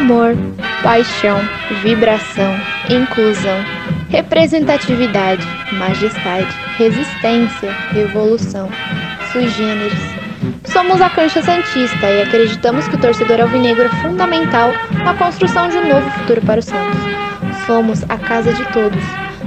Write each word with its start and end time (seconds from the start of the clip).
amor, 0.00 0.34
paixão, 0.82 1.38
vibração, 1.82 2.58
inclusão, 2.88 3.58
representatividade, 4.08 5.46
majestade, 5.72 6.48
resistência, 6.78 7.70
revolução, 7.92 8.68
sui 9.30 9.46
generis. 9.48 9.98
Somos 10.64 11.02
a 11.02 11.10
Cancha 11.10 11.42
Santista 11.42 12.06
e 12.10 12.22
acreditamos 12.22 12.88
que 12.88 12.96
o 12.96 13.00
torcedor 13.00 13.42
alvinegro 13.42 13.84
é 13.84 13.88
fundamental 14.00 14.72
na 15.04 15.12
construção 15.14 15.68
de 15.68 15.76
um 15.76 15.88
novo 15.88 16.10
futuro 16.12 16.40
para 16.42 16.60
o 16.60 16.62
Santos. 16.62 17.00
Somos 17.66 18.02
a 18.08 18.16
casa 18.16 18.54
de 18.54 18.64
todos. 18.72 19.02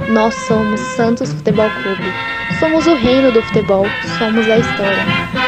Nós 0.08 0.34
somos 0.46 0.78
Santos 0.80 1.32
Futebol 1.32 1.68
Clube. 1.82 2.12
Somos 2.60 2.86
o 2.86 2.94
reino 2.94 3.32
do 3.32 3.42
futebol. 3.42 3.86
Somos 4.18 4.48
a 4.48 4.58
história. 4.58 5.43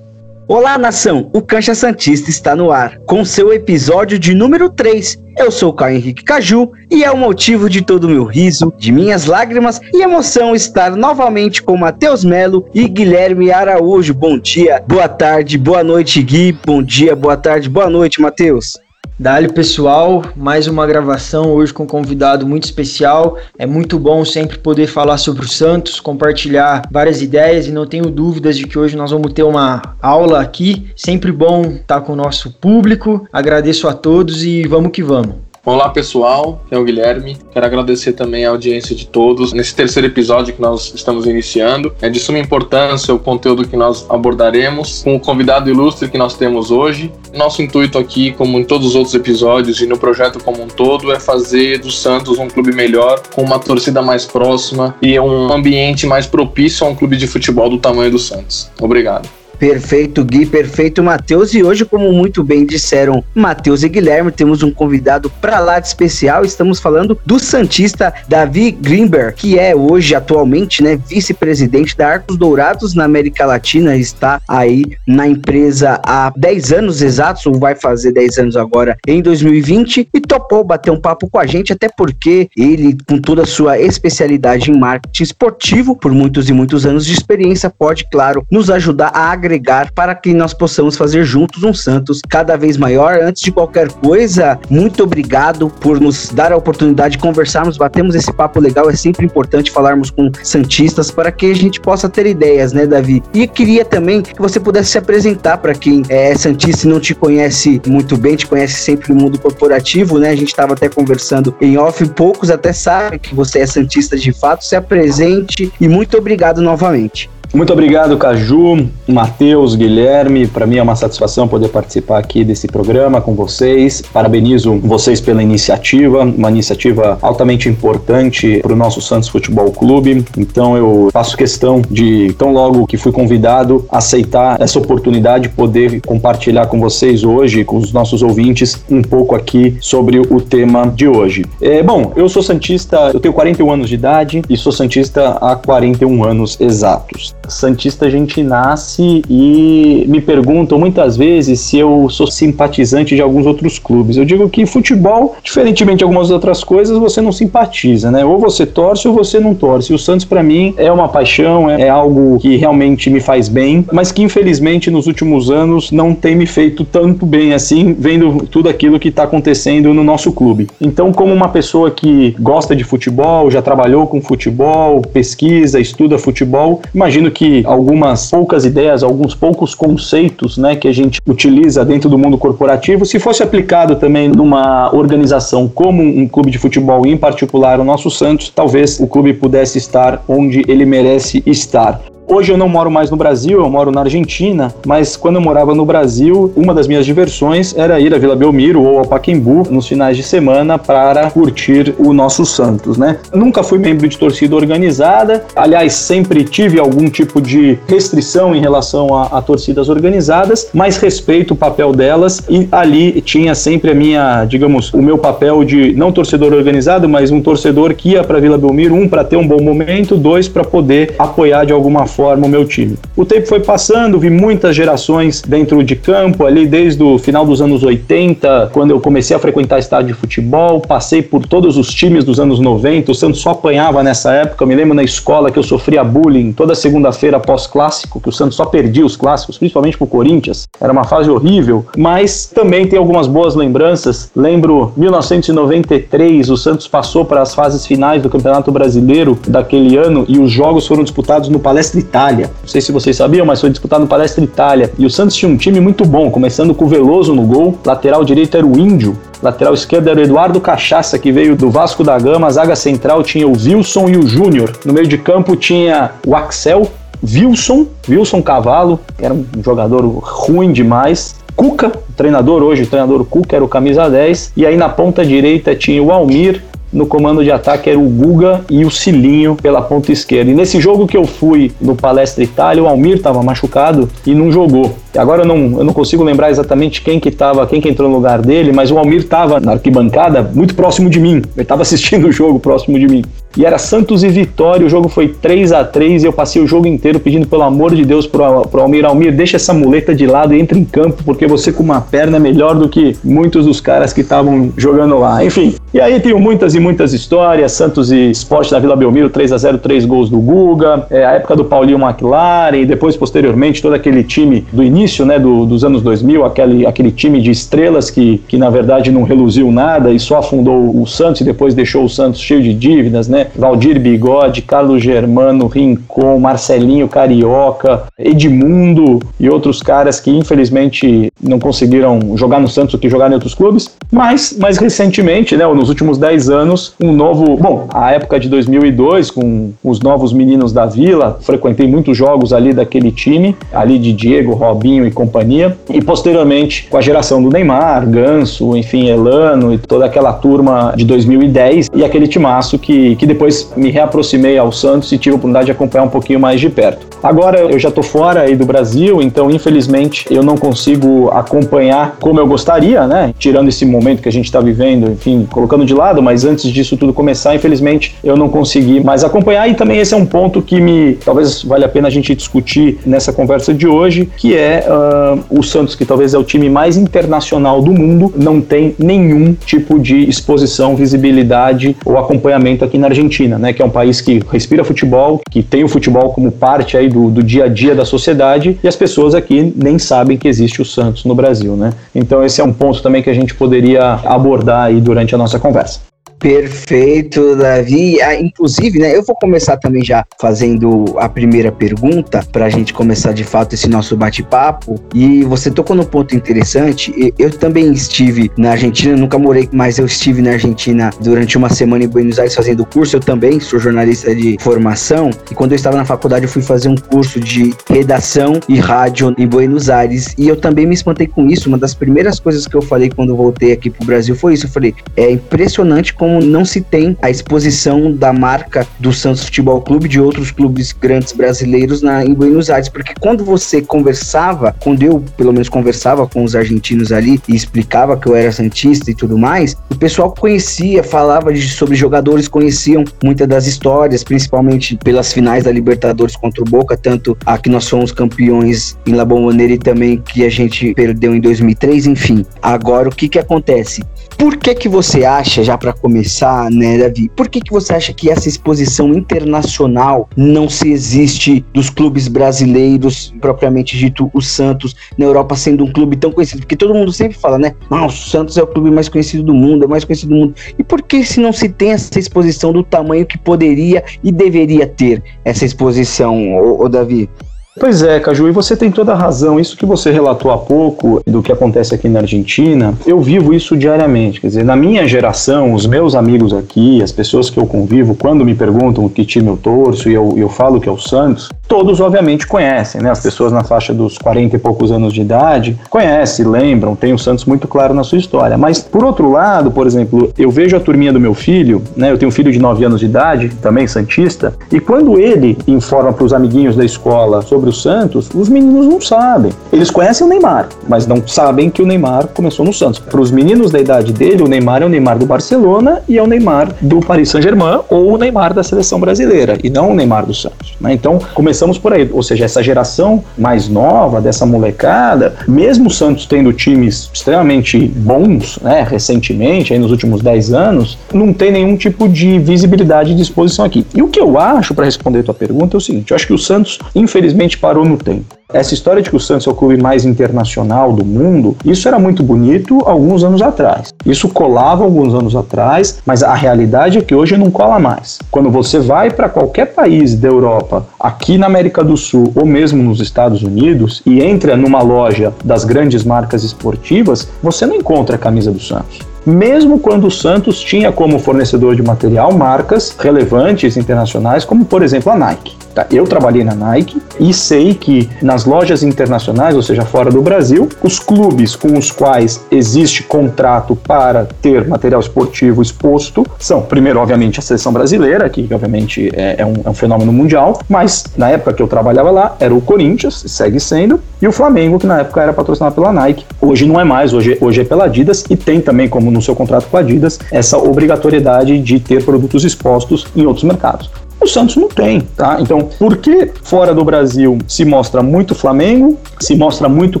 Olá, 0.48 0.78
nação! 0.78 1.28
O 1.34 1.42
Cancha 1.42 1.74
Santista 1.74 2.30
está 2.30 2.56
no 2.56 2.72
ar, 2.72 2.96
com 3.00 3.22
seu 3.22 3.52
episódio 3.52 4.18
de 4.18 4.32
número 4.32 4.70
3. 4.70 5.22
Eu 5.36 5.50
sou 5.50 5.68
o 5.68 5.72
Caio 5.74 5.98
Henrique 5.98 6.24
Caju 6.24 6.72
e 6.90 7.04
é 7.04 7.10
o 7.10 7.18
motivo 7.18 7.68
de 7.68 7.82
todo 7.82 8.04
o 8.04 8.08
meu 8.08 8.24
riso, 8.24 8.72
de 8.78 8.90
minhas 8.90 9.26
lágrimas 9.26 9.78
e 9.92 10.00
emoção 10.00 10.54
estar 10.54 10.96
novamente 10.96 11.62
com 11.62 11.76
Matheus 11.76 12.24
Melo 12.24 12.66
e 12.72 12.88
Guilherme 12.88 13.52
Araújo. 13.52 14.14
Bom 14.14 14.38
dia, 14.38 14.82
boa 14.88 15.06
tarde, 15.06 15.58
boa 15.58 15.84
noite, 15.84 16.22
Gui. 16.22 16.58
Bom 16.64 16.82
dia, 16.82 17.14
boa 17.14 17.36
tarde, 17.36 17.68
boa 17.68 17.90
noite, 17.90 18.18
Matheus. 18.18 18.78
Dali 19.20 19.52
pessoal, 19.52 20.22
mais 20.36 20.68
uma 20.68 20.86
gravação 20.86 21.50
hoje 21.50 21.74
com 21.74 21.82
um 21.82 21.86
convidado 21.88 22.46
muito 22.46 22.66
especial. 22.66 23.36
É 23.58 23.66
muito 23.66 23.98
bom 23.98 24.24
sempre 24.24 24.56
poder 24.58 24.86
falar 24.86 25.18
sobre 25.18 25.44
o 25.44 25.48
Santos, 25.48 25.98
compartilhar 25.98 26.82
várias 26.88 27.20
ideias 27.20 27.66
e 27.66 27.72
não 27.72 27.84
tenho 27.84 28.12
dúvidas 28.12 28.56
de 28.56 28.64
que 28.64 28.78
hoje 28.78 28.96
nós 28.96 29.10
vamos 29.10 29.32
ter 29.32 29.42
uma 29.42 29.82
aula 30.00 30.40
aqui. 30.40 30.92
Sempre 30.94 31.32
bom 31.32 31.62
estar 31.62 32.00
com 32.02 32.12
o 32.12 32.16
nosso 32.16 32.52
público. 32.60 33.26
Agradeço 33.32 33.88
a 33.88 33.92
todos 33.92 34.44
e 34.44 34.62
vamos 34.68 34.92
que 34.92 35.02
vamos. 35.02 35.47
Olá 35.68 35.90
pessoal, 35.90 36.62
é 36.70 36.78
o 36.78 36.82
Guilherme. 36.82 37.36
Quero 37.52 37.66
agradecer 37.66 38.14
também 38.14 38.46
a 38.46 38.48
audiência 38.48 38.96
de 38.96 39.06
todos 39.06 39.52
nesse 39.52 39.74
terceiro 39.74 40.08
episódio 40.08 40.54
que 40.54 40.62
nós 40.62 40.94
estamos 40.94 41.26
iniciando. 41.26 41.94
É 42.00 42.08
de 42.08 42.18
suma 42.18 42.38
importância 42.38 43.14
o 43.14 43.18
conteúdo 43.18 43.68
que 43.68 43.76
nós 43.76 44.06
abordaremos 44.08 45.02
com 45.02 45.14
o 45.14 45.20
convidado 45.20 45.68
ilustre 45.68 46.08
que 46.08 46.16
nós 46.16 46.34
temos 46.34 46.70
hoje. 46.70 47.12
Nosso 47.34 47.60
intuito 47.60 47.98
aqui, 47.98 48.32
como 48.32 48.58
em 48.58 48.64
todos 48.64 48.86
os 48.86 48.94
outros 48.94 49.14
episódios 49.14 49.78
e 49.82 49.86
no 49.86 49.98
projeto 49.98 50.42
como 50.42 50.62
um 50.62 50.68
todo, 50.68 51.12
é 51.12 51.20
fazer 51.20 51.80
do 51.80 51.90
Santos 51.90 52.38
um 52.38 52.48
clube 52.48 52.72
melhor, 52.72 53.20
com 53.34 53.42
uma 53.42 53.58
torcida 53.58 54.00
mais 54.00 54.24
próxima 54.24 54.96
e 55.02 55.20
um 55.20 55.52
ambiente 55.52 56.06
mais 56.06 56.26
propício 56.26 56.86
a 56.86 56.88
um 56.88 56.94
clube 56.94 57.18
de 57.18 57.26
futebol 57.26 57.68
do 57.68 57.76
tamanho 57.76 58.10
do 58.10 58.18
Santos. 58.18 58.70
Obrigado. 58.80 59.37
Perfeito, 59.58 60.24
Gui, 60.24 60.46
perfeito, 60.46 61.02
Matheus. 61.02 61.52
E 61.52 61.62
hoje, 61.62 61.84
como 61.84 62.12
muito 62.12 62.44
bem 62.44 62.64
disseram 62.64 63.24
Matheus 63.34 63.82
e 63.82 63.88
Guilherme, 63.88 64.30
temos 64.30 64.62
um 64.62 64.70
convidado 64.70 65.28
para 65.40 65.58
lá 65.58 65.80
de 65.80 65.88
especial. 65.88 66.44
Estamos 66.44 66.78
falando 66.78 67.18
do 67.26 67.40
Santista 67.40 68.14
Davi 68.28 68.70
Greenberg, 68.70 69.34
que 69.34 69.58
é 69.58 69.74
hoje, 69.74 70.14
atualmente, 70.14 70.82
né, 70.82 70.96
vice-presidente 71.08 71.96
da 71.96 72.08
Arcos 72.08 72.36
Dourados 72.36 72.94
na 72.94 73.04
América 73.04 73.44
Latina. 73.44 73.96
Está 73.96 74.40
aí 74.46 74.84
na 75.06 75.26
empresa 75.26 76.00
há 76.04 76.32
10 76.36 76.72
anos 76.72 77.02
exatos, 77.02 77.44
ou 77.46 77.58
vai 77.58 77.74
fazer 77.74 78.12
10 78.12 78.38
anos 78.38 78.56
agora 78.56 78.96
em 79.06 79.20
2020, 79.20 80.08
e 80.14 80.20
topou 80.20 80.62
bater 80.62 80.92
um 80.92 81.00
papo 81.00 81.28
com 81.28 81.38
a 81.38 81.46
gente, 81.46 81.72
até 81.72 81.88
porque 81.88 82.48
ele, 82.56 82.96
com 83.08 83.18
toda 83.18 83.42
a 83.42 83.46
sua 83.46 83.78
especialidade 83.78 84.70
em 84.70 84.78
marketing 84.78 85.24
esportivo, 85.24 85.96
por 85.96 86.12
muitos 86.12 86.48
e 86.48 86.52
muitos 86.52 86.86
anos 86.86 87.04
de 87.04 87.12
experiência, 87.12 87.68
pode, 87.68 88.06
claro, 88.10 88.46
nos 88.50 88.70
ajudar 88.70 89.08
a 89.08 89.32
agregar 89.32 89.47
agregar 89.48 89.90
para 89.92 90.14
que 90.14 90.34
nós 90.34 90.52
possamos 90.52 90.96
fazer 90.96 91.24
juntos 91.24 91.62
um 91.62 91.72
Santos 91.72 92.20
cada 92.28 92.56
vez 92.56 92.76
maior. 92.76 93.18
Antes 93.22 93.42
de 93.42 93.50
qualquer 93.50 93.90
coisa, 93.90 94.58
muito 94.68 95.02
obrigado 95.02 95.70
por 95.80 95.98
nos 95.98 96.28
dar 96.28 96.52
a 96.52 96.56
oportunidade 96.56 97.12
de 97.12 97.18
conversarmos, 97.18 97.78
batemos 97.78 98.14
esse 98.14 98.32
papo 98.32 98.60
legal. 98.60 98.90
É 98.90 98.96
sempre 98.96 99.24
importante 99.24 99.70
falarmos 99.70 100.10
com 100.10 100.30
Santistas 100.42 101.10
para 101.10 101.32
que 101.32 101.50
a 101.50 101.54
gente 101.54 101.80
possa 101.80 102.08
ter 102.08 102.26
ideias, 102.26 102.72
né, 102.72 102.86
Davi? 102.86 103.22
E 103.32 103.46
queria 103.46 103.84
também 103.84 104.20
que 104.20 104.38
você 104.40 104.60
pudesse 104.60 104.90
se 104.90 104.98
apresentar 104.98 105.58
para 105.58 105.74
quem 105.74 106.02
é 106.08 106.34
Santista 106.34 106.86
e 106.86 106.90
não 106.90 107.00
te 107.00 107.14
conhece 107.14 107.80
muito 107.86 108.16
bem, 108.16 108.36
te 108.36 108.46
conhece 108.46 108.80
sempre 108.82 109.14
no 109.14 109.20
mundo 109.20 109.38
corporativo, 109.38 110.18
né? 110.18 110.30
A 110.30 110.36
gente 110.36 110.48
estava 110.48 110.74
até 110.74 110.88
conversando 110.88 111.54
em 111.60 111.78
off, 111.78 112.06
poucos 112.10 112.50
até 112.50 112.72
sabem 112.72 113.18
que 113.18 113.34
você 113.34 113.60
é 113.60 113.66
Santista 113.66 114.16
de 114.16 114.32
fato. 114.32 114.64
Se 114.64 114.76
apresente 114.76 115.72
e 115.80 115.88
muito 115.88 116.18
obrigado 116.18 116.60
novamente. 116.60 117.30
Muito 117.54 117.72
obrigado, 117.72 118.16
Caju, 118.18 118.88
Matheus, 119.06 119.74
Guilherme. 119.74 120.46
Para 120.46 120.66
mim 120.66 120.76
é 120.76 120.82
uma 120.82 120.94
satisfação 120.94 121.48
poder 121.48 121.68
participar 121.68 122.18
aqui 122.18 122.44
desse 122.44 122.66
programa 122.66 123.22
com 123.22 123.34
vocês. 123.34 124.02
Parabenizo 124.12 124.78
vocês 124.80 125.18
pela 125.18 125.42
iniciativa, 125.42 126.22
uma 126.24 126.50
iniciativa 126.50 127.18
altamente 127.22 127.66
importante 127.66 128.60
para 128.62 128.72
o 128.74 128.76
nosso 128.76 129.00
Santos 129.00 129.30
Futebol 129.30 129.72
Clube. 129.72 130.24
Então 130.36 130.76
eu 130.76 131.08
faço 131.10 131.38
questão 131.38 131.80
de, 131.90 132.34
tão 132.36 132.52
logo 132.52 132.86
que 132.86 132.98
fui 132.98 133.12
convidado, 133.12 133.86
aceitar 133.90 134.60
essa 134.60 134.78
oportunidade 134.78 135.44
de 135.44 135.48
poder 135.48 136.02
compartilhar 136.02 136.66
com 136.66 136.78
vocês 136.78 137.24
hoje, 137.24 137.64
com 137.64 137.78
os 137.78 137.94
nossos 137.94 138.22
ouvintes, 138.22 138.84
um 138.90 139.00
pouco 139.00 139.34
aqui 139.34 139.78
sobre 139.80 140.18
o 140.18 140.40
tema 140.40 140.86
de 140.86 141.08
hoje. 141.08 141.46
É, 141.62 141.82
bom, 141.82 142.12
eu 142.14 142.28
sou 142.28 142.42
Santista, 142.42 143.10
eu 143.14 143.20
tenho 143.20 143.32
41 143.32 143.70
anos 143.70 143.88
de 143.88 143.94
idade 143.94 144.42
e 144.50 144.56
sou 144.56 144.70
Santista 144.70 145.38
há 145.40 145.56
41 145.56 146.24
anos 146.24 146.60
exatos. 146.60 147.37
Santista 147.48 148.06
a 148.06 148.10
gente 148.10 148.42
nasce 148.42 149.22
e 149.28 150.04
me 150.08 150.20
perguntam 150.20 150.78
muitas 150.78 151.16
vezes 151.16 151.60
se 151.60 151.78
eu 151.78 152.08
sou 152.10 152.26
simpatizante 152.26 153.14
de 153.14 153.22
alguns 153.22 153.46
outros 153.46 153.78
clubes. 153.78 154.16
Eu 154.16 154.24
digo 154.24 154.48
que 154.48 154.66
futebol, 154.66 155.36
diferentemente 155.42 155.98
de 155.98 156.04
algumas 156.04 156.30
outras 156.30 156.62
coisas, 156.62 156.98
você 156.98 157.20
não 157.20 157.32
simpatiza, 157.32 158.10
né? 158.10 158.24
Ou 158.24 158.38
você 158.38 158.66
torce 158.66 159.08
ou 159.08 159.14
você 159.14 159.40
não 159.40 159.54
torce. 159.54 159.92
O 159.92 159.98
Santos 159.98 160.24
para 160.24 160.42
mim 160.42 160.74
é 160.76 160.90
uma 160.90 161.08
paixão, 161.08 161.68
é, 161.70 161.82
é 161.82 161.88
algo 161.88 162.38
que 162.38 162.56
realmente 162.56 163.10
me 163.10 163.20
faz 163.20 163.48
bem, 163.48 163.84
mas 163.92 164.12
que 164.12 164.22
infelizmente 164.22 164.90
nos 164.90 165.06
últimos 165.06 165.50
anos 165.50 165.90
não 165.90 166.14
tem 166.14 166.36
me 166.36 166.46
feito 166.46 166.84
tanto 166.84 167.26
bem 167.26 167.54
assim, 167.54 167.94
vendo 167.98 168.46
tudo 168.46 168.68
aquilo 168.68 168.98
que 168.98 169.08
está 169.08 169.24
acontecendo 169.24 169.92
no 169.94 170.04
nosso 170.04 170.32
clube. 170.32 170.68
Então, 170.80 171.12
como 171.12 171.32
uma 171.32 171.48
pessoa 171.48 171.90
que 171.90 172.34
gosta 172.38 172.74
de 172.74 172.84
futebol, 172.84 173.50
já 173.50 173.62
trabalhou 173.62 174.06
com 174.06 174.20
futebol, 174.20 175.00
pesquisa, 175.02 175.80
estuda 175.80 176.18
futebol, 176.18 176.80
imagino 176.94 177.30
que 177.30 177.37
que 177.38 177.62
algumas 177.64 178.32
poucas 178.32 178.64
ideias, 178.64 179.04
alguns 179.04 179.32
poucos 179.32 179.72
conceitos 179.72 180.58
né, 180.58 180.74
que 180.74 180.88
a 180.88 180.92
gente 180.92 181.20
utiliza 181.24 181.84
dentro 181.84 182.10
do 182.10 182.18
mundo 182.18 182.36
corporativo, 182.36 183.06
se 183.06 183.20
fosse 183.20 183.44
aplicado 183.44 183.94
também 183.94 184.28
numa 184.28 184.92
organização 184.92 185.68
como 185.68 186.02
um 186.02 186.26
clube 186.26 186.50
de 186.50 186.58
futebol, 186.58 187.06
em 187.06 187.16
particular 187.16 187.78
o 187.78 187.84
nosso 187.84 188.10
Santos, 188.10 188.50
talvez 188.52 188.98
o 188.98 189.06
clube 189.06 189.32
pudesse 189.34 189.78
estar 189.78 190.20
onde 190.26 190.64
ele 190.66 190.84
merece 190.84 191.40
estar. 191.46 192.00
Hoje 192.30 192.52
eu 192.52 192.58
não 192.58 192.68
moro 192.68 192.90
mais 192.90 193.10
no 193.10 193.16
Brasil, 193.16 193.58
eu 193.58 193.70
moro 193.70 193.90
na 193.90 194.02
Argentina, 194.02 194.72
mas 194.84 195.16
quando 195.16 195.36
eu 195.36 195.40
morava 195.40 195.74
no 195.74 195.86
Brasil, 195.86 196.52
uma 196.54 196.74
das 196.74 196.86
minhas 196.86 197.06
diversões 197.06 197.74
era 197.74 197.98
ir 197.98 198.14
a 198.14 198.18
Vila 198.18 198.36
Belmiro 198.36 198.82
ou 198.82 198.98
ao 198.98 199.06
Paquembu 199.06 199.66
nos 199.70 199.88
finais 199.88 200.14
de 200.14 200.22
semana 200.22 200.76
para 200.76 201.30
curtir 201.30 201.94
o 201.98 202.12
nosso 202.12 202.44
Santos, 202.44 202.98
né? 202.98 203.16
Nunca 203.32 203.62
fui 203.62 203.78
membro 203.78 204.06
de 204.06 204.18
torcida 204.18 204.54
organizada, 204.54 205.46
aliás, 205.56 205.94
sempre 205.94 206.44
tive 206.44 206.78
algum 206.78 207.08
tipo 207.08 207.40
de 207.40 207.78
restrição 207.88 208.54
em 208.54 208.60
relação 208.60 209.16
a, 209.16 209.38
a 209.38 209.40
torcidas 209.40 209.88
organizadas, 209.88 210.68
mas 210.74 210.98
respeito 210.98 211.54
o 211.54 211.56
papel 211.56 211.94
delas 211.94 212.42
e 212.46 212.68
ali 212.70 213.22
tinha 213.22 213.54
sempre 213.54 213.92
a 213.92 213.94
minha, 213.94 214.44
digamos, 214.44 214.92
o 214.92 215.00
meu 215.00 215.16
papel 215.16 215.64
de 215.64 215.94
não 215.94 216.12
torcedor 216.12 216.52
organizado, 216.52 217.08
mas 217.08 217.30
um 217.30 217.40
torcedor 217.40 217.94
que 217.94 218.10
ia 218.10 218.22
para 218.22 218.38
Vila 218.38 218.58
Belmiro, 218.58 218.94
um 218.94 219.08
para 219.08 219.24
ter 219.24 219.38
um 219.38 219.48
bom 219.48 219.62
momento, 219.62 220.14
dois 220.14 220.46
para 220.46 220.62
poder 220.62 221.14
apoiar 221.18 221.64
de 221.64 221.72
alguma 221.72 222.06
forma 222.06 222.17
forma 222.18 222.46
o 222.46 222.48
meu 222.48 222.66
time. 222.66 222.98
O 223.16 223.24
tempo 223.24 223.46
foi 223.46 223.60
passando, 223.60 224.18
vi 224.18 224.28
muitas 224.28 224.74
gerações 224.74 225.40
dentro 225.40 225.84
de 225.84 225.94
campo, 225.94 226.44
ali 226.44 226.66
desde 226.66 227.00
o 227.00 227.16
final 227.16 227.46
dos 227.46 227.62
anos 227.62 227.84
80, 227.84 228.70
quando 228.72 228.90
eu 228.90 229.00
comecei 229.00 229.36
a 229.36 229.38
frequentar 229.38 229.78
estádio 229.78 230.08
de 230.08 230.14
futebol, 230.14 230.80
passei 230.80 231.22
por 231.22 231.46
todos 231.46 231.76
os 231.76 231.94
times 231.94 232.24
dos 232.24 232.40
anos 232.40 232.58
90, 232.58 233.12
o 233.12 233.14
Santos 233.14 233.40
só 233.40 233.50
apanhava 233.50 234.02
nessa 234.02 234.32
época, 234.32 234.64
eu 234.64 234.68
me 234.68 234.74
lembro 234.74 234.94
na 234.94 235.04
escola 235.04 235.48
que 235.52 235.60
eu 235.60 235.62
sofria 235.62 236.02
bullying 236.02 236.50
toda 236.50 236.74
segunda-feira 236.74 237.38
pós-clássico, 237.38 238.20
que 238.20 238.28
o 238.28 238.32
Santos 238.32 238.56
só 238.56 238.64
perdia 238.64 239.06
os 239.06 239.16
clássicos, 239.16 239.56
principalmente 239.56 239.96
pro 239.96 240.06
Corinthians, 240.08 240.66
era 240.80 240.92
uma 240.92 241.04
fase 241.04 241.30
horrível, 241.30 241.86
mas 241.96 242.46
também 242.46 242.84
tem 242.84 242.98
algumas 242.98 243.28
boas 243.28 243.54
lembranças, 243.54 244.28
lembro 244.34 244.92
1993, 244.96 246.50
o 246.50 246.56
Santos 246.56 246.88
passou 246.88 247.24
para 247.24 247.42
as 247.42 247.54
fases 247.54 247.86
finais 247.86 248.20
do 248.20 248.28
Campeonato 248.28 248.72
Brasileiro 248.72 249.38
daquele 249.46 249.96
ano 249.96 250.24
e 250.26 250.40
os 250.40 250.50
jogos 250.50 250.84
foram 250.84 251.04
disputados 251.04 251.48
no 251.48 251.60
Palestra 251.60 252.07
Itália. 252.08 252.50
Não 252.62 252.68
sei 252.68 252.80
se 252.80 252.90
vocês 252.90 253.16
sabiam, 253.16 253.44
mas 253.44 253.60
foi 253.60 253.68
disputado 253.68 254.00
no 254.00 254.08
Palestra 254.08 254.42
Itália. 254.42 254.90
E 254.98 255.04
o 255.04 255.10
Santos 255.10 255.36
tinha 255.36 255.50
um 255.50 255.56
time 255.56 255.78
muito 255.78 256.04
bom, 256.06 256.30
começando 256.30 256.74
com 256.74 256.86
o 256.86 256.88
Veloso 256.88 257.34
no 257.34 257.42
gol, 257.42 257.78
lateral 257.84 258.24
direito 258.24 258.56
era 258.56 258.66
o 258.66 258.78
Índio, 258.78 259.16
lateral 259.42 259.74
esquerdo 259.74 260.08
era 260.08 260.18
o 260.18 260.22
Eduardo 260.22 260.60
Cachaça, 260.60 261.18
que 261.18 261.30
veio 261.30 261.54
do 261.54 261.70
Vasco 261.70 262.02
da 262.02 262.18
Gama, 262.18 262.50
zaga 262.50 262.74
central 262.74 263.22
tinha 263.22 263.46
o 263.46 263.52
Wilson 263.52 264.08
e 264.08 264.16
o 264.16 264.26
Júnior. 264.26 264.72
No 264.84 264.92
meio 264.92 265.06
de 265.06 265.18
campo 265.18 265.54
tinha 265.54 266.12
o 266.26 266.34
Axel, 266.34 266.88
Wilson, 267.22 267.86
Wilson 268.08 268.42
Cavalo, 268.42 268.98
era 269.20 269.34
um 269.34 269.44
jogador 269.62 270.02
ruim 270.06 270.72
demais. 270.72 271.36
Cuca, 271.54 271.90
treinador 272.16 272.62
hoje, 272.62 272.84
o 272.84 272.86
treinador 272.86 273.24
Cuca 273.24 273.56
era 273.56 273.64
o 273.64 273.68
camisa 273.68 274.08
10, 274.08 274.52
e 274.56 274.64
aí 274.64 274.76
na 274.76 274.88
ponta 274.88 275.24
direita 275.24 275.74
tinha 275.74 276.00
o 276.00 276.12
Almir, 276.12 276.62
no 276.92 277.06
comando 277.06 277.44
de 277.44 277.50
ataque 277.50 277.90
era 277.90 277.98
o 277.98 278.08
Guga 278.08 278.64
e 278.70 278.84
o 278.84 278.90
Cilinho 278.90 279.56
pela 279.56 279.82
ponta 279.82 280.12
esquerda. 280.12 280.50
E 280.50 280.54
nesse 280.54 280.80
jogo 280.80 281.06
que 281.06 281.16
eu 281.16 281.24
fui 281.24 281.72
no 281.80 281.94
Palestra 281.94 282.42
Itália, 282.42 282.82
o 282.82 282.86
Almir 282.86 283.16
estava 283.16 283.42
machucado 283.42 284.08
e 284.26 284.34
não 284.34 284.50
jogou. 284.50 284.96
Agora 285.16 285.42
eu 285.42 285.46
não, 285.46 285.78
eu 285.78 285.84
não 285.84 285.92
consigo 285.92 286.22
lembrar 286.22 286.50
exatamente 286.50 287.02
quem 287.02 287.18
que 287.18 287.30
tava, 287.30 287.66
quem 287.66 287.80
que 287.80 287.88
entrou 287.88 288.08
no 288.08 288.16
lugar 288.16 288.40
dele, 288.42 288.72
mas 288.72 288.90
o 288.90 288.98
Almir 288.98 289.20
estava 289.20 289.60
na 289.60 289.72
arquibancada 289.72 290.42
muito 290.54 290.74
próximo 290.74 291.08
de 291.08 291.20
mim. 291.20 291.36
Ele 291.36 291.44
estava 291.56 291.82
assistindo 291.88 292.28
o 292.28 292.32
jogo 292.32 292.58
próximo 292.58 292.98
de 292.98 293.06
mim. 293.06 293.24
E 293.56 293.64
era 293.64 293.78
Santos 293.78 294.22
e 294.22 294.28
Vitória, 294.28 294.86
o 294.86 294.88
jogo 294.88 295.08
foi 295.08 295.28
3 295.28 295.72
a 295.72 295.84
3 295.84 296.22
e 296.22 296.26
eu 296.26 296.32
passei 296.32 296.62
o 296.62 296.66
jogo 296.66 296.86
inteiro 296.86 297.18
pedindo 297.18 297.46
pelo 297.46 297.62
amor 297.62 297.94
de 297.94 298.04
Deus 298.04 298.26
pro, 298.26 298.62
pro 298.68 298.82
Almir, 298.82 299.04
Almir, 299.04 299.34
deixa 299.34 299.56
essa 299.56 299.74
muleta 299.74 300.14
de 300.14 300.26
lado 300.26 300.54
e 300.54 300.60
entra 300.60 300.78
em 300.78 300.84
campo, 300.84 301.24
porque 301.24 301.46
você 301.46 301.72
com 301.72 301.82
uma 301.82 302.00
perna 302.00 302.36
é 302.36 302.40
melhor 302.40 302.76
do 302.76 302.88
que 302.88 303.16
muitos 303.24 303.66
dos 303.66 303.80
caras 303.80 304.12
que 304.12 304.20
estavam 304.20 304.72
jogando 304.76 305.18
lá. 305.18 305.44
Enfim, 305.44 305.74
e 305.92 306.00
aí 306.00 306.20
tenho 306.20 306.38
muitas 306.38 306.74
e 306.74 306.80
muitas 306.80 307.14
histórias, 307.14 307.72
Santos 307.72 308.12
e 308.12 308.30
Esporte 308.30 308.70
da 308.70 308.78
Vila 308.78 308.94
Belmiro, 308.94 309.30
3 309.30 309.52
a 309.52 309.58
0 309.58 309.78
três 309.78 310.04
gols 310.04 310.28
do 310.28 310.38
Guga, 310.38 311.06
é, 311.10 311.24
a 311.24 311.32
época 311.32 311.56
do 311.56 311.64
Paulinho 311.64 311.98
McLaren, 311.98 312.76
e 312.76 312.86
depois, 312.86 313.16
posteriormente, 313.16 313.80
todo 313.80 313.94
aquele 313.94 314.22
time 314.22 314.66
do 314.70 314.82
início, 314.82 314.97
né, 315.24 315.38
do, 315.38 315.66
dos 315.66 315.84
anos 315.84 316.02
2000, 316.02 316.44
aquele, 316.44 316.86
aquele 316.86 317.10
time 317.10 317.40
de 317.40 317.50
estrelas 317.50 318.10
que, 318.10 318.38
que, 318.48 318.56
na 318.56 318.70
verdade, 318.70 319.10
não 319.10 319.22
reluziu 319.22 319.70
nada 319.70 320.10
e 320.10 320.18
só 320.18 320.38
afundou 320.38 321.00
o 321.00 321.06
Santos 321.06 321.40
e 321.40 321.44
depois 321.44 321.74
deixou 321.74 322.04
o 322.04 322.08
Santos 322.08 322.40
cheio 322.40 322.62
de 322.62 322.74
dívidas, 322.74 323.28
né, 323.28 323.48
Valdir 323.56 324.00
Bigode, 324.00 324.62
Carlos 324.62 325.02
Germano, 325.02 325.66
Rincon, 325.66 326.38
Marcelinho 326.38 327.08
Carioca, 327.08 328.04
Edmundo 328.18 329.20
e 329.38 329.48
outros 329.48 329.82
caras 329.82 330.20
que, 330.20 330.30
infelizmente, 330.30 331.32
não 331.40 331.58
conseguiram 331.58 332.36
jogar 332.36 332.60
no 332.60 332.68
Santos 332.68 332.94
o 332.94 332.98
que 332.98 333.08
jogaram 333.08 333.32
em 333.32 333.34
outros 333.34 333.54
clubes, 333.54 333.90
mas, 334.10 334.56
mais 334.58 334.78
recentemente, 334.78 335.56
né, 335.56 335.66
nos 335.66 335.88
últimos 335.88 336.18
10 336.18 336.50
anos, 336.50 336.94
um 337.00 337.12
novo. 337.12 337.56
Bom, 337.56 337.86
a 337.92 338.12
época 338.12 338.40
de 338.40 338.48
2002, 338.48 339.30
com 339.30 339.72
os 339.84 340.00
novos 340.00 340.32
meninos 340.32 340.72
da 340.72 340.86
Vila, 340.86 341.38
frequentei 341.42 341.86
muitos 341.86 342.16
jogos 342.16 342.52
ali 342.52 342.72
daquele 342.72 343.12
time, 343.12 343.56
ali 343.72 343.98
de 343.98 344.12
Diego, 344.12 344.54
Robinho 344.54 344.87
e 345.06 345.10
companhia, 345.10 345.76
e 345.90 346.02
posteriormente 346.02 346.88
com 346.90 346.96
a 346.96 347.00
geração 347.00 347.42
do 347.42 347.50
Neymar, 347.50 348.08
Ganso, 348.08 348.76
enfim, 348.76 349.08
Elano 349.08 349.72
e 349.72 349.78
toda 349.78 350.06
aquela 350.06 350.32
turma 350.32 350.94
de 350.96 351.04
2010 351.04 351.88
e 351.94 352.04
aquele 352.04 352.26
timaço 352.26 352.78
que, 352.78 353.16
que 353.16 353.26
depois 353.26 353.70
me 353.76 353.90
reaproximei 353.90 354.58
ao 354.58 354.72
Santos 354.72 355.12
e 355.12 355.18
tive 355.18 355.34
a 355.34 355.36
oportunidade 355.36 355.66
de 355.66 355.72
acompanhar 355.72 356.04
um 356.04 356.08
pouquinho 356.08 356.40
mais 356.40 356.60
de 356.60 356.68
perto. 356.70 357.06
Agora 357.22 357.58
eu 357.58 357.78
já 357.78 357.90
tô 357.90 358.02
fora 358.02 358.42
aí 358.42 358.54
do 358.54 358.64
Brasil, 358.64 359.20
então 359.20 359.50
infelizmente 359.50 360.24
eu 360.30 360.42
não 360.42 360.56
consigo 360.56 361.28
acompanhar 361.30 362.16
como 362.20 362.38
eu 362.38 362.46
gostaria, 362.46 363.06
né? 363.06 363.34
Tirando 363.38 363.68
esse 363.68 363.84
momento 363.84 364.22
que 364.22 364.28
a 364.28 364.32
gente 364.32 364.44
está 364.44 364.60
vivendo, 364.60 365.10
enfim, 365.10 365.46
colocando 365.50 365.84
de 365.84 365.94
lado, 365.94 366.22
mas 366.22 366.44
antes 366.44 366.70
disso 366.70 366.96
tudo 366.96 367.12
começar, 367.12 367.54
infelizmente, 367.54 368.16
eu 368.22 368.36
não 368.36 368.48
consegui 368.48 369.00
mais 369.00 369.24
acompanhar 369.24 369.68
e 369.68 369.74
também 369.74 369.98
esse 369.98 370.14
é 370.14 370.16
um 370.16 370.26
ponto 370.26 370.62
que 370.62 370.80
me 370.80 371.14
talvez 371.24 371.62
valha 371.62 371.86
a 371.86 371.88
pena 371.88 372.08
a 372.08 372.10
gente 372.10 372.34
discutir 372.34 372.98
nessa 373.04 373.32
conversa 373.32 373.74
de 373.74 373.86
hoje, 373.86 374.28
que 374.36 374.56
é 374.56 374.77
uh, 374.86 375.44
o 375.50 375.62
Santos, 375.62 375.94
que 375.94 376.04
talvez 376.04 376.34
é 376.34 376.38
o 376.38 376.44
time 376.44 376.68
mais 376.68 376.96
internacional 376.96 377.82
do 377.82 377.92
mundo, 377.92 378.32
não 378.36 378.60
tem 378.60 378.94
nenhum 378.98 379.54
tipo 379.54 379.98
de 379.98 380.28
exposição, 380.28 380.96
visibilidade 380.96 381.96
ou 382.04 382.18
acompanhamento 382.18 382.84
aqui 382.84 382.98
na 382.98 383.08
Argentina, 383.08 383.58
né? 383.58 383.72
Que 383.72 383.82
é 383.82 383.84
um 383.84 383.90
país 383.90 384.20
que 384.20 384.40
respira 384.50 384.84
futebol, 384.84 385.40
que 385.50 385.62
tem 385.62 385.84
o 385.84 385.88
futebol 385.88 386.32
como 386.32 386.50
parte 386.50 386.96
aí 386.96 387.08
do, 387.08 387.30
do 387.30 387.42
dia 387.42 387.64
a 387.64 387.68
dia 387.68 387.94
da 387.94 388.04
sociedade 388.04 388.78
e 388.82 388.88
as 388.88 388.96
pessoas 388.96 389.34
aqui 389.34 389.72
nem 389.76 389.98
sabem 389.98 390.36
que 390.36 390.48
existe 390.48 390.82
o 390.82 390.84
Santos 390.84 391.24
no 391.24 391.34
Brasil, 391.34 391.76
né? 391.76 391.92
Então 392.14 392.44
esse 392.44 392.60
é 392.60 392.64
um 392.64 392.72
ponto 392.72 393.02
também 393.02 393.22
que 393.22 393.30
a 393.30 393.34
gente 393.34 393.54
poderia 393.54 394.20
abordar 394.24 394.86
aí 394.86 395.00
durante 395.00 395.34
a 395.34 395.38
nossa 395.38 395.58
conversa. 395.58 396.07
Perfeito, 396.38 397.56
Davi. 397.56 398.20
Ah, 398.22 398.34
inclusive, 398.34 398.98
né, 398.98 399.16
eu 399.16 399.22
vou 399.22 399.34
começar 399.36 399.76
também 399.76 400.04
já 400.04 400.24
fazendo 400.40 401.16
a 401.18 401.28
primeira 401.28 401.72
pergunta 401.72 402.44
para 402.52 402.66
a 402.66 402.70
gente 402.70 402.92
começar 402.92 403.32
de 403.32 403.44
fato 403.44 403.74
esse 403.74 403.88
nosso 403.88 404.16
bate-papo. 404.16 404.94
E 405.14 405.42
você 405.44 405.70
tocou 405.70 405.96
num 405.96 406.04
ponto 406.04 406.36
interessante. 406.36 407.34
Eu 407.38 407.50
também 407.50 407.92
estive 407.92 408.50
na 408.56 408.70
Argentina, 408.70 409.16
nunca 409.16 409.38
morei, 409.38 409.68
mas 409.72 409.98
eu 409.98 410.06
estive 410.06 410.40
na 410.40 410.52
Argentina 410.52 411.10
durante 411.20 411.56
uma 411.56 411.68
semana 411.68 412.04
em 412.04 412.08
Buenos 412.08 412.38
Aires 412.38 412.54
fazendo 412.54 412.84
curso. 412.86 413.16
Eu 413.16 413.20
também 413.20 413.58
sou 413.58 413.78
jornalista 413.78 414.34
de 414.34 414.56
formação 414.60 415.30
e 415.50 415.54
quando 415.54 415.72
eu 415.72 415.76
estava 415.76 415.96
na 415.96 416.04
faculdade 416.04 416.44
eu 416.44 416.48
fui 416.48 416.62
fazer 416.62 416.88
um 416.88 416.96
curso 416.96 417.40
de 417.40 417.74
redação 417.90 418.60
e 418.68 418.78
rádio 418.78 419.34
em 419.36 419.46
Buenos 419.46 419.90
Aires 419.90 420.34
e 420.38 420.46
eu 420.48 420.56
também 420.56 420.86
me 420.86 420.94
espantei 420.94 421.26
com 421.26 421.48
isso. 421.48 421.68
Uma 421.68 421.78
das 421.78 421.94
primeiras 421.94 422.38
coisas 422.38 422.66
que 422.66 422.76
eu 422.76 422.82
falei 422.82 423.10
quando 423.10 423.34
voltei 423.34 423.72
aqui 423.72 423.90
para 423.90 424.02
o 424.02 424.06
Brasil 424.06 424.36
foi 424.36 424.54
isso. 424.54 424.66
Eu 424.66 424.70
falei, 424.70 424.94
é 425.16 425.30
impressionante 425.30 426.14
como 426.14 426.27
como 426.28 426.42
não 426.42 426.62
se 426.62 426.82
tem 426.82 427.16
a 427.22 427.30
exposição 427.30 428.12
da 428.12 428.34
marca 428.34 428.86
do 428.98 429.14
Santos 429.14 429.44
Futebol 429.44 429.80
Clube 429.80 430.06
de 430.06 430.20
outros 430.20 430.50
clubes 430.50 430.92
grandes 430.92 431.32
brasileiros 431.32 432.02
na, 432.02 432.22
em 432.22 432.34
Buenos 432.34 432.68
Aires, 432.68 432.90
porque 432.90 433.14
quando 433.18 433.42
você 433.42 433.80
conversava, 433.80 434.76
quando 434.78 435.02
eu 435.02 435.24
pelo 435.38 435.54
menos 435.54 435.70
conversava 435.70 436.26
com 436.26 436.44
os 436.44 436.54
argentinos 436.54 437.12
ali 437.12 437.40
e 437.48 437.56
explicava 437.56 438.14
que 438.18 438.28
eu 438.28 438.36
era 438.36 438.52
santista 438.52 439.10
e 439.10 439.14
tudo 439.14 439.38
mais, 439.38 439.74
o 439.90 439.96
pessoal 439.96 440.30
conhecia, 440.30 441.02
falava 441.02 441.50
de, 441.50 441.66
sobre 441.66 441.96
jogadores, 441.96 442.46
conheciam 442.46 443.04
muitas 443.24 443.48
das 443.48 443.66
histórias, 443.66 444.22
principalmente 444.22 444.98
pelas 445.02 445.32
finais 445.32 445.64
da 445.64 445.72
Libertadores 445.72 446.36
contra 446.36 446.60
o 446.62 446.66
Boca, 446.66 446.94
tanto 446.94 447.38
a 447.46 447.56
que 447.56 447.70
nós 447.70 447.88
fomos 447.88 448.12
campeões 448.12 448.98
em 449.06 449.14
La 449.14 449.24
Bombonera 449.24 449.72
e 449.72 449.78
também 449.78 450.18
que 450.18 450.44
a 450.44 450.50
gente 450.50 450.92
perdeu 450.92 451.34
em 451.34 451.40
2003, 451.40 452.06
enfim. 452.06 452.44
Agora 452.60 453.08
o 453.08 453.12
que 453.12 453.28
que 453.30 453.38
acontece? 453.38 454.02
Por 454.38 454.56
que 454.56 454.72
que 454.72 454.88
você 454.88 455.24
acha, 455.24 455.64
já 455.64 455.76
para 455.76 455.92
começar, 455.92 456.70
né, 456.70 456.96
Davi, 456.96 457.28
por 457.34 457.48
que 457.48 457.60
que 457.60 457.72
você 457.72 457.92
acha 457.92 458.12
que 458.12 458.30
essa 458.30 458.48
exposição 458.48 459.12
internacional 459.12 460.30
não 460.36 460.68
se 460.68 460.92
existe 460.92 461.64
dos 461.74 461.90
clubes 461.90 462.28
brasileiros, 462.28 463.34
propriamente 463.40 463.98
dito 463.98 464.30
o 464.32 464.40
Santos, 464.40 464.94
na 465.18 465.24
Europa 465.24 465.56
sendo 465.56 465.84
um 465.84 465.92
clube 465.92 466.16
tão 466.16 466.30
conhecido? 466.30 466.60
Porque 466.60 466.76
todo 466.76 466.94
mundo 466.94 467.12
sempre 467.12 467.36
fala, 467.36 467.58
né, 467.58 467.74
ah, 467.90 468.06
o 468.06 468.10
Santos 468.10 468.56
é 468.56 468.62
o 468.62 468.66
clube 468.68 468.92
mais 468.92 469.08
conhecido 469.08 469.42
do 469.42 469.52
mundo, 469.52 469.82
é 469.82 469.86
o 469.86 469.90
mais 469.90 470.04
conhecido 470.04 470.28
do 470.30 470.36
mundo. 470.36 470.54
E 470.78 470.84
por 470.84 471.02
que 471.02 471.24
se 471.24 471.40
não 471.40 471.52
se 471.52 471.68
tem 471.68 471.90
essa 471.90 472.16
exposição 472.16 472.72
do 472.72 472.84
tamanho 472.84 473.26
que 473.26 473.36
poderia 473.36 474.04
e 474.22 474.30
deveria 474.30 474.86
ter 474.86 475.20
essa 475.44 475.64
exposição, 475.64 476.54
ô, 476.54 476.84
ô 476.84 476.88
Davi? 476.88 477.28
Pois 477.78 478.02
é, 478.02 478.18
Caju, 478.18 478.48
e 478.48 478.50
você 478.50 478.76
tem 478.76 478.90
toda 478.90 479.12
a 479.12 479.16
razão. 479.16 479.60
Isso 479.60 479.76
que 479.76 479.86
você 479.86 480.10
relatou 480.10 480.50
há 480.50 480.58
pouco 480.58 481.22
do 481.24 481.40
que 481.40 481.52
acontece 481.52 481.94
aqui 481.94 482.08
na 482.08 482.20
Argentina, 482.20 482.92
eu 483.06 483.20
vivo 483.20 483.54
isso 483.54 483.76
diariamente. 483.76 484.40
Quer 484.40 484.48
dizer, 484.48 484.64
na 484.64 484.74
minha 484.74 485.06
geração, 485.06 485.72
os 485.72 485.86
meus 485.86 486.16
amigos 486.16 486.52
aqui, 486.52 487.00
as 487.02 487.12
pessoas 487.12 487.48
que 487.48 487.58
eu 487.58 487.66
convivo, 487.66 488.16
quando 488.16 488.44
me 488.44 488.54
perguntam 488.54 489.08
que 489.08 489.24
time 489.24 489.48
eu 489.48 489.56
torço 489.56 490.10
e 490.10 490.14
eu, 490.14 490.34
eu 490.36 490.48
falo 490.48 490.80
que 490.80 490.88
é 490.88 490.92
o 490.92 490.98
Santos, 490.98 491.50
todos 491.68 492.00
obviamente 492.00 492.46
conhecem, 492.46 493.00
né? 493.00 493.10
As 493.10 493.20
pessoas 493.20 493.52
na 493.52 493.62
faixa 493.62 493.94
dos 493.94 494.18
40 494.18 494.56
e 494.56 494.58
poucos 494.58 494.90
anos 494.90 495.12
de 495.12 495.20
idade 495.20 495.78
conhecem, 495.88 496.46
lembram, 496.46 496.96
tem 496.96 497.12
o 497.12 497.18
Santos 497.18 497.44
muito 497.44 497.68
claro 497.68 497.94
na 497.94 498.02
sua 498.02 498.18
história. 498.18 498.58
Mas 498.58 498.80
por 498.80 499.04
outro 499.04 499.30
lado, 499.30 499.70
por 499.70 499.86
exemplo, 499.86 500.32
eu 500.36 500.50
vejo 500.50 500.76
a 500.76 500.80
turminha 500.80 501.12
do 501.12 501.20
meu 501.20 501.34
filho, 501.34 501.82
né? 501.96 502.10
Eu 502.10 502.18
tenho 502.18 502.30
um 502.30 502.32
filho 502.32 502.50
de 502.50 502.58
9 502.58 502.84
anos 502.84 502.98
de 502.98 503.06
idade, 503.06 503.50
também 503.62 503.86
santista, 503.86 504.54
e 504.72 504.80
quando 504.80 505.18
ele 505.18 505.56
informa 505.68 506.12
para 506.12 506.24
os 506.24 506.32
amiguinhos 506.32 506.74
da 506.74 506.84
escola 506.84 507.40
sobre 507.42 507.67
o 507.68 507.72
Santos, 507.72 508.28
os 508.34 508.48
meninos 508.48 508.86
não 508.86 509.00
sabem. 509.00 509.52
Eles 509.72 509.90
conhecem 509.90 510.26
o 510.26 510.30
Neymar, 510.30 510.68
mas 510.88 511.06
não 511.06 511.26
sabem 511.26 511.70
que 511.70 511.82
o 511.82 511.86
Neymar 511.86 512.28
começou 512.28 512.64
no 512.64 512.72
Santos. 512.72 512.98
Para 512.98 513.20
os 513.20 513.30
meninos 513.30 513.70
da 513.70 513.78
idade 513.78 514.12
dele, 514.12 514.42
o 514.42 514.48
Neymar 514.48 514.82
é 514.82 514.86
o 514.86 514.88
Neymar 514.88 515.18
do 515.18 515.26
Barcelona 515.26 516.02
e 516.08 516.18
é 516.18 516.22
o 516.22 516.26
Neymar 516.26 516.74
do 516.80 517.00
Paris 517.00 517.30
Saint-Germain 517.30 517.80
ou 517.88 518.14
o 518.14 518.18
Neymar 518.18 518.52
da 518.54 518.62
seleção 518.62 518.98
brasileira 518.98 519.58
e 519.62 519.70
não 519.70 519.90
o 519.90 519.94
Neymar 519.94 520.26
do 520.26 520.34
Santos. 520.34 520.74
Né? 520.80 520.92
Então, 520.92 521.18
começamos 521.34 521.68
começamos 521.68 521.78
por 521.78 521.92
aí. 521.92 522.08
Ou 522.12 522.22
seja, 522.22 522.44
essa 522.44 522.62
geração 522.62 523.22
mais 523.36 523.68
nova, 523.68 524.20
dessa 524.20 524.46
molecada, 524.46 525.34
mesmo 525.46 525.88
o 525.88 525.90
Santos 525.90 526.26
tendo 526.26 526.52
times 526.52 527.10
extremamente 527.12 527.78
bons, 527.78 528.58
né, 528.62 528.86
recentemente, 528.88 529.72
aí 529.72 529.78
nos 529.78 529.90
últimos 529.90 530.22
10 530.22 530.52
anos, 530.52 530.98
não 531.12 531.32
tem 531.32 531.50
nenhum 531.50 531.76
tipo 531.76 532.08
de 532.08 532.38
visibilidade 532.38 533.14
de 533.14 533.22
exposição 533.22 533.64
aqui. 533.64 533.86
E 533.94 534.02
o 534.02 534.08
que 534.08 534.20
eu 534.20 534.38
acho, 534.38 534.74
para 534.74 534.84
responder 534.84 535.20
a 535.20 535.22
tua 535.24 535.34
pergunta, 535.34 535.76
é 535.76 535.78
o 535.78 535.80
seguinte: 535.80 536.10
eu 536.10 536.14
acho 536.14 536.26
que 536.26 536.32
o 536.32 536.38
Santos, 536.38 536.78
infelizmente, 536.94 537.57
parou 537.58 537.84
no 537.84 537.96
tempo. 537.96 538.38
Essa 538.50 538.72
história 538.72 539.02
de 539.02 539.10
que 539.10 539.16
o 539.16 539.20
Santos 539.20 539.46
é 539.46 539.50
o 539.50 539.54
clube 539.54 539.76
mais 539.76 540.06
internacional 540.06 540.90
do 540.90 541.04
mundo, 541.04 541.54
isso 541.66 541.86
era 541.86 541.98
muito 541.98 542.22
bonito 542.22 542.80
alguns 542.86 543.22
anos 543.22 543.42
atrás. 543.42 543.92
Isso 544.06 544.26
colava 544.30 544.84
alguns 544.84 545.12
anos 545.12 545.36
atrás, 545.36 546.00
mas 546.06 546.22
a 546.22 546.32
realidade 546.32 546.96
é 546.96 547.02
que 547.02 547.14
hoje 547.14 547.36
não 547.36 547.50
cola 547.50 547.78
mais. 547.78 548.18
Quando 548.30 548.50
você 548.50 548.78
vai 548.78 549.10
para 549.10 549.28
qualquer 549.28 549.66
país 549.74 550.14
da 550.14 550.28
Europa, 550.28 550.86
aqui 550.98 551.36
na 551.36 551.44
América 551.44 551.84
do 551.84 551.94
Sul 551.94 552.32
ou 552.34 552.46
mesmo 552.46 552.82
nos 552.82 553.00
Estados 553.00 553.42
Unidos 553.42 554.00
e 554.06 554.22
entra 554.22 554.56
numa 554.56 554.80
loja 554.80 555.30
das 555.44 555.64
grandes 555.64 556.02
marcas 556.02 556.42
esportivas, 556.42 557.28
você 557.42 557.66
não 557.66 557.74
encontra 557.74 558.16
a 558.16 558.18
camisa 558.18 558.50
do 558.50 558.60
Santos. 558.60 559.00
Mesmo 559.26 559.78
quando 559.78 560.06
o 560.06 560.10
Santos 560.10 560.60
tinha 560.60 560.90
como 560.92 561.18
fornecedor 561.18 561.76
de 561.76 561.82
material 561.82 562.32
marcas 562.32 562.96
relevantes 562.98 563.76
internacionais, 563.76 564.44
como 564.44 564.64
por 564.64 564.82
exemplo 564.82 565.12
a 565.12 565.16
Nike. 565.16 565.56
Tá? 565.74 565.86
Eu 565.92 566.04
trabalhei 566.06 566.42
na 566.42 566.54
Nike 566.54 567.00
e 567.20 567.32
sei 567.32 567.72
que 567.72 568.10
nas 568.20 568.44
lojas 568.44 568.82
internacionais, 568.82 569.54
ou 569.54 569.62
seja, 569.62 569.84
fora 569.84 570.10
do 570.10 570.20
Brasil, 570.20 570.68
os 570.82 570.98
clubes 570.98 571.54
com 571.54 571.78
os 571.78 571.90
quais 571.90 572.44
existe 572.50 573.04
contrato 573.04 573.76
para 573.76 574.26
ter 574.42 574.66
material 574.66 575.00
esportivo 575.00 575.62
exposto 575.62 576.26
são, 576.38 576.62
primeiro, 576.62 576.98
obviamente, 576.98 577.38
a 577.38 577.42
seleção 577.42 577.72
brasileira, 577.72 578.28
que 578.28 578.48
obviamente 578.52 579.08
é, 579.14 579.36
é, 579.38 579.46
um, 579.46 579.54
é 579.64 579.70
um 579.70 579.74
fenômeno 579.74 580.12
mundial, 580.12 580.60
mas 580.68 581.04
na 581.16 581.30
época 581.30 581.52
que 581.52 581.62
eu 581.62 581.68
trabalhava 581.68 582.10
lá 582.10 582.36
era 582.40 582.52
o 582.52 582.60
Corinthians, 582.60 583.22
segue 583.26 583.60
sendo, 583.60 584.00
e 584.20 584.26
o 584.26 584.32
Flamengo, 584.32 584.78
que 584.78 584.86
na 584.86 585.00
época 585.00 585.22
era 585.22 585.32
patrocinado 585.32 585.76
pela 585.76 585.92
Nike. 585.92 586.26
Hoje 586.40 586.66
não 586.66 586.80
é 586.80 586.84
mais, 586.84 587.14
hoje, 587.14 587.38
hoje 587.40 587.60
é 587.60 587.64
pela 587.64 587.84
Adidas 587.84 588.24
e 588.28 588.36
tem 588.36 588.60
também, 588.60 588.88
como 588.88 589.07
no 589.10 589.22
seu 589.22 589.34
contrato 589.34 589.68
com 589.70 589.76
a 589.76 589.80
Adidas, 589.80 590.18
essa 590.30 590.58
obrigatoriedade 590.58 591.58
de 591.60 591.80
ter 591.80 592.04
produtos 592.04 592.44
expostos 592.44 593.06
em 593.16 593.26
outros 593.26 593.44
mercados. 593.44 593.90
O 594.20 594.26
Santos 594.26 594.56
não 594.56 594.68
tem, 594.68 595.00
tá? 595.00 595.38
Então, 595.40 595.68
por 595.78 595.96
que 595.96 596.30
fora 596.42 596.74
do 596.74 596.84
Brasil 596.84 597.38
se 597.46 597.64
mostra 597.64 598.02
muito 598.02 598.34
Flamengo, 598.34 598.98
se 599.20 599.36
mostra 599.36 599.68
muito 599.68 600.00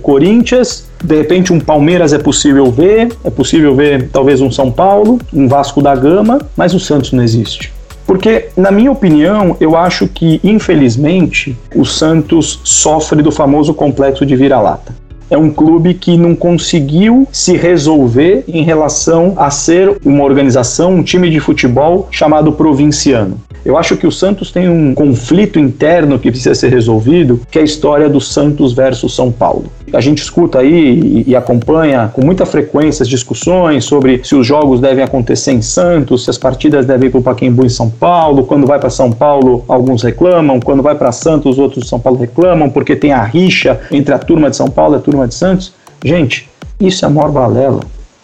Corinthians, 0.00 0.88
de 1.02 1.16
repente 1.16 1.52
um 1.52 1.60
Palmeiras 1.60 2.12
é 2.12 2.18
possível 2.18 2.70
ver, 2.70 3.12
é 3.22 3.30
possível 3.30 3.76
ver 3.76 4.08
talvez 4.10 4.40
um 4.40 4.50
São 4.50 4.72
Paulo, 4.72 5.20
um 5.32 5.46
Vasco 5.46 5.80
da 5.80 5.94
Gama, 5.94 6.40
mas 6.56 6.74
o 6.74 6.80
Santos 6.80 7.12
não 7.12 7.22
existe. 7.22 7.72
Porque, 8.04 8.48
na 8.56 8.70
minha 8.70 8.90
opinião, 8.90 9.56
eu 9.60 9.76
acho 9.76 10.08
que, 10.08 10.40
infelizmente, 10.42 11.56
o 11.74 11.84
Santos 11.84 12.58
sofre 12.64 13.22
do 13.22 13.30
famoso 13.30 13.72
complexo 13.72 14.26
de 14.26 14.34
vira-lata 14.34 15.07
é 15.30 15.36
um 15.36 15.50
clube 15.50 15.94
que 15.94 16.16
não 16.16 16.34
conseguiu 16.34 17.26
se 17.30 17.56
resolver 17.56 18.44
em 18.48 18.62
relação 18.62 19.34
a 19.36 19.50
ser 19.50 19.98
uma 20.04 20.24
organização, 20.24 20.94
um 20.94 21.02
time 21.02 21.30
de 21.30 21.40
futebol 21.40 22.08
chamado 22.10 22.52
provinciano. 22.52 23.38
Eu 23.64 23.76
acho 23.76 23.96
que 23.96 24.06
o 24.06 24.12
Santos 24.12 24.50
tem 24.50 24.68
um 24.68 24.94
conflito 24.94 25.58
interno 25.58 26.18
que 26.18 26.30
precisa 26.30 26.54
ser 26.54 26.68
resolvido, 26.68 27.40
que 27.50 27.58
é 27.58 27.62
a 27.62 27.64
história 27.64 28.08
do 28.08 28.20
Santos 28.20 28.72
versus 28.72 29.14
São 29.14 29.30
Paulo. 29.30 29.66
A 29.92 30.00
gente 30.00 30.22
escuta 30.22 30.60
aí 30.60 31.24
e, 31.26 31.36
acompanha 31.36 32.10
com 32.12 32.24
muita 32.24 32.44
frequência 32.44 33.02
as 33.02 33.08
discussões 33.08 33.84
sobre 33.84 34.20
se 34.24 34.34
os 34.34 34.46
jogos 34.46 34.80
devem 34.80 35.04
acontecer 35.04 35.52
em 35.52 35.62
Santos, 35.62 36.24
se 36.24 36.30
as 36.30 36.38
partidas 36.38 36.86
devem 36.86 37.08
ir 37.08 37.10
para 37.10 37.20
o 37.20 37.22
Pacaembu 37.22 37.64
em 37.64 37.68
São 37.68 37.88
Paulo. 37.88 38.44
Quando 38.44 38.66
vai 38.66 38.78
para 38.78 38.90
São 38.90 39.10
Paulo, 39.12 39.64
alguns 39.68 40.02
reclamam. 40.02 40.60
Quando 40.60 40.82
vai 40.82 40.94
para 40.94 41.12
Santos, 41.12 41.58
outros 41.58 41.84
de 41.84 41.88
São 41.88 42.00
Paulo 42.00 42.18
reclamam, 42.18 42.70
porque 42.70 42.96
tem 42.96 43.12
a 43.12 43.22
rixa 43.22 43.80
entre 43.90 44.14
a 44.14 44.18
turma 44.18 44.50
de 44.50 44.56
São 44.56 44.68
Paulo 44.68 44.94
e 44.94 44.98
a 44.98 45.00
turma 45.00 45.26
de 45.26 45.34
Santos. 45.34 45.72
Gente, 46.04 46.48
isso 46.80 47.04
é 47.04 47.08
maior 47.08 47.30
balela. 47.30 47.80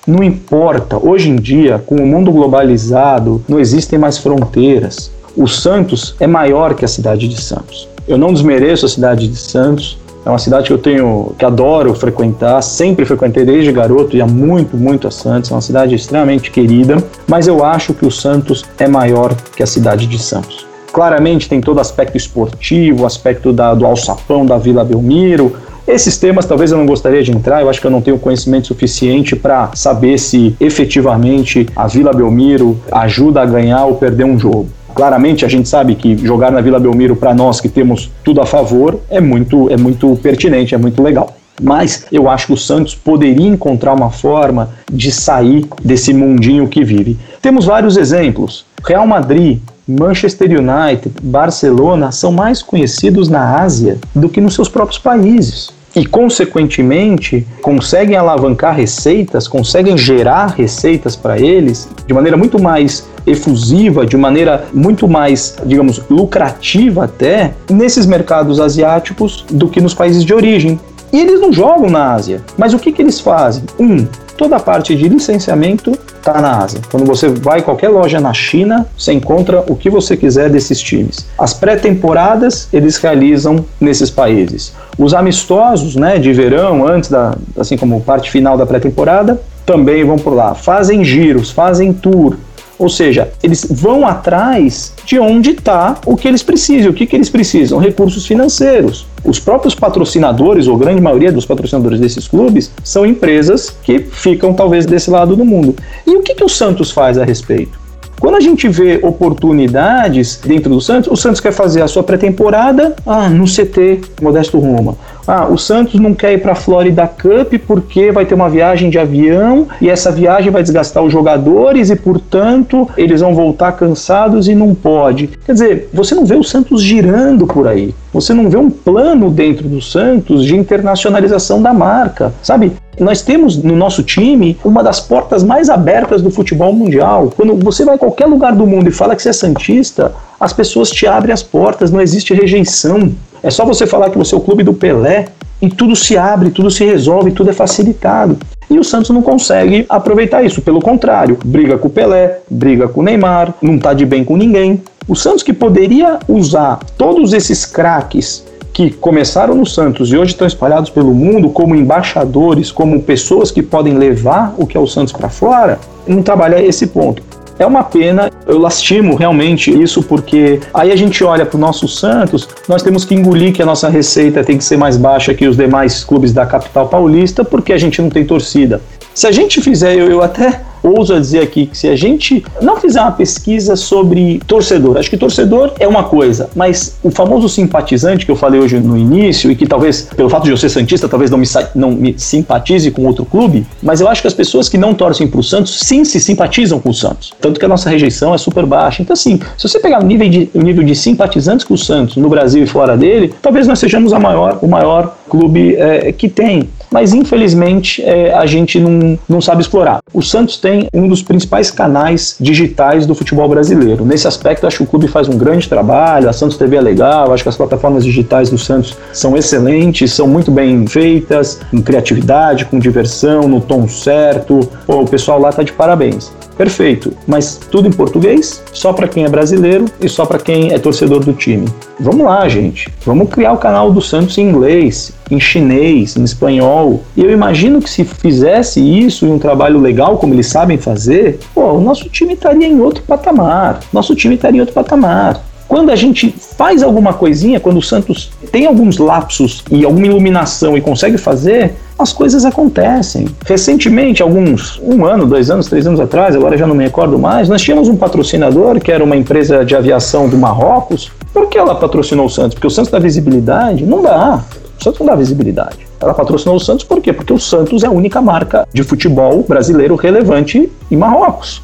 Não 0.06 0.23
importa, 0.23 0.99
hoje 1.00 1.30
em 1.30 1.37
dia, 1.37 1.83
com 1.85 1.97
o 1.97 2.06
mundo 2.06 2.30
globalizado, 2.30 3.42
não 3.49 3.59
existem 3.59 3.99
mais 3.99 4.18
fronteiras 4.18 5.11
o 5.37 5.49
Santos 5.49 6.14
é 6.21 6.26
maior 6.26 6.75
que 6.75 6.85
a 6.85 6.88
cidade 6.88 7.26
de 7.26 7.40
Santos. 7.40 7.88
Eu 8.06 8.16
não 8.16 8.33
desmereço 8.33 8.87
a 8.87 8.88
cidade 8.88 9.26
de 9.26 9.37
Santos, 9.37 9.99
é 10.25 10.28
uma 10.28 10.38
cidade 10.38 10.69
que 10.69 10.73
eu 10.73 10.78
tenho, 10.78 11.35
que 11.38 11.45
adoro 11.45 11.95
frequentar, 11.95 12.62
sempre 12.62 13.04
frequentei 13.04 13.45
desde 13.45 13.71
garoto, 13.71 14.16
ia 14.16 14.26
muito, 14.26 14.76
muito 14.76 15.07
a 15.07 15.11
Santos, 15.11 15.50
é 15.50 15.54
uma 15.54 15.61
cidade 15.61 15.95
extremamente 15.95 16.50
querida, 16.50 16.97
mas 17.26 17.47
eu 17.47 17.64
acho 17.64 17.93
que 17.93 18.07
o 18.07 18.11
Santos 18.11 18.64
é 18.78 18.88
maior 18.88 19.35
que 19.54 19.62
a 19.62 19.66
cidade 19.66 20.07
de 20.07 20.19
Santos. 20.19 20.66
Claramente 20.93 21.49
tem 21.49 21.61
todo 21.61 21.81
aspecto 21.81 22.16
esportivo, 22.16 23.04
aspecto 23.04 23.52
da, 23.52 23.75
do 23.75 23.85
alçapão 23.85 24.47
da 24.47 24.57
Vila 24.57 24.85
Belmiro, 24.85 25.54
esses 25.87 26.16
temas 26.16 26.47
talvez 26.47 26.73
eu 26.73 26.78
não 26.78 26.87
gostaria 26.87 27.23
de 27.23 27.31
entrar, 27.31 27.61
eu 27.61 27.69
acho 27.69 27.78
que 27.78 27.87
eu 27.87 27.90
não 27.90 28.00
tenho 28.00 28.19
conhecimento 28.19 28.69
suficiente 28.69 29.37
para 29.37 29.71
saber 29.75 30.19
se 30.19 30.57
efetivamente 30.59 31.66
a 31.76 31.87
Vila 31.87 32.11
Belmiro 32.11 32.81
ajuda 32.90 33.43
a 33.43 33.45
ganhar 33.45 33.85
ou 33.85 33.97
perder 33.97 34.25
um 34.25 34.38
jogo. 34.38 34.69
Claramente 34.94 35.44
a 35.44 35.48
gente 35.48 35.68
sabe 35.68 35.94
que 35.94 36.16
jogar 36.16 36.52
na 36.52 36.60
Vila 36.60 36.78
Belmiro 36.78 37.16
para 37.16 37.34
nós 37.34 37.60
que 37.60 37.68
temos 37.68 38.10
tudo 38.22 38.40
a 38.40 38.46
favor 38.46 39.00
é 39.10 39.20
muito 39.20 39.70
é 39.70 39.76
muito 39.76 40.14
pertinente, 40.22 40.74
é 40.74 40.78
muito 40.78 41.02
legal. 41.02 41.36
Mas 41.60 42.06
eu 42.10 42.28
acho 42.28 42.48
que 42.48 42.52
o 42.52 42.56
Santos 42.56 42.94
poderia 42.94 43.46
encontrar 43.46 43.92
uma 43.92 44.10
forma 44.10 44.70
de 44.90 45.10
sair 45.10 45.66
desse 45.84 46.12
mundinho 46.12 46.68
que 46.68 46.82
vive. 46.82 47.16
Temos 47.40 47.64
vários 47.64 47.96
exemplos. 47.96 48.64
Real 48.84 49.06
Madrid, 49.06 49.60
Manchester 49.86 50.48
United, 50.50 51.12
Barcelona 51.22 52.10
são 52.10 52.32
mais 52.32 52.62
conhecidos 52.62 53.28
na 53.28 53.60
Ásia 53.60 53.98
do 54.14 54.28
que 54.28 54.40
nos 54.40 54.54
seus 54.54 54.68
próprios 54.68 54.98
países 54.98 55.74
e, 55.94 56.04
consequentemente, 56.04 57.46
conseguem 57.62 58.16
alavancar 58.16 58.74
receitas, 58.74 59.46
conseguem 59.46 59.96
gerar 59.96 60.54
receitas 60.56 61.14
para 61.14 61.38
eles 61.38 61.88
de 62.06 62.12
maneira 62.12 62.36
muito 62.36 62.60
mais 62.60 63.06
efusiva, 63.26 64.04
de 64.04 64.16
maneira 64.16 64.66
muito 64.72 65.08
mais, 65.08 65.56
digamos, 65.64 66.02
lucrativa 66.10 67.04
até, 67.04 67.54
nesses 67.70 68.06
mercados 68.06 68.60
asiáticos 68.60 69.44
do 69.50 69.68
que 69.68 69.80
nos 69.80 69.94
países 69.94 70.24
de 70.24 70.34
origem. 70.34 70.78
E 71.14 71.21
eles 71.21 71.40
não 71.40 71.52
jogam 71.52 71.88
na 71.88 72.12
Ásia. 72.12 72.42
Mas 72.59 72.75
o 72.75 72.78
que, 72.80 72.90
que 72.90 73.00
eles 73.00 73.21
fazem? 73.21 73.62
Um, 73.78 74.04
toda 74.37 74.56
a 74.56 74.61
parte 74.61 74.97
de 74.97 75.09
licenciamento 75.09 75.92
está 75.92 76.40
na 76.40 76.59
Ásia. 76.59 76.80
Quando 76.90 77.06
você 77.06 77.28
vai 77.28 77.62
qualquer 77.62 77.88
loja 77.88 78.18
na 78.18 78.33
China, 78.33 78.85
você 78.99 79.12
encontra 79.12 79.62
o 79.68 79.76
que 79.76 79.88
você 79.88 80.16
quiser 80.16 80.50
desses 80.50 80.80
times. 80.80 81.25
As 81.38 81.54
pré-temporadas 81.54 82.66
eles 82.73 82.97
realizam 82.97 83.64
nesses 83.80 84.11
países. 84.11 84.75
Os 84.99 85.14
amistosos, 85.14 85.94
né, 85.94 86.18
de 86.18 86.33
verão, 86.33 86.85
antes 86.85 87.09
da, 87.09 87.37
assim 87.56 87.76
como 87.76 88.00
parte 88.00 88.28
final 88.28 88.59
da 88.59 88.66
pré-temporada, 88.66 89.40
também 89.64 90.04
vão 90.04 90.18
por 90.18 90.35
lá. 90.35 90.52
Fazem 90.52 91.04
giros, 91.04 91.52
fazem 91.52 91.92
tour, 91.92 92.37
ou 92.78 92.88
seja, 92.88 93.33
eles 93.43 93.66
vão 93.71 94.07
atrás 94.07 94.93
de 95.04 95.19
onde 95.19 95.50
está 95.50 95.99
o 96.07 96.16
que 96.16 96.26
eles 96.26 96.43
precisam. 96.43 96.90
O 96.90 96.95
que, 96.95 97.07
que 97.07 97.16
eles 97.16 97.31
precisam? 97.31 97.78
Recursos 97.78 98.26
financeiros. 98.26 99.07
Os 99.25 99.38
próprios 99.38 99.75
patrocinadores, 99.75 100.66
ou 100.66 100.76
grande 100.76 101.00
maioria 101.00 101.33
dos 101.33 101.47
patrocinadores 101.47 102.00
desses 102.00 102.28
clubes, 102.28 102.71
são 102.83 103.07
empresas 103.07 103.71
que 103.83 103.99
ficam 103.99 104.52
talvez 104.52 104.87
desse 104.87 105.11
lado 105.11 105.37
do 105.37 105.45
mundo. 105.45 105.76
E 106.07 106.16
o 106.16 106.23
que, 106.23 106.35
que 106.35 106.45
o 106.45 106.49
Santos 106.49 106.90
faz 106.90 107.16
a 107.16 107.25
respeito? 107.25 107.84
Quando 108.25 108.37
a 108.37 108.40
gente 108.40 108.66
vê 108.71 109.00
oportunidades 109.02 110.40
dentro 110.43 110.71
do 110.71 110.81
Santos, 110.81 111.12
o 111.12 111.14
Santos 111.14 111.43
quer 111.43 111.52
fazer 111.52 111.83
a 111.83 111.87
sua 111.87 112.02
pré-temporada 112.02 112.97
ah, 113.07 113.28
no 113.28 113.45
CT 113.45 114.00
Modesto 114.23 114.59
Roma. 114.59 114.97
Ah, 115.26 115.47
o 115.47 115.59
Santos 115.59 116.00
não 116.00 116.14
quer 116.14 116.33
ir 116.33 116.38
para 116.38 116.52
a 116.52 116.54
Florida 116.54 117.07
Cup 117.07 117.52
porque 117.66 118.11
vai 118.11 118.25
ter 118.25 118.35
uma 118.35 118.49
viagem 118.49 118.88
de 118.88 118.99
avião 118.99 119.69
e 119.78 119.90
essa 119.90 120.11
viagem 120.11 120.50
vai 120.50 120.62
desgastar 120.62 121.02
os 121.02 121.12
jogadores 121.12 121.90
e, 121.90 121.97
portanto, 121.97 122.88
eles 122.97 123.21
vão 123.21 123.35
voltar 123.35 123.73
cansados 123.73 124.49
e 124.49 124.54
não 124.54 124.75
pode. 124.75 125.26
Quer 125.45 125.52
dizer, 125.52 125.90
você 125.93 126.14
não 126.14 126.25
vê 126.25 126.35
o 126.35 126.43
Santos 126.43 126.83
girando 126.83 127.47
por 127.47 127.69
aí. 127.69 127.95
Você 128.14 128.33
não 128.33 128.49
vê 128.49 128.56
um 128.56 128.71
plano 128.71 129.28
dentro 129.28 129.68
do 129.68 129.83
Santos 129.83 130.44
de 130.44 130.54
internacionalização 130.54 131.61
da 131.61 131.75
marca, 131.75 132.33
sabe? 132.40 132.71
Nós 133.00 133.23
temos 133.23 133.56
no 133.56 133.75
nosso 133.75 134.04
time 134.04 134.56
uma 134.64 134.85
das 134.85 135.00
portas 135.00 135.42
mais 135.42 135.68
abertas 135.68 136.23
do 136.23 136.30
futebol 136.30 136.73
mundial. 136.73 137.33
Quando 137.37 137.56
você 137.56 137.85
vai 137.85 137.97
a 137.97 137.99
qualquer 137.99 138.26
lugar 138.26 138.54
do 138.54 138.64
mundo 138.68 138.88
e 138.88 138.92
fala 138.92 139.16
que 139.16 139.23
você 139.23 139.30
é 139.30 139.33
santista, 139.33 140.12
as 140.38 140.52
pessoas 140.52 140.90
te 140.90 141.09
abrem 141.09 141.33
as 141.33 141.42
portas, 141.42 141.90
não 141.90 142.00
existe 142.00 142.33
rejeição. 142.33 143.12
É 143.42 143.50
só 143.50 143.64
você 143.64 143.85
falar 143.85 144.11
que 144.11 144.16
você 144.16 144.33
é 144.33 144.38
o 144.38 144.40
clube 144.40 144.62
do 144.62 144.73
Pelé 144.73 145.26
e 145.61 145.68
tudo 145.68 145.97
se 145.97 146.16
abre, 146.16 146.50
tudo 146.50 146.71
se 146.71 146.85
resolve, 146.85 147.33
tudo 147.33 147.50
é 147.50 147.52
facilitado. 147.52 148.38
E 148.71 148.78
o 148.78 148.85
Santos 148.85 149.11
não 149.11 149.23
consegue 149.23 149.85
aproveitar 149.88 150.42
isso. 150.42 150.62
Pelo 150.62 150.80
contrário, 150.80 151.38
briga 151.44 151.78
com 151.78 151.88
o 151.88 151.90
Pelé, 151.90 152.40
briga 152.50 152.88
com 152.88 153.00
o 153.00 153.04
Neymar, 153.04 153.54
não 153.61 153.76
está 153.76 153.92
de 153.92 154.04
bem 154.04 154.25
com 154.25 154.37
ninguém. 154.37 154.83
O 155.06 155.14
Santos 155.14 155.42
que 155.42 155.52
poderia 155.52 156.18
usar 156.26 156.80
todos 156.97 157.33
esses 157.33 157.66
craques 157.66 158.44
que 158.73 158.90
começaram 158.90 159.54
no 159.54 159.64
Santos 159.64 160.11
e 160.12 160.16
hoje 160.16 160.33
estão 160.33 160.47
espalhados 160.47 160.90
pelo 160.90 161.14
mundo 161.14 161.49
como 161.50 161.76
embaixadores, 161.76 162.73
como 162.73 163.00
pessoas 163.02 163.52
que 163.52 163.62
podem 163.62 163.97
levar 163.97 164.54
o 164.59 164.66
que 164.66 164.76
é 164.76 164.80
o 164.80 164.87
Santos 164.87 165.12
para 165.12 165.28
fora, 165.28 165.78
não 166.06 166.23
trabalha 166.23 166.61
esse 166.61 166.88
ponto. 166.88 167.23
É 167.58 167.64
uma 167.64 167.84
pena, 167.84 168.30
eu 168.46 168.58
lastimo 168.58 169.14
realmente 169.14 169.70
isso, 169.70 170.02
porque 170.02 170.61
aí 170.73 170.90
a 170.90 170.96
gente 170.96 171.23
olha 171.23 171.46
para 171.46 171.56
o 171.56 171.61
nosso 171.61 171.87
Santos, 171.87 172.49
nós 172.68 172.82
temos 172.82 173.04
que 173.04 173.14
engolir 173.14 173.52
que 173.52 173.62
a 173.62 173.66
nossa 173.66 173.88
receita 173.88 174.42
tem 174.42 174.58
que 174.58 174.64
ser 174.64 174.76
mais 174.76 174.96
baixa 174.96 175.32
que 175.32 175.46
os 175.46 175.56
demais 175.56 176.02
clubes 176.02 176.32
da 176.32 176.44
capital 176.44 176.88
paulista, 176.88 177.44
porque 177.44 177.73
a 177.73 177.78
gente 177.78 178.02
não 178.02 178.11
tem 178.11 178.25
torcida. 178.25 178.80
Se 179.14 179.28
a 179.28 179.32
gente 179.32 179.61
fizer, 179.61 179.94
eu, 179.94 180.11
eu 180.11 180.23
até 180.23 180.61
ouso 180.88 181.19
dizer 181.19 181.41
aqui 181.41 181.67
que 181.67 181.76
se 181.76 181.88
a 181.88 181.97
gente 181.97 182.45
não 182.61 182.76
fizer 182.76 183.00
uma 183.00 183.12
pesquisa 183.12 183.76
sobre 183.76 184.41
torcedor, 184.47 184.99
acho 184.99 185.11
que 185.11 185.17
torcedor 185.17 185.73
é 185.79 185.87
uma 185.87 186.05
coisa, 186.05 186.50
mas 186.55 186.97
o 187.03 187.11
famoso 187.11 187.49
simpatizante 187.49 188.25
que 188.25 188.31
eu 188.31 188.37
falei 188.37 188.61
hoje 188.61 188.79
no 188.81 188.97
início 188.97 189.50
e 189.50 189.57
que 189.57 189.67
talvez, 189.67 190.03
pelo 190.17 190.29
fato 190.29 190.45
de 190.45 190.50
eu 190.50 190.57
ser 190.57 190.69
santista, 190.69 191.09
talvez 191.09 191.31
não 191.31 191.38
me, 191.38 191.47
não 191.75 191.91
me 191.93 192.14
simpatize 192.19 192.91
com 192.91 193.07
outro 193.07 193.25
clube, 193.25 193.67
mas 193.83 194.00
eu 194.00 194.09
acho 194.09 194.21
que 194.21 194.29
as 194.29 194.35
pessoas 194.35 194.69
que 194.69 194.79
não 194.79 194.95
torcem 194.95 195.26
para 195.26 195.41
o 195.41 195.43
Santos, 195.43 195.79
sim, 195.81 196.05
se 196.05 196.21
simpatizam 196.21 196.81
com 196.81 196.91
o 196.91 196.95
Santos. 196.95 197.33
Tanto 197.41 197.59
que 197.59 197.64
a 197.64 197.69
nossa 197.69 197.88
rejeição 197.88 198.35
é 198.35 198.38
super 198.38 198.67
baixa. 198.67 199.03
Então, 199.03 199.14
assim, 199.14 199.38
se 199.57 199.69
você 199.69 199.79
pegar 199.79 200.03
o 200.03 200.07
nível 200.07 200.29
de, 200.29 200.50
o 200.55 200.61
nível 200.61 200.85
de 200.85 200.95
simpatizantes 200.95 201.64
com 201.64 201.75
o 201.75 201.79
Santos 201.79 202.17
no 202.17 202.29
Brasil 202.29 202.62
e 202.62 202.67
fora 202.67 202.97
dele, 202.97 203.33
talvez 203.41 203.67
nós 203.67 203.79
sejamos 203.79 204.12
a 204.12 204.19
maior, 204.19 204.59
o 204.62 204.67
maior 204.67 205.17
clube 205.28 205.76
é, 205.76 206.12
que 206.12 206.28
tem. 206.28 206.69
Mas 206.90 207.12
infelizmente 207.12 208.02
é, 208.02 208.33
a 208.33 208.47
gente 208.47 208.78
não, 208.78 209.19
não 209.28 209.40
sabe 209.40 209.62
explorar. 209.62 210.00
O 210.12 210.23
Santos 210.23 210.57
tem 210.59 210.88
um 210.95 211.09
dos 211.09 211.23
principais 211.23 211.71
canais 211.71 212.37
digitais 212.38 213.07
do 213.07 213.14
futebol 213.14 213.49
brasileiro. 213.49 214.04
Nesse 214.04 214.28
aspecto, 214.28 214.66
acho 214.66 214.78
que 214.78 214.83
o 214.85 214.87
clube 214.87 215.09
faz 215.09 215.28
um 215.28 215.37
grande 215.37 215.69
trabalho. 215.69 216.28
A 216.28 216.33
Santos 216.33 216.57
TV 216.57 216.76
é 216.76 216.81
legal, 216.81 217.33
acho 217.33 217.43
que 217.43 217.49
as 217.49 217.57
plataformas 217.57 218.04
digitais 218.04 218.50
do 218.50 218.59
Santos 218.59 218.97
são 219.12 219.37
excelentes, 219.37 220.12
são 220.12 220.28
muito 220.28 220.50
bem 220.50 220.87
feitas, 220.87 221.61
em 221.73 221.83
criatividade, 221.83 222.64
com 222.66 222.78
diversão, 222.78 223.49
no 223.49 223.61
tom 223.61 223.88
certo. 223.88 224.69
Pô, 224.87 225.00
o 225.00 225.09
pessoal 225.09 225.40
lá 225.40 225.52
tá 225.52 225.62
de 225.62 225.73
parabéns. 225.73 226.33
Perfeito, 226.56 227.12
mas 227.26 227.56
tudo 227.70 227.88
em 227.88 227.92
português, 227.92 228.62
só 228.73 228.92
para 228.92 229.08
quem 229.08 229.25
é 229.25 229.28
brasileiro 229.28 229.87
e 230.00 230.08
só 230.08 230.25
para 230.25 230.38
quem 230.38 230.73
é 230.73 230.78
torcedor 230.78 231.25
do 231.25 231.32
time. 231.32 231.66
Vamos 231.99 232.25
lá, 232.26 232.49
gente. 232.49 232.92
Vamos 233.04 233.28
criar 233.28 233.52
o 233.52 233.58
canal 233.58 233.92
do 233.92 234.00
Santos 234.00 234.38
em 234.38 234.49
inglês, 234.49 235.12
em 235.30 235.40
chinês, 235.40 236.16
em 236.16 236.23
espanhol. 236.23 237.02
E 237.16 237.23
eu 237.25 237.30
imagino 237.30 237.80
que 237.80 237.90
se 237.90 238.04
fizesse 238.04 238.80
isso 238.80 239.26
em 239.26 239.32
um 239.32 239.38
trabalho 239.38 239.80
legal, 239.80 240.18
como 240.18 240.34
eles 240.34 240.46
sabem 240.46 240.78
fazer, 240.78 241.40
pô, 241.54 241.73
o 241.73 241.80
nosso 241.80 242.08
time 242.08 242.34
estaria 242.34 242.66
em 242.66 242.80
outro 242.80 243.02
patamar. 243.02 243.80
Nosso 243.92 244.14
time 244.14 244.37
estaria 244.37 244.58
em 244.58 244.61
outro 244.61 244.75
patamar. 244.75 245.42
Quando 245.75 245.90
a 245.90 245.97
gente 245.97 246.33
faz 246.57 246.85
alguma 246.85 247.12
coisinha, 247.12 247.59
quando 247.59 247.78
o 247.78 247.83
Santos 247.83 248.31
tem 248.52 248.64
alguns 248.64 248.97
lapsos 248.97 249.64
e 249.69 249.85
alguma 249.85 250.07
iluminação 250.07 250.78
e 250.78 250.81
consegue 250.81 251.19
fazer, 251.19 251.75
as 251.99 252.12
coisas 252.12 252.45
acontecem. 252.45 253.26
Recentemente, 253.45 254.23
alguns, 254.23 254.81
um 254.81 255.04
ano, 255.04 255.26
dois 255.26 255.50
anos, 255.50 255.66
três 255.66 255.85
anos 255.85 255.99
atrás, 255.99 256.37
agora 256.37 256.57
já 256.57 256.64
não 256.64 256.76
me 256.76 256.85
recordo 256.85 257.19
mais, 257.19 257.49
nós 257.49 257.61
tínhamos 257.61 257.88
um 257.88 257.97
patrocinador 257.97 258.78
que 258.78 258.93
era 258.93 259.02
uma 259.02 259.16
empresa 259.16 259.64
de 259.64 259.75
aviação 259.75 260.28
do 260.28 260.38
Marrocos. 260.38 261.11
Por 261.33 261.49
que 261.49 261.59
ela 261.59 261.75
patrocinou 261.75 262.26
o 262.26 262.31
Santos? 262.31 262.54
Porque 262.54 262.69
o 262.69 262.71
Santos 262.71 262.93
dá 262.93 263.00
visibilidade? 263.00 263.85
Não 263.85 264.00
dá. 264.00 264.45
O 264.78 264.85
Santos 264.85 265.00
não 265.00 265.07
dá 265.09 265.16
visibilidade. 265.16 265.78
Ela 266.00 266.14
patrocinou 266.14 266.54
o 266.54 266.61
Santos 266.61 266.85
por 266.85 267.00
quê? 267.00 267.12
Porque 267.12 267.33
o 267.33 267.38
Santos 267.40 267.83
é 267.83 267.88
a 267.88 267.90
única 267.90 268.23
marca 268.23 268.64
de 268.73 268.85
futebol 268.85 269.43
brasileiro 269.43 269.97
relevante 269.97 270.71
em 270.88 270.97
Marrocos. 270.97 271.63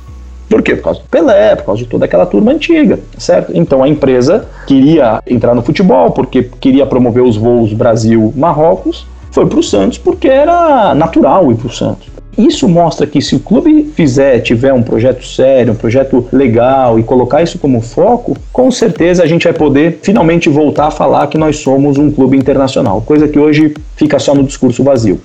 Por 0.51 0.63
quê? 0.63 0.75
Por 0.75 0.83
causa 0.83 1.01
do 1.01 1.09
Pelé, 1.09 1.55
por 1.55 1.67
causa 1.67 1.85
de 1.85 1.89
toda 1.89 2.05
aquela 2.07 2.27
turma 2.27 2.51
antiga, 2.51 2.99
certo? 3.17 3.53
Então 3.55 3.85
a 3.85 3.89
empresa 3.89 4.49
queria 4.67 5.23
entrar 5.25 5.55
no 5.55 5.63
futebol 5.63 6.11
porque 6.11 6.43
queria 6.61 6.85
promover 6.85 7.23
os 7.23 7.37
voos 7.37 7.73
Brasil-Marrocos, 7.73 9.07
foi 9.31 9.47
para 9.47 9.61
o 9.61 9.63
Santos 9.63 9.97
porque 9.97 10.27
era 10.27 10.93
natural 10.93 11.53
ir 11.53 11.55
para 11.55 11.69
o 11.69 11.73
Santos. 11.73 12.09
Isso 12.37 12.69
mostra 12.69 13.07
que 13.07 13.21
se 13.21 13.37
o 13.37 13.39
clube 13.41 13.93
fizer, 13.95 14.41
tiver 14.41 14.73
um 14.73 14.83
projeto 14.83 15.25
sério, 15.25 15.73
um 15.73 15.77
projeto 15.77 16.27
legal 16.33 16.99
e 16.99 17.03
colocar 17.05 17.43
isso 17.43 17.59
como 17.59 17.81
foco, 17.81 18.37
com 18.53 18.73
certeza 18.73 19.23
a 19.23 19.27
gente 19.27 19.45
vai 19.45 19.53
poder 19.53 20.01
finalmente 20.03 20.49
voltar 20.49 20.87
a 20.87 20.91
falar 20.91 21.29
que 21.29 21.39
nós 21.39 21.59
somos 21.59 21.97
um 21.97 22.11
clube 22.11 22.37
internacional, 22.37 23.01
coisa 23.03 23.29
que 23.29 23.39
hoje 23.39 23.75
fica 23.95 24.19
só 24.19 24.35
no 24.35 24.43
discurso 24.43 24.83
vazio. 24.83 25.21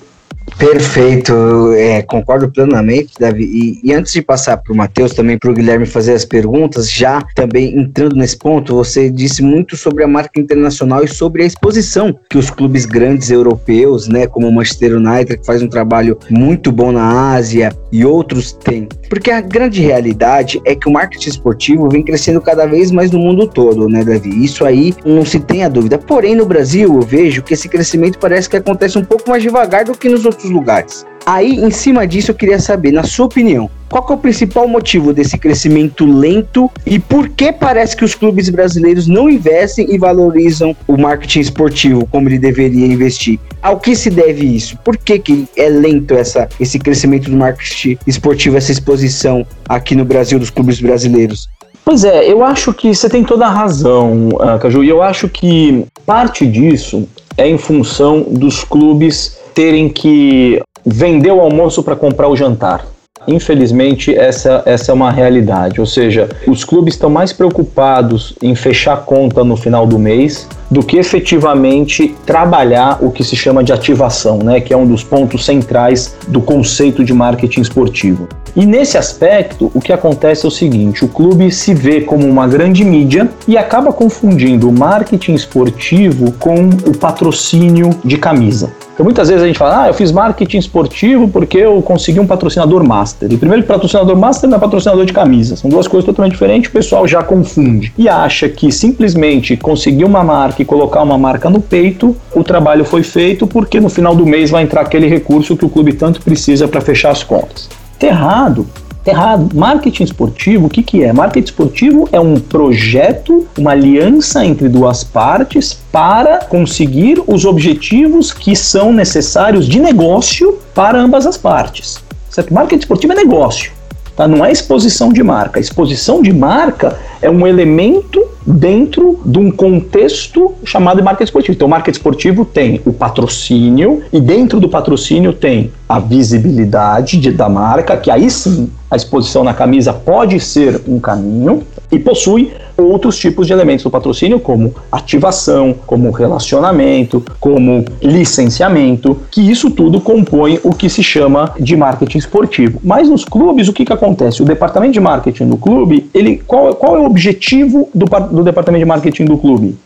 Perfeito, 0.57 1.33
é, 1.73 2.01
concordo 2.01 2.49
plenamente, 2.49 3.13
Davi. 3.19 3.43
E, 3.43 3.89
e 3.89 3.93
antes 3.93 4.13
de 4.13 4.21
passar 4.21 4.57
para 4.57 4.71
o 4.71 4.75
Matheus, 4.75 5.13
também 5.13 5.37
para 5.37 5.51
o 5.51 5.53
Guilherme 5.53 5.85
fazer 5.85 6.13
as 6.13 6.23
perguntas, 6.23 6.89
já 6.89 7.21
também 7.35 7.77
entrando 7.77 8.15
nesse 8.15 8.37
ponto, 8.37 8.75
você 8.75 9.09
disse 9.09 9.41
muito 9.41 9.75
sobre 9.75 10.03
a 10.03 10.07
marca 10.07 10.39
internacional 10.39 11.03
e 11.03 11.07
sobre 11.07 11.43
a 11.43 11.45
exposição 11.45 12.17
que 12.29 12.37
os 12.37 12.49
clubes 12.49 12.85
grandes 12.85 13.29
europeus, 13.29 14.07
né, 14.07 14.27
como 14.27 14.47
o 14.47 14.51
Manchester 14.51 14.95
United, 14.95 15.37
que 15.39 15.45
faz 15.45 15.61
um 15.61 15.67
trabalho 15.67 16.17
muito 16.29 16.71
bom 16.71 16.91
na 16.91 17.33
Ásia, 17.33 17.75
e 17.91 18.05
outros 18.05 18.51
têm. 18.51 18.87
Porque 19.09 19.31
a 19.31 19.41
grande 19.41 19.81
realidade 19.81 20.61
é 20.65 20.75
que 20.75 20.87
o 20.87 20.91
marketing 20.91 21.29
esportivo 21.29 21.89
vem 21.89 22.03
crescendo 22.03 22.41
cada 22.41 22.65
vez 22.65 22.91
mais 22.91 23.11
no 23.11 23.19
mundo 23.19 23.47
todo, 23.47 23.87
né, 23.87 24.03
Davi? 24.03 24.43
Isso 24.43 24.65
aí 24.65 24.93
não 25.05 25.25
se 25.25 25.39
tem 25.39 25.63
a 25.63 25.69
dúvida. 25.69 25.97
Porém, 25.97 26.35
no 26.35 26.45
Brasil, 26.45 26.93
eu 26.93 27.01
vejo 27.01 27.41
que 27.41 27.53
esse 27.53 27.69
crescimento 27.69 28.19
parece 28.19 28.49
que 28.49 28.57
acontece 28.57 28.97
um 28.97 29.05
pouco 29.05 29.29
mais 29.29 29.41
devagar 29.41 29.85
do 29.85 29.97
que 29.97 30.09
nos 30.09 30.25
outros 30.25 30.34
outros 30.35 30.51
lugares. 30.51 31.05
Aí, 31.25 31.55
em 31.55 31.71
cima 31.71 32.05
disso, 32.05 32.29
eu 32.29 32.35
queria 32.35 32.59
saber, 32.59 32.91
na 32.91 33.01
sua 33.01 33.25
opinião, 33.25 33.67
qual 33.89 34.05
é 34.09 34.13
o 34.13 34.17
principal 34.17 34.67
motivo 34.67 35.11
desse 35.11 35.39
crescimento 35.39 36.05
lento 36.05 36.69
e 36.85 36.99
por 36.99 37.29
que 37.29 37.51
parece 37.51 37.95
que 37.95 38.05
os 38.05 38.13
clubes 38.13 38.47
brasileiros 38.49 39.07
não 39.07 39.27
investem 39.27 39.87
e 39.89 39.97
valorizam 39.97 40.75
o 40.87 40.95
marketing 40.95 41.39
esportivo 41.39 42.07
como 42.11 42.29
ele 42.29 42.37
deveria 42.37 42.85
investir? 42.85 43.39
Ao 43.59 43.79
que 43.79 43.95
se 43.95 44.11
deve 44.11 44.45
isso? 44.45 44.77
Por 44.83 44.97
que, 44.97 45.17
que 45.17 45.47
é 45.57 45.67
lento 45.67 46.13
essa, 46.13 46.47
esse 46.59 46.77
crescimento 46.77 47.31
do 47.31 47.37
marketing 47.37 47.97
esportivo, 48.05 48.55
essa 48.55 48.71
exposição 48.71 49.45
aqui 49.67 49.95
no 49.95 50.05
Brasil 50.05 50.37
dos 50.37 50.51
clubes 50.51 50.79
brasileiros? 50.79 51.49
Pois 51.83 52.03
é, 52.03 52.31
eu 52.31 52.43
acho 52.43 52.71
que 52.71 52.93
você 52.93 53.09
tem 53.09 53.23
toda 53.23 53.47
a 53.47 53.51
razão, 53.51 54.29
uh, 54.29 54.59
Caju, 54.59 54.83
e 54.83 54.89
eu 54.89 55.01
acho 55.01 55.27
que 55.27 55.85
parte 56.05 56.45
disso 56.45 57.07
é 57.37 57.47
em 57.47 57.57
função 57.57 58.21
dos 58.21 58.63
clubes 58.63 59.37
terem 59.55 59.89
que 59.89 60.61
vender 60.85 61.31
o 61.31 61.39
almoço 61.39 61.81
para 61.81 61.95
comprar 61.95 62.27
o 62.27 62.35
jantar. 62.35 62.85
Infelizmente, 63.27 64.15
essa, 64.15 64.61
essa 64.65 64.91
é 64.91 64.93
uma 64.93 65.09
realidade. 65.09 65.79
Ou 65.79 65.87
seja, 65.87 66.29
os 66.47 66.63
clubes 66.63 66.93
estão 66.93 67.09
mais 67.09 67.33
preocupados 67.33 68.35
em 68.41 68.53
fechar 68.53 68.97
conta 68.97 69.43
no 69.43 69.55
final 69.55 69.87
do 69.87 69.97
mês 69.97 70.47
do 70.69 70.83
que 70.83 70.97
efetivamente 70.97 72.15
trabalhar 72.25 72.99
o 73.01 73.11
que 73.11 73.23
se 73.23 73.35
chama 73.35 73.63
de 73.63 73.71
ativação, 73.71 74.39
né, 74.39 74.59
que 74.59 74.73
é 74.73 74.77
um 74.77 74.85
dos 74.85 75.03
pontos 75.03 75.45
centrais 75.45 76.15
do 76.27 76.41
conceito 76.41 77.03
de 77.03 77.13
marketing 77.13 77.61
esportivo. 77.61 78.27
E 78.55 78.65
nesse 78.65 78.97
aspecto, 78.97 79.71
o 79.73 79.81
que 79.81 79.91
acontece 79.91 80.45
é 80.45 80.47
o 80.47 80.51
seguinte: 80.51 81.03
o 81.03 81.07
clube 81.07 81.51
se 81.51 81.73
vê 81.73 82.01
como 82.01 82.27
uma 82.27 82.47
grande 82.47 82.83
mídia 82.83 83.29
e 83.47 83.57
acaba 83.57 83.91
confundindo 83.91 84.69
o 84.69 84.71
marketing 84.71 85.33
esportivo 85.33 86.31
com 86.33 86.69
o 86.87 86.97
patrocínio 86.97 87.89
de 88.03 88.17
camisa. 88.17 88.71
Muitas 89.03 89.27
vezes 89.27 89.43
a 89.43 89.47
gente 89.47 89.59
fala, 89.59 89.83
ah, 89.83 89.87
eu 89.87 89.93
fiz 89.93 90.11
marketing 90.11 90.57
esportivo 90.57 91.27
porque 91.27 91.57
eu 91.57 91.81
consegui 91.81 92.19
um 92.19 92.27
patrocinador 92.27 92.83
master. 92.83 93.31
E 93.31 93.37
primeiro 93.37 93.63
patrocinador 93.63 94.15
master 94.15 94.49
não 94.49 94.57
é 94.57 94.59
patrocinador 94.59 95.05
de 95.05 95.13
camisa. 95.13 95.55
São 95.55 95.69
duas 95.69 95.87
coisas 95.87 96.05
totalmente 96.05 96.33
diferentes, 96.33 96.69
o 96.69 96.73
pessoal 96.73 97.07
já 97.07 97.21
confunde. 97.21 97.93
E 97.97 98.07
acha 98.07 98.47
que 98.47 98.71
simplesmente 98.71 99.57
conseguir 99.57 100.05
uma 100.05 100.23
marca 100.23 100.61
e 100.61 100.65
colocar 100.65 101.03
uma 101.03 101.17
marca 101.17 101.49
no 101.49 101.59
peito, 101.59 102.15
o 102.33 102.43
trabalho 102.43 102.85
foi 102.85 103.03
feito 103.03 103.45
porque 103.45 103.79
no 103.79 103.89
final 103.89 104.15
do 104.15 104.25
mês 104.25 104.49
vai 104.49 104.63
entrar 104.63 104.81
aquele 104.81 105.07
recurso 105.07 105.57
que 105.57 105.65
o 105.65 105.69
clube 105.69 105.93
tanto 105.93 106.21
precisa 106.21 106.67
para 106.67 106.79
fechar 106.79 107.11
as 107.11 107.23
contas. 107.23 107.69
Tá 107.99 108.07
errado. 108.07 108.65
Tá 109.05 109.11
errado. 109.11 109.55
Marketing 109.55 110.03
esportivo, 110.03 110.65
o 110.65 110.69
que, 110.69 110.81
que 110.81 111.03
é? 111.03 111.13
Marketing 111.13 111.45
esportivo 111.45 112.09
é 112.11 112.19
um 112.19 112.39
projeto, 112.39 113.47
uma 113.55 113.69
aliança 113.69 114.43
entre 114.43 114.67
duas 114.67 115.03
partes 115.03 115.79
para 115.91 116.39
conseguir 116.39 117.21
os 117.27 117.45
objetivos 117.45 118.33
que 118.33 118.55
são 118.55 118.91
necessários 118.91 119.67
de 119.67 119.79
negócio 119.79 120.57
para 120.73 120.99
ambas 120.99 121.27
as 121.27 121.37
partes. 121.37 122.03
Certo? 122.31 122.51
Marketing 122.51 122.81
esportivo 122.81 123.13
é 123.13 123.15
negócio. 123.15 123.71
Tá? 124.15 124.27
Não 124.27 124.43
é 124.43 124.51
exposição 124.51 125.13
de 125.13 125.21
marca. 125.21 125.59
Exposição 125.59 126.23
de 126.23 126.33
marca 126.33 126.97
é 127.21 127.29
um 127.29 127.45
elemento 127.45 128.23
dentro 128.45 129.19
de 129.25 129.39
um 129.39 129.49
contexto 129.49 130.53
chamado 130.63 130.97
de 130.97 131.03
marketing 131.03 131.23
esportivo. 131.23 131.55
Então, 131.55 131.67
o 131.67 131.71
marketing 131.71 131.97
esportivo 131.97 132.45
tem 132.45 132.81
o 132.85 132.93
patrocínio 132.93 134.03
e 134.13 134.19
dentro 134.19 134.59
do 134.59 134.69
patrocínio 134.69 135.33
tem 135.33 135.71
a 135.89 135.99
visibilidade 135.99 137.17
de, 137.17 137.31
da 137.31 137.49
marca, 137.49 137.97
que 137.97 138.11
aí 138.11 138.29
sim 138.29 138.69
a 138.89 138.95
exposição 138.95 139.43
na 139.43 139.53
camisa 139.53 139.91
pode 139.91 140.39
ser 140.39 140.81
um 140.87 140.99
caminho 140.99 141.63
e 141.91 141.99
possui 141.99 142.51
outros 142.77 143.17
tipos 143.17 143.47
de 143.47 143.53
elementos 143.53 143.83
do 143.83 143.89
patrocínio, 143.89 144.39
como 144.39 144.73
ativação, 144.91 145.75
como 145.85 146.11
relacionamento, 146.11 147.23
como 147.39 147.85
licenciamento, 148.01 149.17
que 149.31 149.41
isso 149.49 149.71
tudo 149.71 150.01
compõe 150.01 150.59
o 150.63 150.73
que 150.73 150.89
se 150.89 151.01
chama 151.01 151.53
de 151.59 151.75
marketing 151.75 152.17
esportivo. 152.17 152.79
Mas 152.83 153.09
nos 153.09 153.23
clubes, 153.23 153.67
o 153.67 153.73
que, 153.73 153.85
que 153.85 153.93
acontece? 153.93 154.41
O 154.41 154.45
departamento 154.45 154.93
de 154.93 154.99
marketing 154.99 155.47
do 155.47 155.57
clube, 155.57 156.09
ele, 156.13 156.37
qual, 156.45 156.75
qual 156.75 156.97
é 156.97 156.99
o 156.99 157.04
objetivo 157.05 157.89
do, 157.93 158.05
do 158.05 158.43
departamento 158.43 158.83
de 158.83 158.85
marketing 158.85 159.25
do 159.25 159.37
clube? 159.37 159.77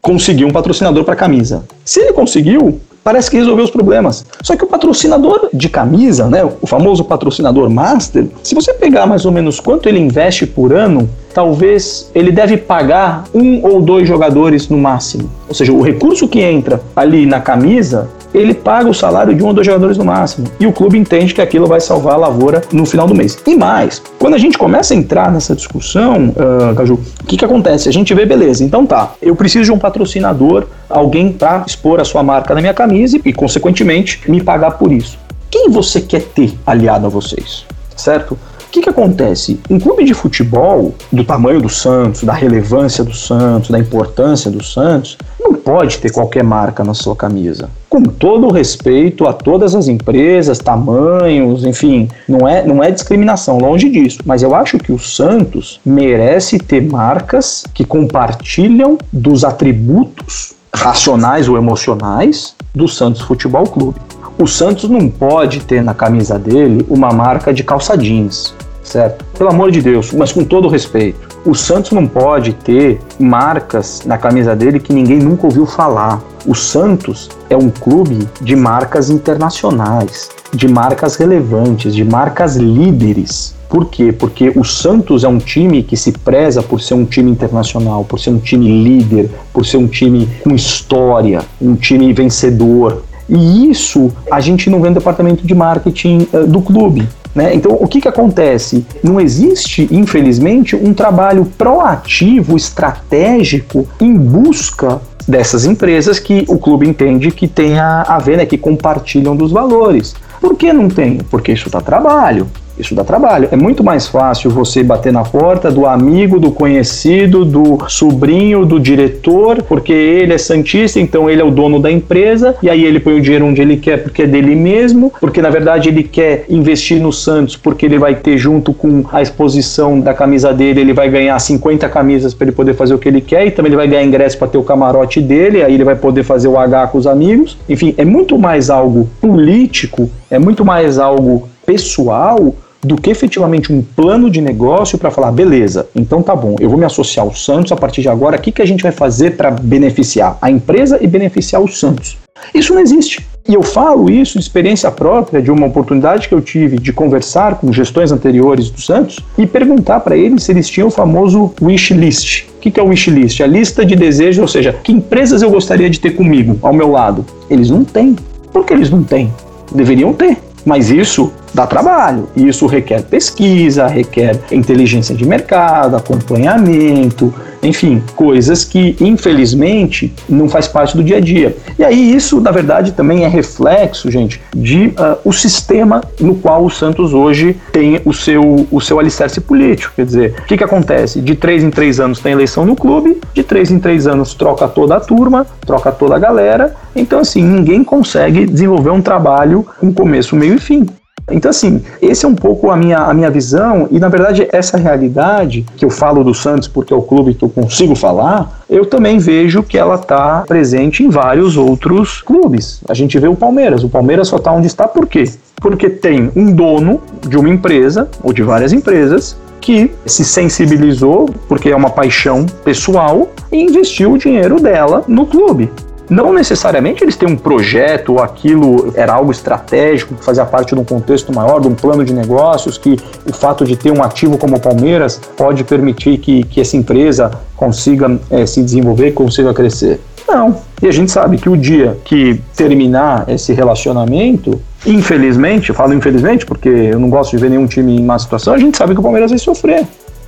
Conseguir 0.00 0.44
um 0.44 0.50
patrocinador 0.50 1.04
para 1.04 1.16
camisa. 1.16 1.64
Se 1.84 2.00
ele 2.00 2.12
conseguiu, 2.12 2.80
parece 3.08 3.30
que 3.30 3.38
resolveu 3.38 3.64
os 3.64 3.70
problemas. 3.70 4.24
Só 4.42 4.54
que 4.54 4.64
o 4.64 4.66
patrocinador 4.66 5.48
de 5.52 5.68
camisa, 5.68 6.28
né, 6.28 6.44
o 6.44 6.66
famoso 6.66 7.04
patrocinador 7.04 7.70
master, 7.70 8.26
se 8.42 8.54
você 8.54 8.74
pegar 8.74 9.06
mais 9.06 9.24
ou 9.24 9.32
menos 9.32 9.58
quanto 9.60 9.88
ele 9.88 9.98
investe 9.98 10.46
por 10.46 10.74
ano, 10.74 11.08
talvez 11.32 12.10
ele 12.14 12.30
deve 12.30 12.58
pagar 12.58 13.24
um 13.34 13.64
ou 13.64 13.80
dois 13.80 14.06
jogadores 14.06 14.68
no 14.68 14.76
máximo. 14.76 15.30
Ou 15.48 15.54
seja, 15.54 15.72
o 15.72 15.80
recurso 15.80 16.28
que 16.28 16.40
entra 16.40 16.82
ali 16.94 17.24
na 17.24 17.40
camisa 17.40 18.10
ele 18.32 18.54
paga 18.54 18.88
o 18.88 18.94
salário 18.94 19.34
de 19.34 19.42
um 19.42 19.48
ou 19.48 19.52
dois 19.52 19.66
jogadores 19.66 19.96
no 19.96 20.04
máximo. 20.04 20.46
E 20.58 20.66
o 20.66 20.72
clube 20.72 20.98
entende 20.98 21.34
que 21.34 21.40
aquilo 21.40 21.66
vai 21.66 21.80
salvar 21.80 22.14
a 22.14 22.16
lavoura 22.16 22.62
no 22.72 22.84
final 22.84 23.06
do 23.06 23.14
mês. 23.14 23.38
E 23.46 23.54
mais, 23.54 24.02
quando 24.18 24.34
a 24.34 24.38
gente 24.38 24.58
começa 24.58 24.94
a 24.94 24.96
entrar 24.96 25.30
nessa 25.32 25.54
discussão, 25.54 26.28
uh, 26.30 26.74
Caju, 26.74 26.94
o 26.94 27.26
que, 27.26 27.36
que 27.36 27.44
acontece? 27.44 27.88
A 27.88 27.92
gente 27.92 28.12
vê, 28.14 28.26
beleza, 28.26 28.64
então 28.64 28.86
tá, 28.86 29.14
eu 29.20 29.34
preciso 29.34 29.64
de 29.64 29.72
um 29.72 29.78
patrocinador, 29.78 30.66
alguém 30.88 31.32
para 31.32 31.64
expor 31.66 32.00
a 32.00 32.04
sua 32.04 32.22
marca 32.22 32.54
na 32.54 32.60
minha 32.60 32.74
camisa 32.74 33.18
e, 33.24 33.32
consequentemente, 33.32 34.20
me 34.30 34.42
pagar 34.42 34.72
por 34.72 34.92
isso. 34.92 35.18
Quem 35.50 35.70
você 35.70 36.00
quer 36.00 36.22
ter 36.22 36.52
aliado 36.66 37.06
a 37.06 37.08
vocês? 37.08 37.64
Certo? 37.96 38.38
O 38.68 38.70
que, 38.70 38.82
que 38.82 38.90
acontece? 38.90 39.58
Um 39.70 39.80
clube 39.80 40.04
de 40.04 40.12
futebol, 40.12 40.94
do 41.10 41.24
tamanho 41.24 41.58
do 41.58 41.70
Santos, 41.70 42.22
da 42.22 42.34
relevância 42.34 43.02
do 43.02 43.14
Santos, 43.14 43.70
da 43.70 43.78
importância 43.78 44.50
do 44.50 44.62
Santos, 44.62 45.16
não 45.40 45.54
pode 45.54 45.96
ter 45.96 46.12
qualquer 46.12 46.44
marca 46.44 46.84
na 46.84 46.92
sua 46.92 47.16
camisa. 47.16 47.70
Com 47.88 48.02
todo 48.02 48.46
o 48.46 48.52
respeito 48.52 49.26
a 49.26 49.32
todas 49.32 49.74
as 49.74 49.88
empresas, 49.88 50.58
tamanhos, 50.58 51.64
enfim, 51.64 52.10
não 52.28 52.46
é, 52.46 52.62
não 52.62 52.84
é 52.84 52.90
discriminação, 52.90 53.56
longe 53.56 53.88
disso. 53.88 54.18
Mas 54.26 54.42
eu 54.42 54.54
acho 54.54 54.76
que 54.78 54.92
o 54.92 54.98
Santos 54.98 55.80
merece 55.82 56.58
ter 56.58 56.82
marcas 56.82 57.64
que 57.72 57.86
compartilham 57.86 58.98
dos 59.10 59.44
atributos 59.44 60.52
racionais 60.74 61.48
ou 61.48 61.56
emocionais 61.56 62.54
do 62.74 62.86
Santos 62.86 63.22
Futebol 63.22 63.64
Clube. 63.64 63.98
O 64.38 64.46
Santos 64.46 64.88
não 64.88 65.08
pode 65.08 65.60
ter 65.60 65.82
na 65.82 65.92
camisa 65.92 66.38
dele 66.38 66.86
uma 66.88 67.10
marca 67.10 67.52
de 67.52 67.64
calça 67.64 67.98
jeans, 67.98 68.54
certo? 68.88 69.24
Pelo 69.36 69.50
amor 69.50 69.70
de 69.70 69.80
Deus, 69.80 70.12
mas 70.12 70.32
com 70.32 70.44
todo 70.44 70.68
respeito. 70.68 71.28
O 71.44 71.54
Santos 71.54 71.92
não 71.92 72.06
pode 72.06 72.52
ter 72.52 73.00
marcas 73.18 74.02
na 74.04 74.18
camisa 74.18 74.56
dele 74.56 74.80
que 74.80 74.92
ninguém 74.92 75.18
nunca 75.18 75.46
ouviu 75.46 75.66
falar. 75.66 76.20
O 76.46 76.54
Santos 76.54 77.28
é 77.48 77.56
um 77.56 77.70
clube 77.70 78.26
de 78.40 78.56
marcas 78.56 79.10
internacionais, 79.10 80.30
de 80.52 80.66
marcas 80.68 81.16
relevantes, 81.16 81.94
de 81.94 82.04
marcas 82.04 82.56
líderes. 82.56 83.54
Por 83.68 83.86
quê? 83.86 84.12
Porque 84.12 84.50
o 84.56 84.64
Santos 84.64 85.24
é 85.24 85.28
um 85.28 85.38
time 85.38 85.82
que 85.82 85.96
se 85.96 86.12
preza 86.12 86.62
por 86.62 86.80
ser 86.80 86.94
um 86.94 87.04
time 87.04 87.30
internacional, 87.30 88.02
por 88.02 88.18
ser 88.18 88.30
um 88.30 88.38
time 88.38 88.66
líder, 88.66 89.30
por 89.52 89.66
ser 89.66 89.76
um 89.76 89.86
time 89.86 90.26
com 90.42 90.54
história, 90.54 91.42
um 91.60 91.74
time 91.74 92.12
vencedor. 92.14 93.02
E 93.28 93.70
isso 93.70 94.10
a 94.30 94.40
gente 94.40 94.70
não 94.70 94.80
vê 94.80 94.88
no 94.88 94.94
departamento 94.94 95.46
de 95.46 95.54
marketing 95.54 96.26
uh, 96.32 96.46
do 96.46 96.62
clube. 96.62 97.06
Né? 97.34 97.54
Então, 97.54 97.72
o 97.72 97.86
que, 97.86 98.00
que 98.00 98.08
acontece? 98.08 98.84
Não 99.02 99.20
existe, 99.20 99.86
infelizmente, 99.90 100.74
um 100.74 100.92
trabalho 100.94 101.44
proativo, 101.56 102.56
estratégico, 102.56 103.86
em 104.00 104.14
busca 104.14 105.00
dessas 105.26 105.66
empresas 105.66 106.18
que 106.18 106.44
o 106.48 106.58
clube 106.58 106.88
entende 106.88 107.30
que 107.30 107.46
tem 107.46 107.78
a, 107.78 108.02
a 108.02 108.18
ver, 108.18 108.38
né, 108.38 108.46
que 108.46 108.56
compartilham 108.56 109.36
dos 109.36 109.52
valores. 109.52 110.14
Por 110.40 110.56
que 110.56 110.72
não 110.72 110.88
tem? 110.88 111.18
Porque 111.30 111.52
isso 111.52 111.68
dá 111.68 111.80
trabalho. 111.80 112.48
Isso 112.78 112.94
dá 112.94 113.02
trabalho. 113.02 113.48
É 113.50 113.56
muito 113.56 113.82
mais 113.82 114.06
fácil 114.06 114.50
você 114.50 114.82
bater 114.82 115.12
na 115.12 115.24
porta 115.24 115.70
do 115.70 115.84
amigo, 115.84 116.38
do 116.38 116.52
conhecido, 116.52 117.44
do 117.44 117.78
sobrinho, 117.88 118.64
do 118.64 118.78
diretor, 118.78 119.62
porque 119.62 119.92
ele 119.92 120.32
é 120.32 120.38
santista, 120.38 121.00
então 121.00 121.28
ele 121.28 121.40
é 121.40 121.44
o 121.44 121.50
dono 121.50 121.80
da 121.80 121.90
empresa, 121.90 122.54
e 122.62 122.70
aí 122.70 122.84
ele 122.84 123.00
põe 123.00 123.14
o 123.14 123.20
dinheiro 123.20 123.46
onde 123.46 123.60
ele 123.60 123.76
quer 123.76 124.02
porque 124.02 124.22
é 124.22 124.26
dele 124.26 124.54
mesmo, 124.54 125.12
porque 125.20 125.42
na 125.42 125.50
verdade 125.50 125.88
ele 125.88 126.02
quer 126.02 126.44
investir 126.48 127.00
no 127.00 127.12
Santos 127.12 127.56
porque 127.56 127.86
ele 127.86 127.98
vai 127.98 128.14
ter 128.14 128.38
junto 128.38 128.72
com 128.72 129.04
a 129.12 129.20
exposição 129.20 130.00
da 130.00 130.14
camisa 130.14 130.52
dele, 130.52 130.80
ele 130.80 130.92
vai 130.92 131.08
ganhar 131.08 131.38
50 131.38 131.88
camisas 131.88 132.32
para 132.32 132.46
ele 132.46 132.52
poder 132.52 132.74
fazer 132.74 132.94
o 132.94 132.98
que 132.98 133.08
ele 133.08 133.20
quer, 133.20 133.46
e 133.46 133.50
também 133.50 133.70
ele 133.70 133.76
vai 133.76 133.88
ganhar 133.88 134.04
ingresso 134.04 134.38
para 134.38 134.48
ter 134.48 134.58
o 134.58 134.62
camarote 134.62 135.20
dele, 135.20 135.62
aí 135.62 135.74
ele 135.74 135.84
vai 135.84 135.96
poder 135.96 136.22
fazer 136.22 136.48
o 136.48 136.56
H 136.56 136.88
com 136.88 136.98
os 136.98 137.06
amigos. 137.06 137.58
Enfim, 137.68 137.94
é 137.96 138.04
muito 138.04 138.38
mais 138.38 138.70
algo 138.70 139.08
político, 139.20 140.08
é 140.30 140.38
muito 140.38 140.64
mais 140.64 140.98
algo 140.98 141.48
pessoal 141.66 142.54
do 142.82 142.96
que 142.96 143.10
efetivamente 143.10 143.72
um 143.72 143.82
plano 143.82 144.30
de 144.30 144.40
negócio 144.40 144.98
para 144.98 145.10
falar, 145.10 145.32
beleza, 145.32 145.88
então 145.94 146.22
tá 146.22 146.34
bom, 146.34 146.56
eu 146.60 146.68
vou 146.68 146.78
me 146.78 146.84
associar 146.84 147.26
ao 147.26 147.34
Santos 147.34 147.72
a 147.72 147.76
partir 147.76 148.02
de 148.02 148.08
agora, 148.08 148.36
o 148.36 148.40
que, 148.40 148.52
que 148.52 148.62
a 148.62 148.66
gente 148.66 148.82
vai 148.82 148.92
fazer 148.92 149.36
para 149.36 149.50
beneficiar 149.50 150.38
a 150.40 150.50
empresa 150.50 150.98
e 151.00 151.06
beneficiar 151.06 151.62
o 151.62 151.68
Santos? 151.68 152.16
Isso 152.54 152.72
não 152.72 152.80
existe. 152.80 153.26
E 153.48 153.54
eu 153.54 153.62
falo 153.62 154.10
isso 154.10 154.38
de 154.38 154.44
experiência 154.44 154.90
própria, 154.90 155.40
de 155.40 155.50
uma 155.50 155.66
oportunidade 155.66 156.28
que 156.28 156.34
eu 156.34 156.40
tive 156.40 156.78
de 156.78 156.92
conversar 156.92 157.54
com 157.54 157.72
gestões 157.72 158.12
anteriores 158.12 158.68
do 158.68 158.78
Santos 158.78 159.20
e 159.38 159.46
perguntar 159.46 160.00
para 160.00 160.16
eles 160.16 160.42
se 160.42 160.52
eles 160.52 160.68
tinham 160.68 160.88
o 160.88 160.90
famoso 160.90 161.54
wish 161.62 161.94
list. 161.94 162.44
O 162.58 162.60
que 162.60 162.78
é 162.78 162.82
o 162.82 162.88
wish 162.88 163.10
list? 163.10 163.40
A 163.40 163.46
lista 163.46 163.86
de 163.86 163.96
desejos, 163.96 164.42
ou 164.42 164.48
seja, 164.48 164.74
que 164.84 164.92
empresas 164.92 165.40
eu 165.40 165.50
gostaria 165.50 165.88
de 165.88 165.98
ter 165.98 166.10
comigo, 166.10 166.58
ao 166.60 166.74
meu 166.74 166.90
lado. 166.90 167.24
Eles 167.48 167.70
não 167.70 167.84
têm. 167.84 168.16
Por 168.52 168.66
que 168.66 168.74
eles 168.74 168.90
não 168.90 169.02
têm? 169.02 169.32
Deveriam 169.74 170.12
ter. 170.12 170.36
Mas 170.66 170.90
isso 170.90 171.32
dá 171.52 171.66
trabalho. 171.66 172.28
E 172.36 172.46
isso 172.46 172.66
requer 172.66 173.02
pesquisa, 173.02 173.86
requer 173.86 174.38
inteligência 174.50 175.14
de 175.14 175.26
mercado, 175.26 175.96
acompanhamento, 175.96 177.32
enfim, 177.62 178.02
coisas 178.14 178.64
que 178.64 178.96
infelizmente 179.00 180.12
não 180.28 180.48
faz 180.48 180.68
parte 180.68 180.96
do 180.96 181.02
dia 181.02 181.16
a 181.16 181.20
dia. 181.20 181.56
E 181.78 181.84
aí 181.84 182.14
isso, 182.14 182.40
na 182.40 182.50
verdade, 182.50 182.92
também 182.92 183.24
é 183.24 183.28
reflexo, 183.28 184.10
gente, 184.10 184.40
de 184.54 184.88
uh, 184.88 185.18
o 185.24 185.32
sistema 185.32 186.02
no 186.20 186.34
qual 186.34 186.64
o 186.64 186.70
Santos 186.70 187.12
hoje 187.12 187.56
tem 187.72 188.00
o 188.04 188.12
seu, 188.12 188.66
o 188.70 188.80
seu 188.80 188.98
alicerce 188.98 189.40
político. 189.40 189.92
Quer 189.96 190.06
dizer, 190.06 190.34
o 190.38 190.44
que, 190.44 190.56
que 190.56 190.64
acontece? 190.64 191.20
De 191.20 191.34
três 191.34 191.62
em 191.62 191.70
três 191.70 192.00
anos 192.00 192.20
tem 192.20 192.32
eleição 192.32 192.64
no 192.64 192.76
clube, 192.76 193.20
de 193.34 193.42
três 193.42 193.70
em 193.70 193.78
três 193.78 194.06
anos 194.06 194.34
troca 194.34 194.68
toda 194.68 194.96
a 194.96 195.00
turma, 195.00 195.46
troca 195.66 195.90
toda 195.90 196.16
a 196.16 196.18
galera. 196.18 196.74
Então, 196.94 197.20
assim, 197.20 197.42
ninguém 197.42 197.82
consegue 197.84 198.46
desenvolver 198.46 198.90
um 198.90 199.02
trabalho 199.02 199.66
com 199.80 199.92
começo, 199.92 200.36
meio 200.36 200.54
e 200.54 200.58
fim. 200.58 200.86
Então, 201.30 201.50
assim, 201.50 201.82
esse 202.00 202.24
é 202.24 202.28
um 202.28 202.34
pouco 202.34 202.70
a 202.70 202.76
minha, 202.76 202.98
a 202.98 203.14
minha 203.14 203.30
visão, 203.30 203.88
e 203.90 203.98
na 203.98 204.08
verdade, 204.08 204.48
essa 204.52 204.76
realidade 204.76 205.64
que 205.76 205.84
eu 205.84 205.90
falo 205.90 206.24
do 206.24 206.34
Santos 206.34 206.68
porque 206.68 206.92
é 206.92 206.96
o 206.96 207.02
clube 207.02 207.34
que 207.34 207.44
eu 207.44 207.48
consigo 207.48 207.94
falar, 207.94 208.62
eu 208.68 208.86
também 208.86 209.18
vejo 209.18 209.62
que 209.62 209.78
ela 209.78 209.94
está 209.94 210.44
presente 210.46 211.02
em 211.02 211.08
vários 211.08 211.56
outros 211.56 212.20
clubes. 212.22 212.80
A 212.88 212.94
gente 212.94 213.18
vê 213.18 213.28
o 213.28 213.36
Palmeiras, 213.36 213.84
o 213.84 213.88
Palmeiras 213.88 214.28
só 214.28 214.36
está 214.36 214.52
onde 214.52 214.66
está 214.66 214.86
por 214.86 215.06
quê? 215.06 215.24
Porque 215.56 215.88
tem 215.88 216.30
um 216.36 216.52
dono 216.52 217.00
de 217.26 217.36
uma 217.36 217.48
empresa, 217.48 218.08
ou 218.22 218.32
de 218.32 218.42
várias 218.42 218.72
empresas, 218.72 219.36
que 219.60 219.90
se 220.06 220.24
sensibilizou, 220.24 221.28
porque 221.48 221.68
é 221.68 221.76
uma 221.76 221.90
paixão 221.90 222.46
pessoal, 222.64 223.28
e 223.50 223.62
investiu 223.62 224.12
o 224.12 224.18
dinheiro 224.18 224.60
dela 224.60 225.04
no 225.06 225.26
clube. 225.26 225.70
Não 226.08 226.32
necessariamente 226.32 227.04
eles 227.04 227.16
têm 227.16 227.28
um 227.28 227.36
projeto 227.36 228.14
ou 228.14 228.22
aquilo 228.22 228.92
era 228.94 229.12
algo 229.12 229.30
estratégico, 229.30 230.14
que 230.14 230.24
fazia 230.24 230.44
parte 230.44 230.74
de 230.74 230.80
um 230.80 230.84
contexto 230.84 231.34
maior, 231.34 231.60
de 231.60 231.68
um 231.68 231.74
plano 231.74 232.04
de 232.04 232.14
negócios, 232.14 232.78
que 232.78 232.96
o 233.26 233.32
fato 233.32 233.64
de 233.64 233.76
ter 233.76 233.90
um 233.90 234.02
ativo 234.02 234.38
como 234.38 234.56
o 234.56 234.60
Palmeiras 234.60 235.20
pode 235.36 235.64
permitir 235.64 236.18
que, 236.18 236.44
que 236.44 236.60
essa 236.60 236.76
empresa 236.76 237.30
consiga 237.54 238.18
é, 238.30 238.46
se 238.46 238.62
desenvolver, 238.62 239.12
consiga 239.12 239.52
crescer. 239.52 240.00
Não. 240.26 240.56
E 240.82 240.86
a 240.86 240.92
gente 240.92 241.10
sabe 241.10 241.38
que 241.38 241.48
o 241.48 241.56
dia 241.56 241.98
que 242.04 242.40
terminar 242.54 243.24
esse 243.28 243.52
relacionamento, 243.52 244.60
infelizmente, 244.86 245.70
eu 245.70 245.74
falo 245.74 245.92
infelizmente 245.94 246.46
porque 246.46 246.68
eu 246.68 246.98
não 246.98 247.10
gosto 247.10 247.30
de 247.30 247.38
ver 247.38 247.50
nenhum 247.50 247.66
time 247.66 247.96
em 247.96 248.04
má 248.04 248.18
situação, 248.18 248.54
a 248.54 248.58
gente 248.58 248.76
sabe 248.76 248.94
que 248.94 249.00
o 249.00 249.02
Palmeiras 249.02 249.30
vai 249.30 249.38
sofrer. 249.38 249.86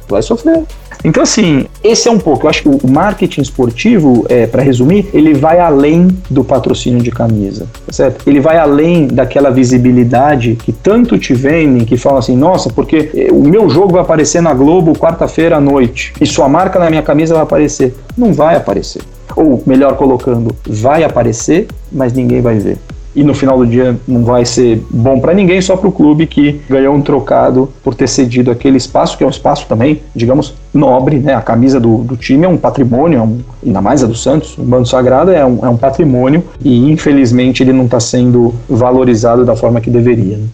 Vai 0.09 0.23
sofrer. 0.23 0.65
Então, 1.05 1.23
assim, 1.23 1.67
esse 1.83 2.09
é 2.09 2.11
um 2.11 2.19
pouco. 2.19 2.47
Eu 2.47 2.51
acho 2.51 2.63
que 2.63 2.69
o 2.69 2.91
marketing 2.91 3.41
esportivo, 3.41 4.27
é, 4.29 4.47
para 4.47 4.63
resumir, 4.63 5.09
ele 5.13 5.35
vai 5.35 5.59
além 5.59 6.09
do 6.29 6.45
patrocínio 6.45 7.01
de 7.01 7.11
camisa, 7.11 7.67
tá 7.87 7.93
certo? 7.93 8.29
Ele 8.29 8.41
vai 8.41 8.59
além 8.59 9.07
daquela 9.07 9.51
visibilidade 9.51 10.57
que 10.57 10.73
tanto 10.73 11.19
te 11.19 11.35
vendem, 11.35 11.85
que 11.85 11.97
falam 11.97 12.19
assim, 12.19 12.37
nossa, 12.37 12.71
porque 12.71 13.11
é, 13.15 13.33
o 13.33 13.43
meu 13.43 13.69
jogo 13.69 13.93
vai 13.93 14.03
aparecer 14.03 14.43
na 14.43 14.53
Globo 14.53 14.93
quarta-feira 14.93 15.57
à 15.57 15.61
noite 15.61 16.13
e 16.21 16.27
sua 16.27 16.49
marca 16.49 16.79
na 16.79 16.91
minha 16.91 17.03
camisa 17.03 17.35
vai 17.35 17.43
aparecer. 17.43 17.95
Não 18.17 18.33
vai 18.33 18.57
aparecer. 18.57 19.03
Ou, 19.37 19.63
melhor 19.65 19.97
colocando, 19.97 20.55
vai 20.67 21.05
aparecer, 21.05 21.69
mas 21.91 22.13
ninguém 22.13 22.41
vai 22.41 22.59
ver 22.59 22.79
e 23.15 23.25
no 23.25 23.35
final 23.35 23.59
do 23.59 23.67
dia 23.67 23.97
não 24.07 24.25
vai 24.25 24.45
ser 24.45 24.83
bom 24.91 25.21
para 25.21 25.35
ninguém, 25.35 25.61
só 25.61 25.77
para 25.77 25.89
o 25.89 25.93
clube 25.93 26.27
que 26.27 26.61
ganhou 26.69 26.95
um 26.95 27.03
trocado 27.03 27.69
por 27.83 27.95
ter 27.95 28.09
cedido 28.09 28.51
aquele 28.51 28.77
espaço, 28.77 29.17
que 29.17 29.25
é 29.25 29.27
um 29.27 29.31
espaço 29.31 29.67
também, 29.67 30.01
digamos, 30.15 30.55
nobre, 30.73 31.19
né? 31.19 31.35
A 31.35 31.43
camisa 31.43 31.81
do, 31.81 31.99
do 31.99 32.17
time 32.17 32.45
é 32.45 32.49
um 32.49 32.57
patrimônio, 32.57 33.19
é 33.19 33.23
um, 33.23 33.41
ainda 33.65 33.81
mais 33.81 34.05
a 34.05 34.07
do 34.07 34.15
Santos, 34.15 34.57
o 34.57 34.63
Bando 34.63 34.89
Sagrado 34.89 35.31
é 35.31 35.45
um, 35.45 35.65
é 35.65 35.69
um 35.69 35.77
patrimônio 35.77 36.45
e 36.65 36.91
infelizmente 36.91 37.63
ele 37.63 37.73
não 37.73 37.85
está 37.85 37.99
sendo 37.99 38.55
valorizado 38.69 39.45
da 39.45 39.57
forma 39.57 39.81
que 39.81 39.91
deveria. 39.91 40.37
Né? 40.37 40.47